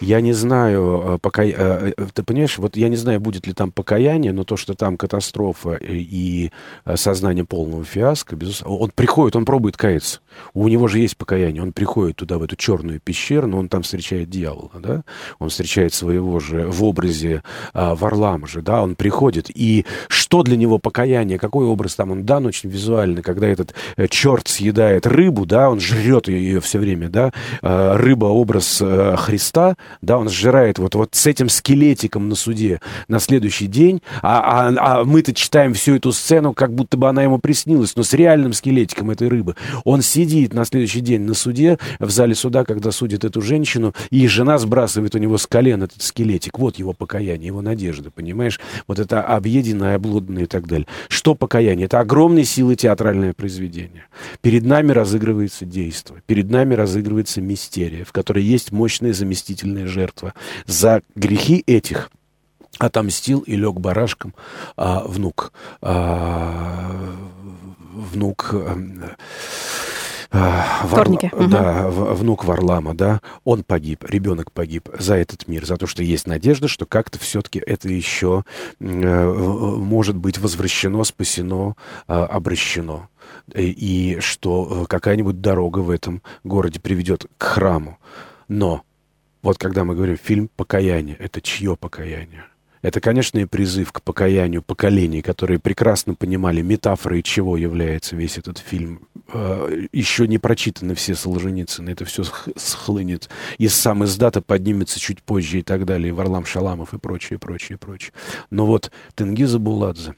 Я 0.00 0.20
не 0.20 0.32
знаю, 0.32 1.02
э, 1.04 1.18
пока, 1.20 1.44
э, 1.44 1.52
э, 1.96 2.06
ты 2.12 2.22
понимаешь, 2.22 2.58
вот 2.58 2.76
я 2.76 2.88
не 2.88 2.96
знаю, 2.96 3.20
будет 3.20 3.46
ли 3.46 3.52
там 3.52 3.72
покаяние, 3.72 4.32
но 4.32 4.44
то, 4.44 4.56
что 4.56 4.74
там 4.74 4.96
катастрофа 4.96 5.78
и 5.80 6.50
сознание 6.94 7.44
полного 7.44 7.84
фиаско, 7.84 8.36
безусловно, 8.36 8.78
он 8.78 8.90
приходит, 8.94 9.36
он 9.36 9.44
пробует 9.44 9.76
каяться. 9.76 10.20
У 10.54 10.68
него 10.68 10.88
же 10.88 10.98
есть 10.98 11.16
покаяние. 11.16 11.62
Он 11.62 11.72
приходит 11.72 12.16
туда, 12.16 12.38
в 12.38 12.42
эту 12.42 12.56
черную 12.56 13.00
пещеру, 13.00 13.46
но 13.46 13.58
он 13.58 13.68
там 13.68 13.82
встречает 13.82 14.30
дьявола, 14.30 14.70
да? 14.78 15.02
Он 15.38 15.48
встречает 15.48 15.94
своего 15.94 16.40
же 16.40 16.66
в 16.66 16.84
образе 16.84 17.42
а, 17.72 17.94
Варлама 17.94 18.46
же, 18.46 18.62
да? 18.62 18.82
Он 18.82 18.94
приходит. 18.94 19.50
И 19.54 19.84
что 20.08 20.42
для 20.42 20.56
него 20.56 20.78
покаяние? 20.78 21.38
Какой 21.38 21.66
образ 21.66 21.94
там 21.94 22.10
он 22.10 22.24
дан 22.24 22.46
очень 22.46 22.70
визуально, 22.70 23.22
когда 23.22 23.46
этот 23.46 23.74
э, 23.96 24.08
черт 24.08 24.48
съедает 24.48 25.06
рыбу, 25.06 25.46
да? 25.46 25.70
Он 25.70 25.80
жрет 25.80 26.28
ее, 26.28 26.42
ее 26.42 26.60
все 26.60 26.78
время, 26.78 27.08
да? 27.08 27.32
А, 27.62 27.96
рыба 27.96 28.26
образ 28.26 28.80
а, 28.82 29.16
Христа, 29.16 29.76
да? 30.02 30.18
Он 30.18 30.28
сжирает 30.28 30.78
вот, 30.78 30.94
вот 30.94 31.14
с 31.14 31.26
этим 31.26 31.48
скелетиком 31.48 32.28
на 32.28 32.34
суде 32.34 32.80
на 33.08 33.18
следующий 33.18 33.66
день, 33.66 34.02
а, 34.22 34.68
а, 34.68 35.00
а 35.00 35.04
мы-то 35.04 35.34
читаем 35.34 35.74
всю 35.74 35.96
эту 35.96 36.12
сцену, 36.12 36.52
как 36.52 36.74
будто 36.74 36.96
бы 36.96 37.08
она 37.08 37.22
ему 37.22 37.38
приснилась, 37.38 37.96
но 37.96 38.02
с 38.02 38.12
реальным 38.12 38.52
скелетиком 38.52 39.10
этой 39.10 39.28
рыбы. 39.28 39.56
Он 39.84 40.02
сидит 40.02 40.27
на 40.52 40.64
следующий 40.64 41.00
день 41.00 41.22
на 41.22 41.34
суде, 41.34 41.78
в 41.98 42.10
зале 42.10 42.34
суда, 42.34 42.64
когда 42.64 42.90
судит 42.90 43.24
эту 43.24 43.40
женщину, 43.40 43.94
и 44.10 44.26
жена 44.28 44.58
сбрасывает 44.58 45.14
у 45.14 45.18
него 45.18 45.38
с 45.38 45.46
колен 45.46 45.82
этот 45.82 46.02
скелетик. 46.02 46.58
Вот 46.58 46.76
его 46.76 46.92
покаяние, 46.92 47.46
его 47.48 47.62
надежда, 47.62 48.10
понимаешь? 48.10 48.60
Вот 48.86 48.98
это 48.98 49.22
объеденное, 49.22 49.96
облудное 49.96 50.44
и 50.44 50.46
так 50.46 50.66
далее. 50.66 50.86
Что 51.08 51.34
покаяние? 51.34 51.86
Это 51.86 52.00
огромной 52.00 52.44
силы 52.44 52.76
театральное 52.76 53.32
произведение. 53.32 54.04
Перед 54.40 54.64
нами 54.64 54.92
разыгрывается 54.92 55.64
действо, 55.64 56.16
перед 56.26 56.50
нами 56.50 56.74
разыгрывается 56.74 57.40
мистерия, 57.40 58.04
в 58.04 58.12
которой 58.12 58.44
есть 58.44 58.72
мощная 58.72 59.12
заместительная 59.12 59.86
жертва. 59.86 60.34
За 60.66 61.02
грехи 61.14 61.62
этих 61.66 62.10
отомстил 62.78 63.40
и 63.40 63.56
лег 63.56 63.80
барашком 63.80 64.34
а, 64.76 65.02
внук. 65.06 65.52
А, 65.82 67.14
внук... 67.92 68.50
А, 68.52 68.76
Вар... 70.30 71.08
Да, 71.48 71.88
угу. 71.88 72.14
внук 72.14 72.44
Варлама, 72.44 72.94
да, 72.94 73.20
он 73.44 73.64
погиб, 73.64 74.04
ребенок 74.04 74.52
погиб 74.52 74.88
за 74.98 75.14
этот 75.14 75.48
мир, 75.48 75.64
за 75.64 75.76
то, 75.76 75.86
что 75.86 76.02
есть 76.02 76.26
надежда, 76.26 76.68
что 76.68 76.84
как-то 76.84 77.18
все-таки 77.18 77.58
это 77.58 77.88
еще 77.88 78.44
э, 78.78 79.32
может 79.32 80.16
быть 80.16 80.38
возвращено, 80.38 81.02
спасено, 81.04 81.76
э, 82.08 82.12
обращено. 82.12 83.08
И 83.54 84.18
что 84.20 84.86
какая-нибудь 84.88 85.40
дорога 85.40 85.78
в 85.78 85.90
этом 85.90 86.22
городе 86.44 86.80
приведет 86.80 87.26
к 87.38 87.42
храму. 87.42 87.98
Но 88.48 88.82
вот 89.42 89.56
когда 89.58 89.84
мы 89.84 89.94
говорим 89.94 90.18
фильм 90.22 90.50
«Покаяние», 90.56 91.16
это 91.18 91.40
чье 91.40 91.76
покаяние? 91.76 92.44
Это, 92.80 93.00
конечно, 93.00 93.38
и 93.38 93.44
призыв 93.44 93.92
к 93.92 94.02
покаянию 94.02 94.62
поколений, 94.62 95.20
которые 95.20 95.58
прекрасно 95.58 96.14
понимали 96.14 96.62
метафорой, 96.62 97.22
чего 97.22 97.56
является 97.56 98.14
весь 98.14 98.38
этот 98.38 98.58
фильм. 98.58 99.07
Э, 99.32 99.86
Еще 99.92 100.26
не 100.26 100.38
прочитаны 100.38 100.94
все 100.94 101.14
Солженицыны, 101.14 101.90
это 101.90 102.04
все 102.04 102.24
схлынет. 102.56 103.28
И 103.58 103.68
сам 103.68 104.04
издата 104.04 104.40
поднимется 104.40 104.98
чуть 104.98 105.22
позже 105.22 105.60
и 105.60 105.62
так 105.62 105.84
далее, 105.84 106.08
и 106.08 106.12
Варлам 106.12 106.44
Шаламов 106.44 106.94
и 106.94 106.98
прочее, 106.98 107.38
прочее, 107.38 107.78
прочее. 107.78 108.12
Но 108.50 108.66
вот 108.66 108.90
Тенгиза 109.14 109.58
Буладзе, 109.58 110.14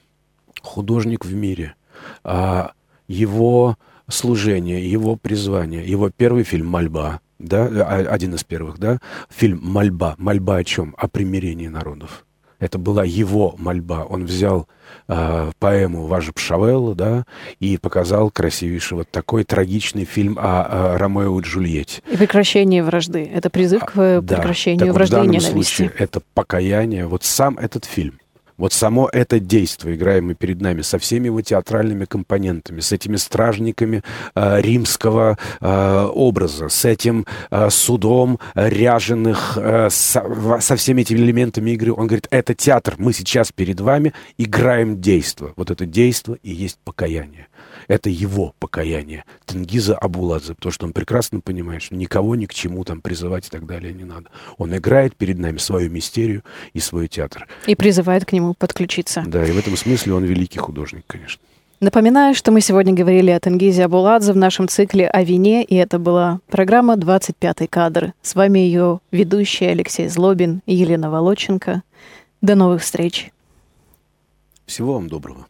художник 0.63 1.25
в 1.25 1.35
мире, 1.35 1.75
а 2.23 2.73
его 3.09 3.77
служение, 4.09 4.89
его 4.89 5.17
призвание, 5.17 5.87
его 5.87 6.11
первый 6.11 6.45
фильм 6.45 6.67
«Мольба», 6.67 7.21
да, 7.39 7.67
а, 7.67 8.07
один 8.11 8.35
из 8.35 8.45
первых, 8.45 8.79
да, 8.79 8.99
фильм 9.29 9.61
«Мольба». 9.63 10.15
«Мольба» 10.19 10.57
о 10.57 10.65
чем? 10.65 10.95
О 10.99 11.09
примирении 11.09 11.69
народов. 11.69 12.25
Это 12.61 12.79
была 12.79 13.05
его 13.05 13.55
мольба. 13.59 14.05
Он 14.09 14.27
взял 14.27 14.69
э, 15.09 15.51
поэму 15.59 16.07
Важа 16.07 16.33
Пшавелла, 16.33 16.95
да, 16.95 17.25
и 17.59 17.79
показал 17.79 18.31
красивейший 18.31 18.99
вот 18.99 19.11
такой 19.11 19.45
трагичный 19.45 20.05
фильм 20.05 20.39
о, 20.39 20.95
о 20.95 20.99
Ромео 20.99 21.41
и 21.41 21.43
Джульетте. 21.43 22.03
И 22.11 22.17
прекращение 22.17 22.85
вражды. 22.85 23.29
Это 23.35 23.51
призыв 23.51 23.85
к 23.85 23.93
а, 23.97 24.23
прекращению 24.23 24.89
да. 24.89 24.93
вражды 24.93 25.17
в 25.17 25.19
данном 25.19 25.33
и 25.33 25.39
ненависти. 25.39 25.77
Случае 25.77 25.93
это 25.99 26.21
покаяние. 26.35 27.07
Вот 27.07 27.25
сам 27.25 27.59
этот 27.59 27.87
фильм 27.87 28.20
вот 28.61 28.75
само 28.75 29.09
это 29.11 29.41
действие, 29.41 29.97
играемое 29.97 30.35
перед 30.35 30.61
нами, 30.61 30.83
со 30.83 30.99
всеми 30.99 31.27
его 31.27 31.41
театральными 31.41 32.05
компонентами, 32.05 32.81
с 32.81 32.93
этими 32.93 33.17
стражниками 33.17 34.03
э, 34.35 34.61
римского 34.61 35.39
э, 35.61 36.09
образа, 36.13 36.69
с 36.69 36.85
этим 36.85 37.27
э, 37.51 37.71
судом 37.71 38.39
ряженых, 38.55 39.57
э, 39.57 39.89
со, 39.91 40.61
со 40.61 40.77
всеми 40.77 41.01
этими 41.01 41.19
элементами 41.19 41.71
игры, 41.71 41.93
он 41.93 42.07
говорит, 42.07 42.29
это 42.31 42.55
театр, 42.55 42.97
мы 42.99 43.15
сейчас 43.15 43.51
перед 43.51 43.81
вами 43.81 44.13
играем 44.37 45.01
действо. 45.01 45.55
Вот 45.57 45.71
это 45.71 45.87
действо 45.87 46.37
и 46.43 46.51
есть 46.51 46.79
покаяние. 46.85 47.49
Это 47.91 48.09
его 48.09 48.55
покаяние, 48.61 49.25
Тенгиза 49.47 49.99
Абуладзе, 49.99 50.55
потому 50.55 50.73
что 50.73 50.87
он 50.87 50.93
прекрасно 50.93 51.41
понимает, 51.41 51.83
что 51.83 51.97
никого 51.97 52.37
ни 52.37 52.47
к 52.47 52.55
чему 52.55 52.85
там 52.85 53.01
призывать 53.01 53.49
и 53.49 53.51
так 53.51 53.67
далее 53.67 53.93
не 53.93 54.05
надо. 54.05 54.31
Он 54.59 54.77
играет 54.77 55.17
перед 55.17 55.41
нами 55.41 55.59
свою 55.59 55.91
мистерию 55.91 56.45
и 56.73 56.79
свой 56.79 57.09
театр. 57.09 57.49
И 57.67 57.75
призывает 57.75 58.25
к 58.25 58.33
нему 58.33 58.55
подключиться. 58.55 59.25
Да, 59.27 59.45
и 59.45 59.51
в 59.51 59.59
этом 59.59 59.77
смысле 59.77 60.15
он 60.15 60.23
великий 60.23 60.61
художник, 60.61 61.03
конечно. 61.09 61.43
Напоминаю, 61.81 62.37
что 62.37 62.53
мы 62.53 62.61
сегодня 62.61 62.95
говорили 62.95 63.33
о 63.33 63.41
Тенгизе 63.41 63.87
Абуладзе 63.87 64.35
в 64.35 64.37
нашем 64.37 64.69
цикле 64.69 65.09
о 65.09 65.25
вине, 65.25 65.65
и 65.65 65.75
это 65.75 65.99
была 65.99 66.39
программа 66.47 66.95
«25 66.95 67.67
кадр». 67.67 68.13
С 68.23 68.37
вами 68.37 68.61
ее 68.61 69.01
ведущие 69.11 69.71
Алексей 69.71 70.07
Злобин 70.07 70.63
и 70.65 70.77
Елена 70.77 71.11
Волоченко. 71.11 71.83
До 72.41 72.55
новых 72.55 72.83
встреч. 72.83 73.33
Всего 74.67 74.95
вам 74.95 75.09
доброго. 75.09 75.49